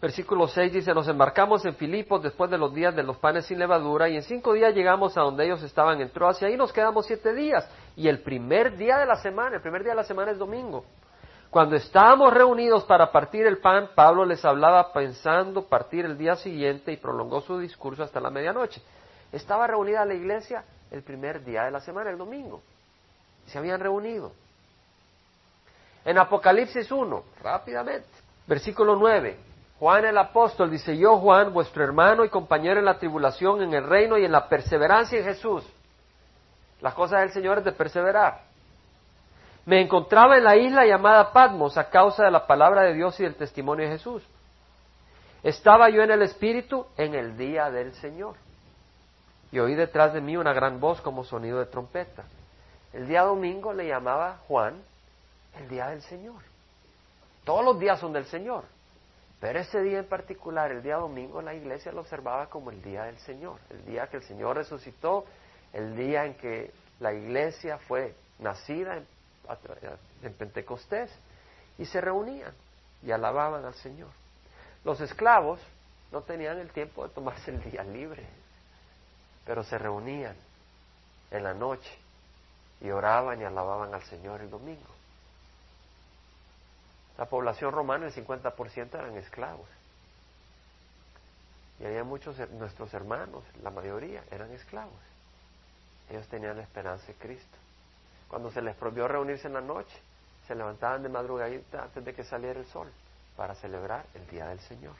versículo 0.00 0.48
6 0.48 0.72
dice, 0.72 0.94
nos 0.94 1.08
embarcamos 1.08 1.64
en 1.66 1.74
Filipos 1.74 2.22
después 2.22 2.50
de 2.50 2.56
los 2.56 2.74
días 2.74 2.96
de 2.96 3.02
los 3.02 3.18
panes 3.18 3.46
sin 3.46 3.58
levadura 3.58 4.08
y 4.08 4.16
en 4.16 4.22
cinco 4.22 4.54
días 4.54 4.74
llegamos 4.74 5.16
a 5.18 5.20
donde 5.20 5.44
ellos 5.44 5.62
estaban 5.62 6.00
en 6.00 6.10
Troas 6.10 6.40
y 6.42 6.56
nos 6.56 6.72
quedamos 6.72 7.06
siete 7.06 7.34
días 7.34 7.68
y 7.96 8.08
el 8.08 8.22
primer 8.22 8.76
día 8.76 8.98
de 8.98 9.06
la 9.06 9.16
semana, 9.16 9.56
el 9.56 9.62
primer 9.62 9.82
día 9.82 9.92
de 9.92 9.96
la 9.96 10.04
semana 10.04 10.30
es 10.30 10.38
domingo. 10.38 10.84
Cuando 11.50 11.74
estábamos 11.74 12.32
reunidos 12.32 12.84
para 12.84 13.10
partir 13.10 13.44
el 13.44 13.58
pan, 13.58 13.90
Pablo 13.94 14.24
les 14.24 14.44
hablaba 14.44 14.92
pensando 14.92 15.66
partir 15.66 16.04
el 16.04 16.16
día 16.16 16.36
siguiente 16.36 16.92
y 16.92 16.96
prolongó 16.96 17.40
su 17.40 17.58
discurso 17.58 18.04
hasta 18.04 18.20
la 18.20 18.30
medianoche. 18.30 18.80
Estaba 19.32 19.66
reunida 19.66 20.04
la 20.04 20.14
iglesia 20.14 20.64
el 20.92 21.02
primer 21.02 21.44
día 21.44 21.64
de 21.64 21.72
la 21.72 21.80
semana, 21.80 22.10
el 22.10 22.18
domingo. 22.18 22.62
Se 23.46 23.58
habían 23.58 23.80
reunido. 23.80 24.32
En 26.04 26.18
Apocalipsis 26.18 26.90
1, 26.90 27.24
rápidamente, 27.42 28.06
versículo 28.46 28.94
9, 28.94 29.49
Juan 29.80 30.04
el 30.04 30.18
apóstol 30.18 30.70
dice, 30.70 30.94
yo 30.98 31.16
Juan, 31.16 31.54
vuestro 31.54 31.82
hermano 31.82 32.22
y 32.22 32.28
compañero 32.28 32.78
en 32.78 32.84
la 32.84 32.98
tribulación, 32.98 33.62
en 33.62 33.72
el 33.72 33.82
reino 33.82 34.18
y 34.18 34.26
en 34.26 34.30
la 34.30 34.46
perseverancia 34.46 35.18
en 35.18 35.24
Jesús. 35.24 35.64
Las 36.82 36.92
cosas 36.92 37.20
del 37.20 37.32
Señor 37.32 37.58
es 37.58 37.64
de 37.64 37.72
perseverar. 37.72 38.42
Me 39.64 39.80
encontraba 39.80 40.36
en 40.36 40.44
la 40.44 40.54
isla 40.58 40.84
llamada 40.84 41.32
Patmos 41.32 41.78
a 41.78 41.88
causa 41.88 42.24
de 42.24 42.30
la 42.30 42.46
palabra 42.46 42.82
de 42.82 42.92
Dios 42.92 43.18
y 43.20 43.22
del 43.22 43.36
testimonio 43.36 43.86
de 43.86 43.92
Jesús. 43.92 44.22
Estaba 45.42 45.88
yo 45.88 46.02
en 46.02 46.10
el 46.10 46.20
Espíritu 46.20 46.86
en 46.98 47.14
el 47.14 47.38
día 47.38 47.70
del 47.70 47.94
Señor. 47.94 48.34
Y 49.50 49.60
oí 49.60 49.74
detrás 49.74 50.12
de 50.12 50.20
mí 50.20 50.36
una 50.36 50.52
gran 50.52 50.78
voz 50.78 51.00
como 51.00 51.24
sonido 51.24 51.58
de 51.58 51.64
trompeta. 51.64 52.24
El 52.92 53.08
día 53.08 53.22
domingo 53.22 53.72
le 53.72 53.88
llamaba 53.88 54.40
Juan 54.46 54.74
el 55.56 55.68
día 55.70 55.86
del 55.88 56.02
Señor. 56.02 56.42
Todos 57.44 57.64
los 57.64 57.78
días 57.78 57.98
son 57.98 58.12
del 58.12 58.26
Señor. 58.26 58.64
Pero 59.40 59.58
ese 59.58 59.82
día 59.82 59.98
en 60.00 60.08
particular, 60.08 60.70
el 60.70 60.82
día 60.82 60.96
domingo, 60.96 61.40
la 61.40 61.54
iglesia 61.54 61.92
lo 61.92 62.02
observaba 62.02 62.48
como 62.48 62.70
el 62.70 62.82
día 62.82 63.04
del 63.04 63.18
Señor. 63.18 63.58
El 63.70 63.84
día 63.86 64.06
que 64.08 64.18
el 64.18 64.22
Señor 64.22 64.56
resucitó, 64.56 65.24
el 65.72 65.96
día 65.96 66.26
en 66.26 66.34
que 66.34 66.72
la 66.98 67.14
iglesia 67.14 67.78
fue 67.78 68.14
nacida 68.38 68.96
en 68.96 69.06
en 70.22 70.34
Pentecostés 70.34 71.10
y 71.78 71.84
se 71.86 72.00
reunían 72.00 72.52
y 73.02 73.10
alababan 73.10 73.64
al 73.64 73.74
Señor. 73.74 74.10
Los 74.84 75.00
esclavos 75.00 75.60
no 76.12 76.22
tenían 76.22 76.58
el 76.58 76.70
tiempo 76.70 77.06
de 77.06 77.14
tomarse 77.14 77.50
el 77.50 77.62
día 77.62 77.82
libre, 77.82 78.26
pero 79.44 79.64
se 79.64 79.78
reunían 79.78 80.36
en 81.30 81.42
la 81.42 81.54
noche 81.54 81.90
y 82.80 82.90
oraban 82.90 83.40
y 83.40 83.44
alababan 83.44 83.94
al 83.94 84.02
Señor 84.04 84.40
el 84.40 84.50
domingo. 84.50 84.99
La 87.20 87.26
población 87.26 87.72
romana, 87.72 88.06
el 88.06 88.14
50% 88.14 88.94
eran 88.94 89.14
esclavos. 89.18 89.68
Y 91.78 91.84
había 91.84 92.02
muchos 92.02 92.38
nuestros 92.52 92.94
hermanos, 92.94 93.44
la 93.62 93.68
mayoría, 93.68 94.24
eran 94.30 94.50
esclavos. 94.52 95.02
Ellos 96.08 96.26
tenían 96.28 96.56
la 96.56 96.62
esperanza 96.62 97.06
de 97.08 97.14
Cristo. 97.16 97.58
Cuando 98.26 98.50
se 98.50 98.62
les 98.62 98.74
prohibió 98.74 99.06
reunirse 99.06 99.48
en 99.48 99.52
la 99.52 99.60
noche, 99.60 99.94
se 100.48 100.54
levantaban 100.54 101.02
de 101.02 101.10
madrugadita 101.10 101.82
antes 101.82 102.02
de 102.02 102.14
que 102.14 102.24
saliera 102.24 102.58
el 102.58 102.64
sol 102.64 102.90
para 103.36 103.54
celebrar 103.54 104.06
el 104.14 104.26
día 104.28 104.46
del 104.46 104.60
Señor. 104.60 104.96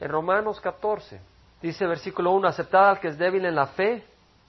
En 0.00 0.08
Romanos 0.08 0.62
14 0.62 1.20
dice 1.60 1.86
versículo 1.86 2.32
1, 2.32 2.48
aceptad 2.48 2.88
al 2.88 3.00
que 3.00 3.08
es 3.08 3.18
débil 3.18 3.44
en 3.44 3.54
la 3.54 3.66
fe, 3.66 4.02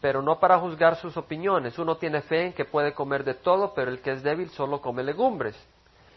pero 0.04 0.22
no 0.22 0.38
para 0.38 0.60
juzgar 0.60 0.98
sus 0.98 1.16
opiniones. 1.16 1.80
Uno 1.80 1.96
tiene 1.96 2.22
fe 2.24 2.48
en 2.48 2.54
que 2.54 2.66
puede 2.66 2.94
comer 2.94 3.24
de 3.24 3.36
todo, 3.36 3.74
pero 3.74 3.90
el 3.90 4.02
que 4.02 4.12
es 4.12 4.22
débil 4.22 4.50
solo 4.50 4.82
come 4.82 5.02
legumbres. 5.02 5.56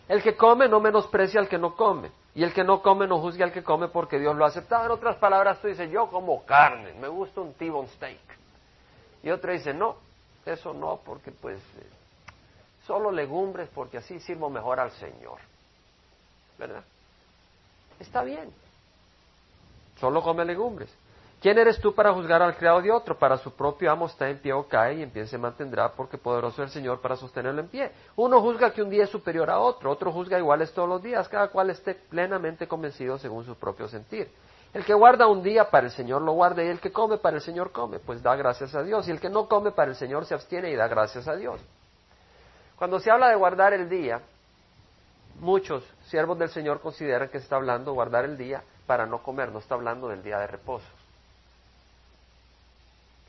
El 0.08 0.24
que 0.24 0.36
come 0.36 0.68
no 0.68 0.80
menosprecia 0.80 1.38
al 1.38 1.48
que 1.48 1.56
no 1.56 1.76
come. 1.76 2.10
Y 2.34 2.42
el 2.42 2.52
que 2.52 2.64
no 2.64 2.82
come 2.82 3.06
no 3.06 3.20
juzga 3.20 3.44
al 3.44 3.52
que 3.52 3.62
come 3.62 3.86
porque 3.86 4.18
Dios 4.18 4.34
lo 4.34 4.44
ha 4.44 4.48
aceptado. 4.48 4.86
En 4.86 4.90
otras 4.90 5.14
palabras, 5.18 5.60
tú 5.60 5.68
dices, 5.68 5.88
yo 5.88 6.08
como 6.08 6.44
carne, 6.44 6.94
me 6.94 7.06
gusta 7.06 7.40
un 7.40 7.54
T-bone 7.54 7.86
steak. 7.90 8.18
Y 9.22 9.30
otro 9.30 9.52
dice, 9.52 9.72
no, 9.72 9.94
eso 10.44 10.74
no, 10.74 10.98
porque 11.06 11.30
pues 11.30 11.60
eh, 11.78 11.86
solo 12.88 13.12
legumbres, 13.12 13.68
porque 13.72 13.98
así 13.98 14.18
sirvo 14.18 14.50
mejor 14.50 14.80
al 14.80 14.90
Señor. 14.90 15.38
¿Verdad? 16.58 16.82
Está 18.00 18.24
bien. 18.24 18.52
Solo 20.00 20.24
come 20.24 20.44
legumbres. 20.44 20.92
¿Quién 21.46 21.58
eres 21.58 21.78
tú 21.78 21.94
para 21.94 22.12
juzgar 22.12 22.42
al 22.42 22.56
criado 22.56 22.82
de 22.82 22.90
otro? 22.90 23.16
Para 23.16 23.38
su 23.38 23.52
propio 23.52 23.92
amo 23.92 24.06
está 24.06 24.28
en 24.28 24.40
pie 24.40 24.52
o 24.52 24.66
cae 24.66 24.94
y 24.94 25.02
en 25.04 25.10
pie 25.12 25.28
se 25.28 25.38
mantendrá 25.38 25.92
porque 25.92 26.18
poderoso 26.18 26.60
es 26.60 26.70
el 26.70 26.72
Señor 26.72 27.00
para 27.00 27.14
sostenerlo 27.14 27.60
en 27.60 27.68
pie. 27.68 27.92
Uno 28.16 28.40
juzga 28.40 28.72
que 28.72 28.82
un 28.82 28.90
día 28.90 29.04
es 29.04 29.10
superior 29.10 29.48
a 29.48 29.60
otro, 29.60 29.88
otro 29.92 30.10
juzga 30.10 30.38
iguales 30.38 30.72
todos 30.72 30.88
los 30.88 31.00
días, 31.00 31.28
cada 31.28 31.46
cual 31.46 31.70
esté 31.70 31.94
plenamente 31.94 32.66
convencido 32.66 33.16
según 33.16 33.44
su 33.44 33.54
propio 33.54 33.86
sentir. 33.86 34.28
El 34.74 34.84
que 34.84 34.92
guarda 34.92 35.28
un 35.28 35.40
día 35.40 35.70
para 35.70 35.86
el 35.86 35.92
Señor 35.92 36.20
lo 36.22 36.32
guarda 36.32 36.64
y 36.64 36.66
el 36.66 36.80
que 36.80 36.90
come 36.90 37.16
para 37.18 37.36
el 37.36 37.42
Señor 37.42 37.70
come, 37.70 38.00
pues 38.00 38.20
da 38.24 38.34
gracias 38.34 38.74
a 38.74 38.82
Dios. 38.82 39.06
Y 39.06 39.12
el 39.12 39.20
que 39.20 39.30
no 39.30 39.46
come 39.46 39.70
para 39.70 39.92
el 39.92 39.96
Señor 39.96 40.26
se 40.26 40.34
abstiene 40.34 40.72
y 40.72 40.74
da 40.74 40.88
gracias 40.88 41.28
a 41.28 41.36
Dios. 41.36 41.60
Cuando 42.76 42.98
se 42.98 43.08
habla 43.08 43.28
de 43.28 43.36
guardar 43.36 43.72
el 43.72 43.88
día, 43.88 44.20
muchos 45.38 45.84
siervos 46.06 46.40
del 46.40 46.48
Señor 46.48 46.80
consideran 46.80 47.28
que 47.28 47.38
se 47.38 47.44
está 47.44 47.54
hablando 47.54 47.92
guardar 47.92 48.24
el 48.24 48.36
día 48.36 48.64
para 48.84 49.06
no 49.06 49.22
comer, 49.22 49.52
no 49.52 49.60
está 49.60 49.76
hablando 49.76 50.08
del 50.08 50.24
día 50.24 50.40
de 50.40 50.48
reposo. 50.48 51.05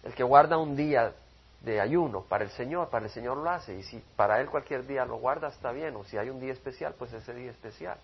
El 0.07 0.15
que 0.15 0.23
guarda 0.23 0.57
un 0.57 0.77
día 0.77 1.11
de 1.59 1.81
ayuno 1.81 2.21
para 2.21 2.45
el 2.45 2.49
Señor, 2.51 2.89
para 2.89 3.07
el 3.07 3.11
Señor 3.11 3.35
lo 3.35 3.49
hace. 3.49 3.75
Y 3.75 3.83
si 3.83 4.01
para 4.15 4.39
Él 4.39 4.49
cualquier 4.49 4.87
día 4.87 5.03
lo 5.03 5.17
guarda, 5.17 5.49
está 5.49 5.73
bien. 5.73 5.97
O 5.97 6.05
si 6.05 6.17
hay 6.17 6.29
un 6.29 6.39
día 6.39 6.53
especial, 6.53 6.95
pues 6.97 7.11
ese 7.11 7.33
día 7.33 7.51
especial. 7.51 7.97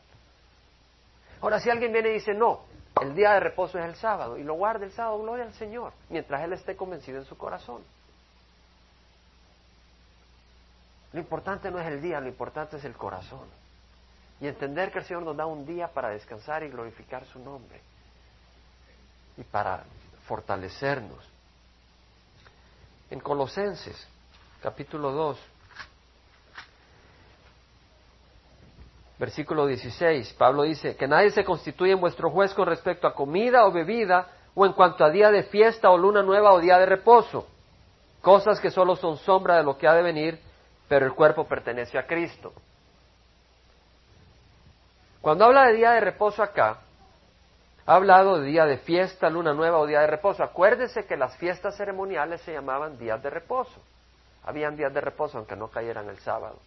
Ahora, 1.39 1.61
si 1.61 1.69
alguien 1.69 1.93
viene 1.93 2.09
y 2.09 2.15
dice, 2.15 2.33
no, 2.33 2.59
el 3.01 3.15
día 3.15 3.31
de 3.31 3.39
reposo 3.39 3.79
es 3.79 3.85
el 3.85 3.95
sábado, 3.95 4.37
y 4.37 4.43
lo 4.43 4.55
guarda 4.55 4.83
el 4.83 4.91
sábado, 4.91 5.17
gloria 5.19 5.45
al 5.45 5.53
Señor, 5.53 5.93
mientras 6.09 6.43
Él 6.43 6.51
esté 6.51 6.75
convencido 6.75 7.19
en 7.19 7.25
su 7.25 7.37
corazón. 7.37 7.81
Lo 11.13 11.21
importante 11.21 11.71
no 11.71 11.79
es 11.79 11.87
el 11.87 12.01
día, 12.01 12.19
lo 12.19 12.27
importante 12.27 12.75
es 12.75 12.83
el 12.83 12.97
corazón. 12.97 13.47
Y 14.41 14.47
entender 14.47 14.91
que 14.91 14.99
el 14.99 15.05
Señor 15.05 15.23
nos 15.23 15.37
da 15.37 15.45
un 15.45 15.65
día 15.65 15.87
para 15.87 16.09
descansar 16.09 16.63
y 16.63 16.67
glorificar 16.67 17.23
su 17.27 17.39
nombre. 17.39 17.79
Y 19.37 19.43
para 19.45 19.85
fortalecernos 20.27 21.32
en 23.13 23.19
Colosenses, 23.19 24.07
capítulo 24.59 25.11
2, 25.11 25.37
versículo 29.19 29.67
16, 29.67 30.33
Pablo 30.33 30.63
dice, 30.63 30.95
que 30.95 31.07
nadie 31.07 31.29
se 31.29 31.45
constituya 31.45 31.93
en 31.93 32.01
vuestro 32.01 32.31
juez 32.31 32.55
con 32.55 32.65
respecto 32.65 33.05
a 33.05 33.13
comida 33.13 33.67
o 33.67 33.71
bebida, 33.71 34.29
o 34.55 34.65
en 34.65 34.73
cuanto 34.73 35.05
a 35.05 35.11
día 35.11 35.29
de 35.29 35.43
fiesta 35.43 35.91
o 35.91 35.97
luna 35.97 36.23
nueva 36.23 36.53
o 36.53 36.59
día 36.59 36.79
de 36.79 36.87
reposo, 36.87 37.45
cosas 38.19 38.59
que 38.59 38.71
solo 38.71 38.95
son 38.95 39.17
sombra 39.17 39.57
de 39.57 39.63
lo 39.63 39.77
que 39.77 39.87
ha 39.87 39.93
de 39.93 40.01
venir, 40.01 40.39
pero 40.87 41.05
el 41.05 41.13
cuerpo 41.13 41.47
pertenece 41.47 41.99
a 41.99 42.07
Cristo. 42.07 42.51
Cuando 45.21 45.45
habla 45.45 45.67
de 45.67 45.73
día 45.73 45.91
de 45.91 45.99
reposo 45.99 46.41
acá, 46.41 46.79
ha 47.85 47.95
hablado 47.95 48.39
de 48.39 48.47
día 48.47 48.65
de 48.65 48.77
fiesta, 48.77 49.29
luna 49.29 49.53
nueva 49.53 49.79
o 49.79 49.85
día 49.85 49.99
de 50.01 50.07
reposo. 50.07 50.43
Acuérdese 50.43 51.05
que 51.05 51.17
las 51.17 51.35
fiestas 51.37 51.75
ceremoniales 51.75 52.41
se 52.41 52.53
llamaban 52.53 52.97
días 52.97 53.21
de 53.21 53.29
reposo. 53.29 53.81
Habían 54.43 54.75
días 54.75 54.93
de 54.93 55.01
reposo 55.01 55.37
aunque 55.37 55.55
no 55.55 55.67
cayeran 55.69 56.07
el 56.09 56.17
sábado. 56.19 56.59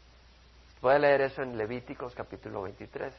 Puede 0.80 0.98
leer 0.98 1.22
eso 1.22 1.42
en 1.42 1.56
Levíticos 1.56 2.14
capítulo 2.14 2.62
23. 2.62 3.14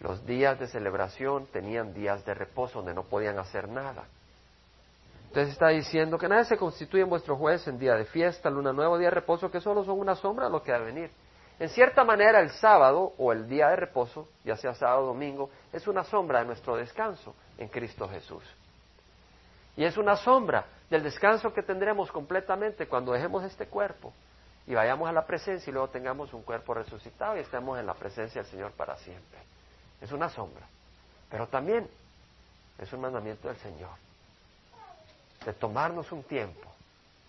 Los 0.00 0.24
días 0.26 0.58
de 0.60 0.68
celebración 0.68 1.46
tenían 1.46 1.92
días 1.92 2.24
de 2.24 2.34
reposo 2.34 2.78
donde 2.78 2.94
no 2.94 3.04
podían 3.04 3.38
hacer 3.38 3.68
nada. 3.68 4.04
Entonces 5.28 5.54
está 5.54 5.68
diciendo 5.68 6.18
que 6.18 6.28
nadie 6.28 6.44
se 6.44 6.56
constituye 6.56 7.02
en 7.02 7.08
vuestro 7.08 7.36
juez 7.36 7.66
en 7.66 7.78
día 7.78 7.94
de 7.94 8.04
fiesta, 8.04 8.48
luna 8.48 8.72
nueva, 8.72 8.92
o 8.92 8.98
día 8.98 9.08
de 9.08 9.14
reposo, 9.14 9.50
que 9.50 9.60
solo 9.60 9.84
son 9.84 9.98
una 9.98 10.14
sombra 10.14 10.46
de 10.46 10.52
lo 10.52 10.62
que 10.62 10.72
ha 10.72 10.78
de 10.78 10.84
venir. 10.84 11.10
En 11.58 11.70
cierta 11.70 12.04
manera, 12.04 12.40
el 12.40 12.50
sábado 12.50 13.14
o 13.16 13.32
el 13.32 13.48
día 13.48 13.68
de 13.68 13.76
reposo, 13.76 14.28
ya 14.44 14.56
sea 14.56 14.74
sábado 14.74 15.04
o 15.04 15.06
domingo, 15.06 15.50
es 15.72 15.86
una 15.86 16.04
sombra 16.04 16.40
de 16.40 16.46
nuestro 16.46 16.76
descanso 16.76 17.34
en 17.56 17.68
Cristo 17.68 18.08
Jesús. 18.08 18.44
Y 19.76 19.84
es 19.84 19.96
una 19.96 20.16
sombra 20.16 20.66
del 20.90 21.02
descanso 21.02 21.52
que 21.52 21.62
tendremos 21.62 22.12
completamente 22.12 22.86
cuando 22.86 23.12
dejemos 23.12 23.42
este 23.44 23.66
cuerpo 23.66 24.12
y 24.66 24.74
vayamos 24.74 25.08
a 25.08 25.12
la 25.12 25.26
presencia 25.26 25.70
y 25.70 25.72
luego 25.72 25.88
tengamos 25.88 26.32
un 26.34 26.42
cuerpo 26.42 26.74
resucitado 26.74 27.36
y 27.36 27.40
estemos 27.40 27.78
en 27.78 27.86
la 27.86 27.94
presencia 27.94 28.42
del 28.42 28.50
Señor 28.50 28.72
para 28.72 28.96
siempre. 28.96 29.38
Es 30.00 30.12
una 30.12 30.28
sombra. 30.28 30.66
Pero 31.30 31.46
también 31.46 31.88
es 32.78 32.92
un 32.92 33.00
mandamiento 33.00 33.48
del 33.48 33.56
Señor 33.58 33.90
de 35.44 35.52
tomarnos 35.52 36.10
un 36.12 36.24
tiempo 36.24 36.70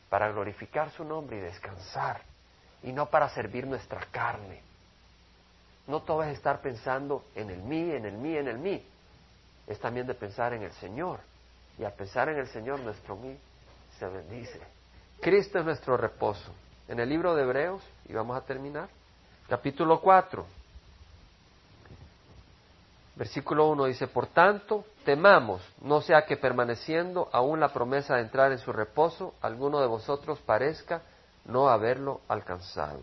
para 0.10 0.30
glorificar 0.32 0.90
su 0.92 1.04
nombre 1.04 1.38
y 1.38 1.42
descansar 1.42 2.22
y 2.84 2.92
no 2.92 3.08
para 3.08 3.30
servir 3.30 3.66
nuestra 3.66 4.02
carne. 4.12 4.62
No 5.88 6.02
todo 6.02 6.24
es 6.24 6.36
estar 6.36 6.62
pensando 6.62 7.24
en 7.36 7.50
el 7.50 7.62
mí, 7.62 7.92
en 7.92 8.06
el 8.06 8.18
mí, 8.18 8.36
en 8.36 8.48
el 8.48 8.58
mí. 8.58 8.84
Es 9.68 9.80
también 9.80 10.06
de 10.06 10.14
pensar 10.14 10.54
en 10.54 10.64
el 10.64 10.72
Señor. 10.74 11.20
Y 11.78 11.84
al 11.84 11.94
pensar 11.94 12.30
en 12.30 12.38
el 12.38 12.48
Señor, 12.48 12.80
nuestro 12.80 13.16
mí 13.16 13.38
se 13.98 14.08
bendice. 14.08 14.60
Cristo 15.22 15.60
es 15.60 15.66
nuestro 15.66 15.98
reposo. 15.98 16.52
En 16.88 17.00
el 17.00 17.10
libro 17.10 17.36
de 17.36 17.44
Hebreos, 17.44 17.82
y 18.08 18.14
vamos 18.14 18.38
a 18.38 18.42
terminar, 18.42 18.90
capítulo 19.48 20.00
4, 20.02 20.46
versículo 23.16 23.68
1 23.70 23.86
dice, 23.86 24.08
por 24.08 24.28
tanto, 24.28 24.86
temamos, 25.04 25.62
no 25.82 26.02
sea 26.02 26.26
que 26.26 26.38
permaneciendo 26.38 27.30
aún 27.32 27.60
la 27.60 27.74
promesa 27.74 28.16
de 28.16 28.22
entrar 28.22 28.52
en 28.52 28.60
su 28.60 28.72
reposo, 28.72 29.34
alguno 29.42 29.82
de 29.82 29.88
vosotros 29.88 30.40
parezca 30.40 31.02
no 31.48 31.70
haberlo 31.70 32.22
alcanzado. 32.28 33.02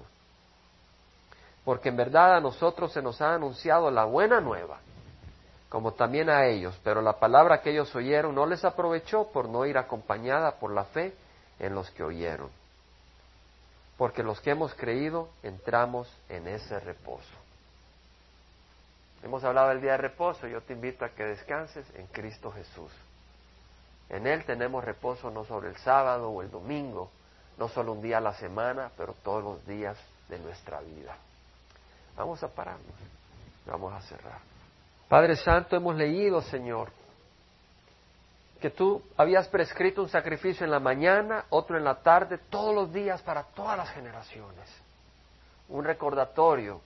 Porque 1.64 1.88
en 1.88 1.96
verdad 1.96 2.36
a 2.36 2.40
nosotros 2.40 2.92
se 2.92 3.02
nos 3.02 3.20
ha 3.20 3.34
anunciado 3.34 3.90
la 3.90 4.04
buena 4.04 4.40
nueva, 4.40 4.78
como 5.70 5.92
también 5.92 6.28
a 6.28 6.46
ellos, 6.46 6.78
pero 6.84 7.00
la 7.00 7.18
palabra 7.18 7.60
que 7.62 7.70
ellos 7.70 7.94
oyeron 7.96 8.34
no 8.34 8.46
les 8.46 8.64
aprovechó 8.64 9.28
por 9.32 9.48
no 9.48 9.64
ir 9.66 9.78
acompañada 9.78 10.52
por 10.52 10.72
la 10.72 10.84
fe 10.84 11.14
en 11.58 11.74
los 11.74 11.90
que 11.90 12.04
oyeron. 12.04 12.50
Porque 13.96 14.22
los 14.22 14.40
que 14.40 14.50
hemos 14.50 14.74
creído 14.74 15.28
entramos 15.42 16.08
en 16.28 16.48
ese 16.48 16.78
reposo. 16.80 17.44
Hemos 19.22 19.42
hablado 19.42 19.70
del 19.70 19.80
día 19.80 19.92
de 19.92 19.98
reposo, 19.98 20.46
yo 20.46 20.60
te 20.60 20.74
invito 20.74 21.04
a 21.04 21.08
que 21.08 21.24
descanses 21.24 21.86
en 21.94 22.06
Cristo 22.08 22.52
Jesús. 22.52 22.92
En 24.10 24.26
Él 24.26 24.44
tenemos 24.44 24.84
reposo 24.84 25.30
no 25.30 25.44
sobre 25.46 25.70
el 25.70 25.76
sábado 25.78 26.28
o 26.28 26.42
el 26.42 26.50
domingo, 26.50 27.10
no 27.58 27.68
solo 27.68 27.92
un 27.92 28.02
día 28.02 28.18
a 28.18 28.20
la 28.20 28.34
semana, 28.34 28.90
pero 28.96 29.14
todos 29.22 29.42
los 29.42 29.66
días 29.66 29.96
de 30.28 30.38
nuestra 30.38 30.80
vida. 30.80 31.16
Vamos 32.16 32.42
a 32.42 32.48
pararnos, 32.48 32.94
vamos 33.66 33.92
a 33.92 34.00
cerrar. 34.02 34.38
Padre 35.08 35.36
Santo, 35.36 35.76
hemos 35.76 35.94
leído, 35.96 36.40
Señor, 36.42 36.90
que 38.60 38.70
tú 38.70 39.02
habías 39.16 39.46
prescrito 39.48 40.02
un 40.02 40.08
sacrificio 40.08 40.64
en 40.64 40.70
la 40.70 40.80
mañana, 40.80 41.44
otro 41.50 41.76
en 41.76 41.84
la 41.84 41.96
tarde, 41.96 42.38
todos 42.50 42.74
los 42.74 42.92
días 42.92 43.20
para 43.22 43.42
todas 43.42 43.76
las 43.76 43.90
generaciones. 43.90 44.68
Un 45.68 45.84
recordatorio 45.84 46.80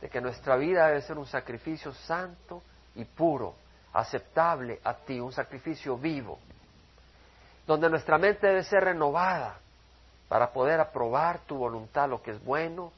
de 0.00 0.08
que 0.08 0.20
nuestra 0.20 0.56
vida 0.56 0.88
debe 0.88 1.02
ser 1.02 1.16
un 1.16 1.26
sacrificio 1.26 1.92
santo 1.92 2.62
y 2.96 3.04
puro, 3.04 3.54
aceptable 3.92 4.80
a 4.82 4.94
ti, 4.94 5.20
un 5.20 5.32
sacrificio 5.32 5.96
vivo, 5.96 6.38
donde 7.66 7.88
nuestra 7.88 8.18
mente 8.18 8.48
debe 8.48 8.64
ser 8.64 8.84
renovada 8.84 9.61
para 10.32 10.50
poder 10.50 10.80
aprobar 10.80 11.40
tu 11.40 11.58
voluntad, 11.58 12.08
lo 12.08 12.22
que 12.22 12.30
es 12.30 12.42
bueno, 12.42 12.90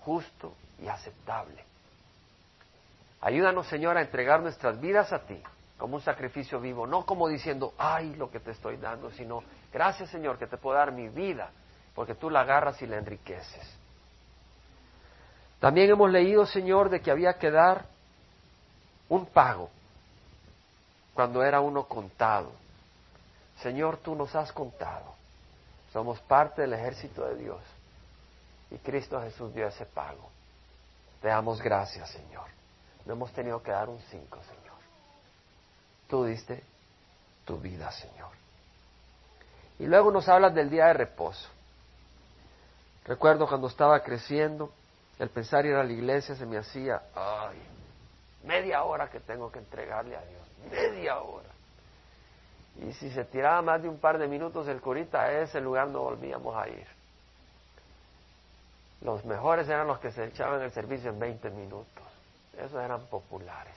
justo 0.00 0.54
y 0.82 0.88
aceptable. 0.88 1.62
Ayúdanos, 3.20 3.68
Señor, 3.68 3.96
a 3.96 4.00
entregar 4.00 4.42
nuestras 4.42 4.80
vidas 4.80 5.12
a 5.12 5.20
ti 5.20 5.40
como 5.78 5.94
un 5.94 6.02
sacrificio 6.02 6.58
vivo, 6.58 6.84
no 6.84 7.06
como 7.06 7.28
diciendo, 7.28 7.74
ay, 7.78 8.16
lo 8.16 8.28
que 8.28 8.40
te 8.40 8.50
estoy 8.50 8.76
dando, 8.76 9.12
sino, 9.12 9.44
gracias, 9.72 10.10
Señor, 10.10 10.36
que 10.36 10.48
te 10.48 10.56
puedo 10.56 10.76
dar 10.76 10.90
mi 10.90 11.08
vida, 11.08 11.50
porque 11.94 12.16
tú 12.16 12.28
la 12.28 12.40
agarras 12.40 12.82
y 12.82 12.88
la 12.88 12.96
enriqueces. 12.96 13.78
También 15.60 15.90
hemos 15.90 16.10
leído, 16.10 16.44
Señor, 16.44 16.90
de 16.90 17.00
que 17.00 17.12
había 17.12 17.34
que 17.34 17.52
dar 17.52 17.84
un 19.08 19.26
pago 19.26 19.70
cuando 21.14 21.44
era 21.44 21.60
uno 21.60 21.84
contado. 21.84 22.50
Señor, 23.58 23.98
tú 23.98 24.16
nos 24.16 24.34
has 24.34 24.50
contado. 24.50 25.14
Somos 25.94 26.20
parte 26.22 26.62
del 26.62 26.72
ejército 26.72 27.24
de 27.24 27.36
Dios. 27.36 27.62
Y 28.72 28.78
Cristo 28.78 29.22
Jesús 29.22 29.54
dio 29.54 29.68
ese 29.68 29.86
pago. 29.86 30.28
Te 31.22 31.28
damos 31.28 31.62
gracias, 31.62 32.10
Señor. 32.10 32.48
No 33.06 33.12
hemos 33.12 33.32
tenido 33.32 33.62
que 33.62 33.70
dar 33.70 33.88
un 33.88 34.00
cinco, 34.10 34.40
Señor. 34.42 34.76
Tú 36.08 36.24
diste 36.24 36.64
tu 37.44 37.58
vida, 37.58 37.92
Señor. 37.92 38.30
Y 39.78 39.86
luego 39.86 40.10
nos 40.10 40.28
hablas 40.28 40.52
del 40.52 40.68
día 40.68 40.86
de 40.86 40.94
reposo. 40.94 41.48
Recuerdo 43.04 43.46
cuando 43.46 43.68
estaba 43.68 44.02
creciendo, 44.02 44.72
el 45.20 45.28
pensar 45.28 45.64
ir 45.64 45.76
a 45.76 45.84
la 45.84 45.92
iglesia 45.92 46.34
se 46.34 46.44
me 46.44 46.58
hacía, 46.58 47.02
ay, 47.14 47.62
media 48.42 48.82
hora 48.82 49.08
que 49.10 49.20
tengo 49.20 49.52
que 49.52 49.60
entregarle 49.60 50.16
a 50.16 50.22
Dios, 50.22 50.42
media 50.72 51.20
hora. 51.20 51.53
Y 52.80 52.92
si 52.94 53.10
se 53.10 53.24
tiraba 53.24 53.62
más 53.62 53.82
de 53.82 53.88
un 53.88 53.98
par 53.98 54.18
de 54.18 54.26
minutos 54.26 54.66
el 54.68 54.80
curita, 54.80 55.22
a 55.22 55.40
ese 55.40 55.60
lugar 55.60 55.88
no 55.88 56.00
volvíamos 56.00 56.56
a 56.56 56.68
ir. 56.68 56.86
Los 59.00 59.24
mejores 59.24 59.68
eran 59.68 59.86
los 59.86 60.00
que 60.00 60.10
se 60.10 60.24
echaban 60.24 60.62
el 60.62 60.72
servicio 60.72 61.10
en 61.10 61.18
20 61.18 61.50
minutos. 61.50 62.04
Esos 62.56 62.82
eran 62.82 63.06
populares. 63.06 63.76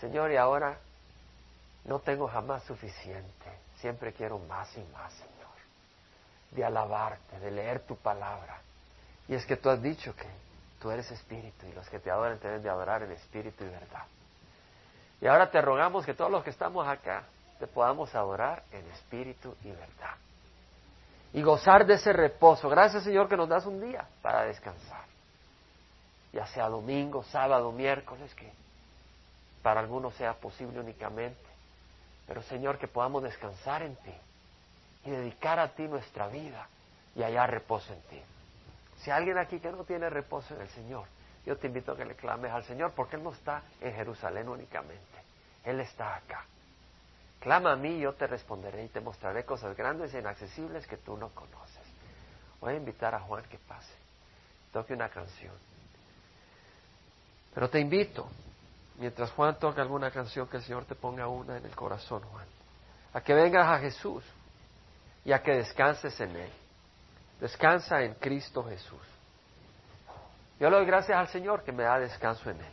Señor, 0.00 0.30
y 0.30 0.36
ahora 0.36 0.78
no 1.84 1.98
tengo 1.98 2.28
jamás 2.28 2.62
suficiente. 2.64 3.58
Siempre 3.80 4.12
quiero 4.12 4.38
más 4.38 4.74
y 4.76 4.84
más, 4.92 5.12
Señor. 5.12 5.32
De 6.52 6.64
alabarte, 6.64 7.38
de 7.40 7.50
leer 7.50 7.80
tu 7.80 7.96
palabra. 7.96 8.60
Y 9.28 9.34
es 9.34 9.44
que 9.46 9.56
tú 9.56 9.68
has 9.68 9.82
dicho 9.82 10.14
que 10.14 10.28
tú 10.80 10.90
eres 10.90 11.10
espíritu 11.10 11.66
y 11.66 11.72
los 11.72 11.88
que 11.88 11.98
te 11.98 12.10
adoran 12.10 12.38
te 12.38 12.48
deben 12.48 12.62
de 12.62 12.70
adorar 12.70 13.02
en 13.02 13.12
espíritu 13.12 13.64
y 13.64 13.68
verdad. 13.68 14.04
Y 15.22 15.28
ahora 15.28 15.48
te 15.52 15.60
rogamos 15.60 16.04
que 16.04 16.14
todos 16.14 16.32
los 16.32 16.42
que 16.42 16.50
estamos 16.50 16.86
acá 16.86 17.22
te 17.60 17.68
podamos 17.68 18.12
adorar 18.12 18.64
en 18.72 18.84
espíritu 18.90 19.54
y 19.62 19.70
verdad. 19.70 20.16
Y 21.32 21.42
gozar 21.42 21.86
de 21.86 21.94
ese 21.94 22.12
reposo. 22.12 22.68
Gracias 22.68 23.04
Señor 23.04 23.28
que 23.28 23.36
nos 23.36 23.48
das 23.48 23.64
un 23.64 23.80
día 23.80 24.04
para 24.20 24.42
descansar. 24.42 25.04
Ya 26.32 26.44
sea 26.46 26.68
domingo, 26.68 27.22
sábado, 27.22 27.70
miércoles, 27.70 28.34
que 28.34 28.52
para 29.62 29.78
algunos 29.78 30.12
sea 30.16 30.34
posible 30.34 30.80
únicamente. 30.80 31.38
Pero 32.26 32.42
Señor, 32.42 32.78
que 32.78 32.88
podamos 32.88 33.22
descansar 33.22 33.82
en 33.82 33.94
ti 33.94 34.14
y 35.04 35.10
dedicar 35.10 35.60
a 35.60 35.68
ti 35.68 35.84
nuestra 35.84 36.26
vida 36.26 36.66
y 37.14 37.22
hallar 37.22 37.48
reposo 37.48 37.92
en 37.92 38.00
ti. 38.02 38.20
Si 38.96 39.10
hay 39.12 39.18
alguien 39.18 39.38
aquí 39.38 39.60
que 39.60 39.70
no 39.70 39.84
tiene 39.84 40.10
reposo 40.10 40.52
en 40.56 40.62
el 40.62 40.68
Señor, 40.70 41.06
yo 41.44 41.56
te 41.56 41.66
invito 41.66 41.92
a 41.92 41.96
que 41.96 42.04
le 42.04 42.14
clames 42.14 42.52
al 42.52 42.64
Señor 42.64 42.92
porque 42.94 43.16
Él 43.16 43.22
no 43.22 43.32
está 43.32 43.62
en 43.80 43.94
Jerusalén 43.94 44.48
únicamente, 44.48 45.18
Él 45.64 45.80
está 45.80 46.16
acá. 46.16 46.44
Clama 47.40 47.72
a 47.72 47.76
mí 47.76 47.98
yo 47.98 48.12
te 48.14 48.28
responderé 48.28 48.84
y 48.84 48.88
te 48.88 49.00
mostraré 49.00 49.44
cosas 49.44 49.76
grandes 49.76 50.14
e 50.14 50.20
inaccesibles 50.20 50.86
que 50.86 50.96
tú 50.98 51.16
no 51.16 51.30
conoces. 51.30 51.82
Voy 52.60 52.74
a 52.74 52.76
invitar 52.76 53.14
a 53.16 53.20
Juan 53.20 53.42
que 53.44 53.58
pase, 53.58 53.92
toque 54.72 54.94
una 54.94 55.08
canción. 55.08 55.54
Pero 57.52 57.68
te 57.68 57.80
invito, 57.80 58.28
mientras 58.98 59.32
Juan 59.32 59.58
toca 59.58 59.82
alguna 59.82 60.12
canción, 60.12 60.46
que 60.46 60.58
el 60.58 60.62
Señor 60.62 60.84
te 60.84 60.94
ponga 60.94 61.26
una 61.26 61.56
en 61.56 61.66
el 61.66 61.74
corazón, 61.74 62.22
Juan, 62.22 62.46
a 63.12 63.20
que 63.20 63.34
vengas 63.34 63.66
a 63.66 63.80
Jesús 63.80 64.24
y 65.24 65.32
a 65.32 65.42
que 65.42 65.52
descanses 65.52 66.18
en 66.20 66.36
Él. 66.36 66.52
Descansa 67.40 68.02
en 68.02 68.14
Cristo 68.14 68.62
Jesús. 68.64 69.11
Yo 70.62 70.70
le 70.70 70.76
doy 70.76 70.86
gracias 70.86 71.18
al 71.18 71.26
Señor 71.26 71.64
que 71.64 71.72
me 71.72 71.82
da 71.82 71.98
descanso 71.98 72.48
en 72.48 72.60
Él. 72.60 72.72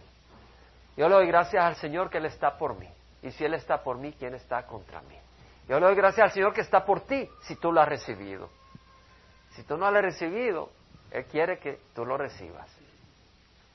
Yo 0.95 1.09
le 1.09 1.15
doy 1.15 1.25
gracias 1.25 1.63
al 1.63 1.75
Señor 1.75 2.07
que 2.11 2.19
Él 2.19 2.25
está 2.25 2.55
por 2.55 2.77
mí. 2.77 2.87
Y 3.23 3.31
si 3.31 3.43
Él 3.43 3.55
está 3.55 3.81
por 3.81 3.97
mí, 3.97 4.13
¿quién 4.13 4.35
está 4.35 4.61
contra 4.67 5.01
mí? 5.01 5.17
Yo 5.67 5.79
le 5.79 5.87
doy 5.87 5.95
gracias 5.95 6.25
al 6.25 6.31
Señor 6.31 6.53
que 6.53 6.61
está 6.61 6.85
por 6.85 7.01
ti 7.01 7.27
si 7.41 7.55
tú 7.55 7.71
lo 7.71 7.81
has 7.81 7.89
recibido. 7.89 8.51
Si 9.53 9.63
tú 9.63 9.75
no 9.75 9.89
lo 9.89 9.97
has 9.97 10.03
recibido, 10.03 10.69
Él 11.09 11.25
quiere 11.25 11.57
que 11.57 11.81
tú 11.95 12.05
lo 12.05 12.15
recibas. 12.15 12.69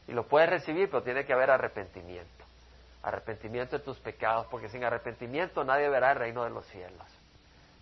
Y 0.07 0.13
lo 0.13 0.29
puedes 0.29 0.49
recibir, 0.49 0.89
pero 0.89 1.03
tiene 1.03 1.25
que 1.25 1.33
haber 1.33 1.51
arrepentimiento. 1.51 2.45
Arrepentimiento 3.03 3.79
de 3.79 3.85
tus 3.85 3.99
pecados, 3.99 4.47
porque 4.49 4.69
sin 4.69 4.85
arrepentimiento 4.85 5.65
nadie 5.65 5.89
verá 5.89 6.13
el 6.13 6.19
reino 6.19 6.45
de 6.45 6.51
los 6.51 6.65
cielos. 6.67 7.09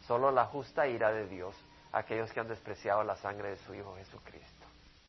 Solo 0.06 0.30
la 0.30 0.46
justa 0.46 0.86
ira 0.86 1.12
de 1.12 1.26
Dios 1.26 1.54
aquellos 1.92 2.32
que 2.32 2.40
han 2.40 2.48
despreciado 2.48 3.04
la 3.04 3.16
sangre 3.16 3.50
de 3.50 3.56
su 3.58 3.74
Hijo 3.74 3.94
Jesucristo. 3.96 4.51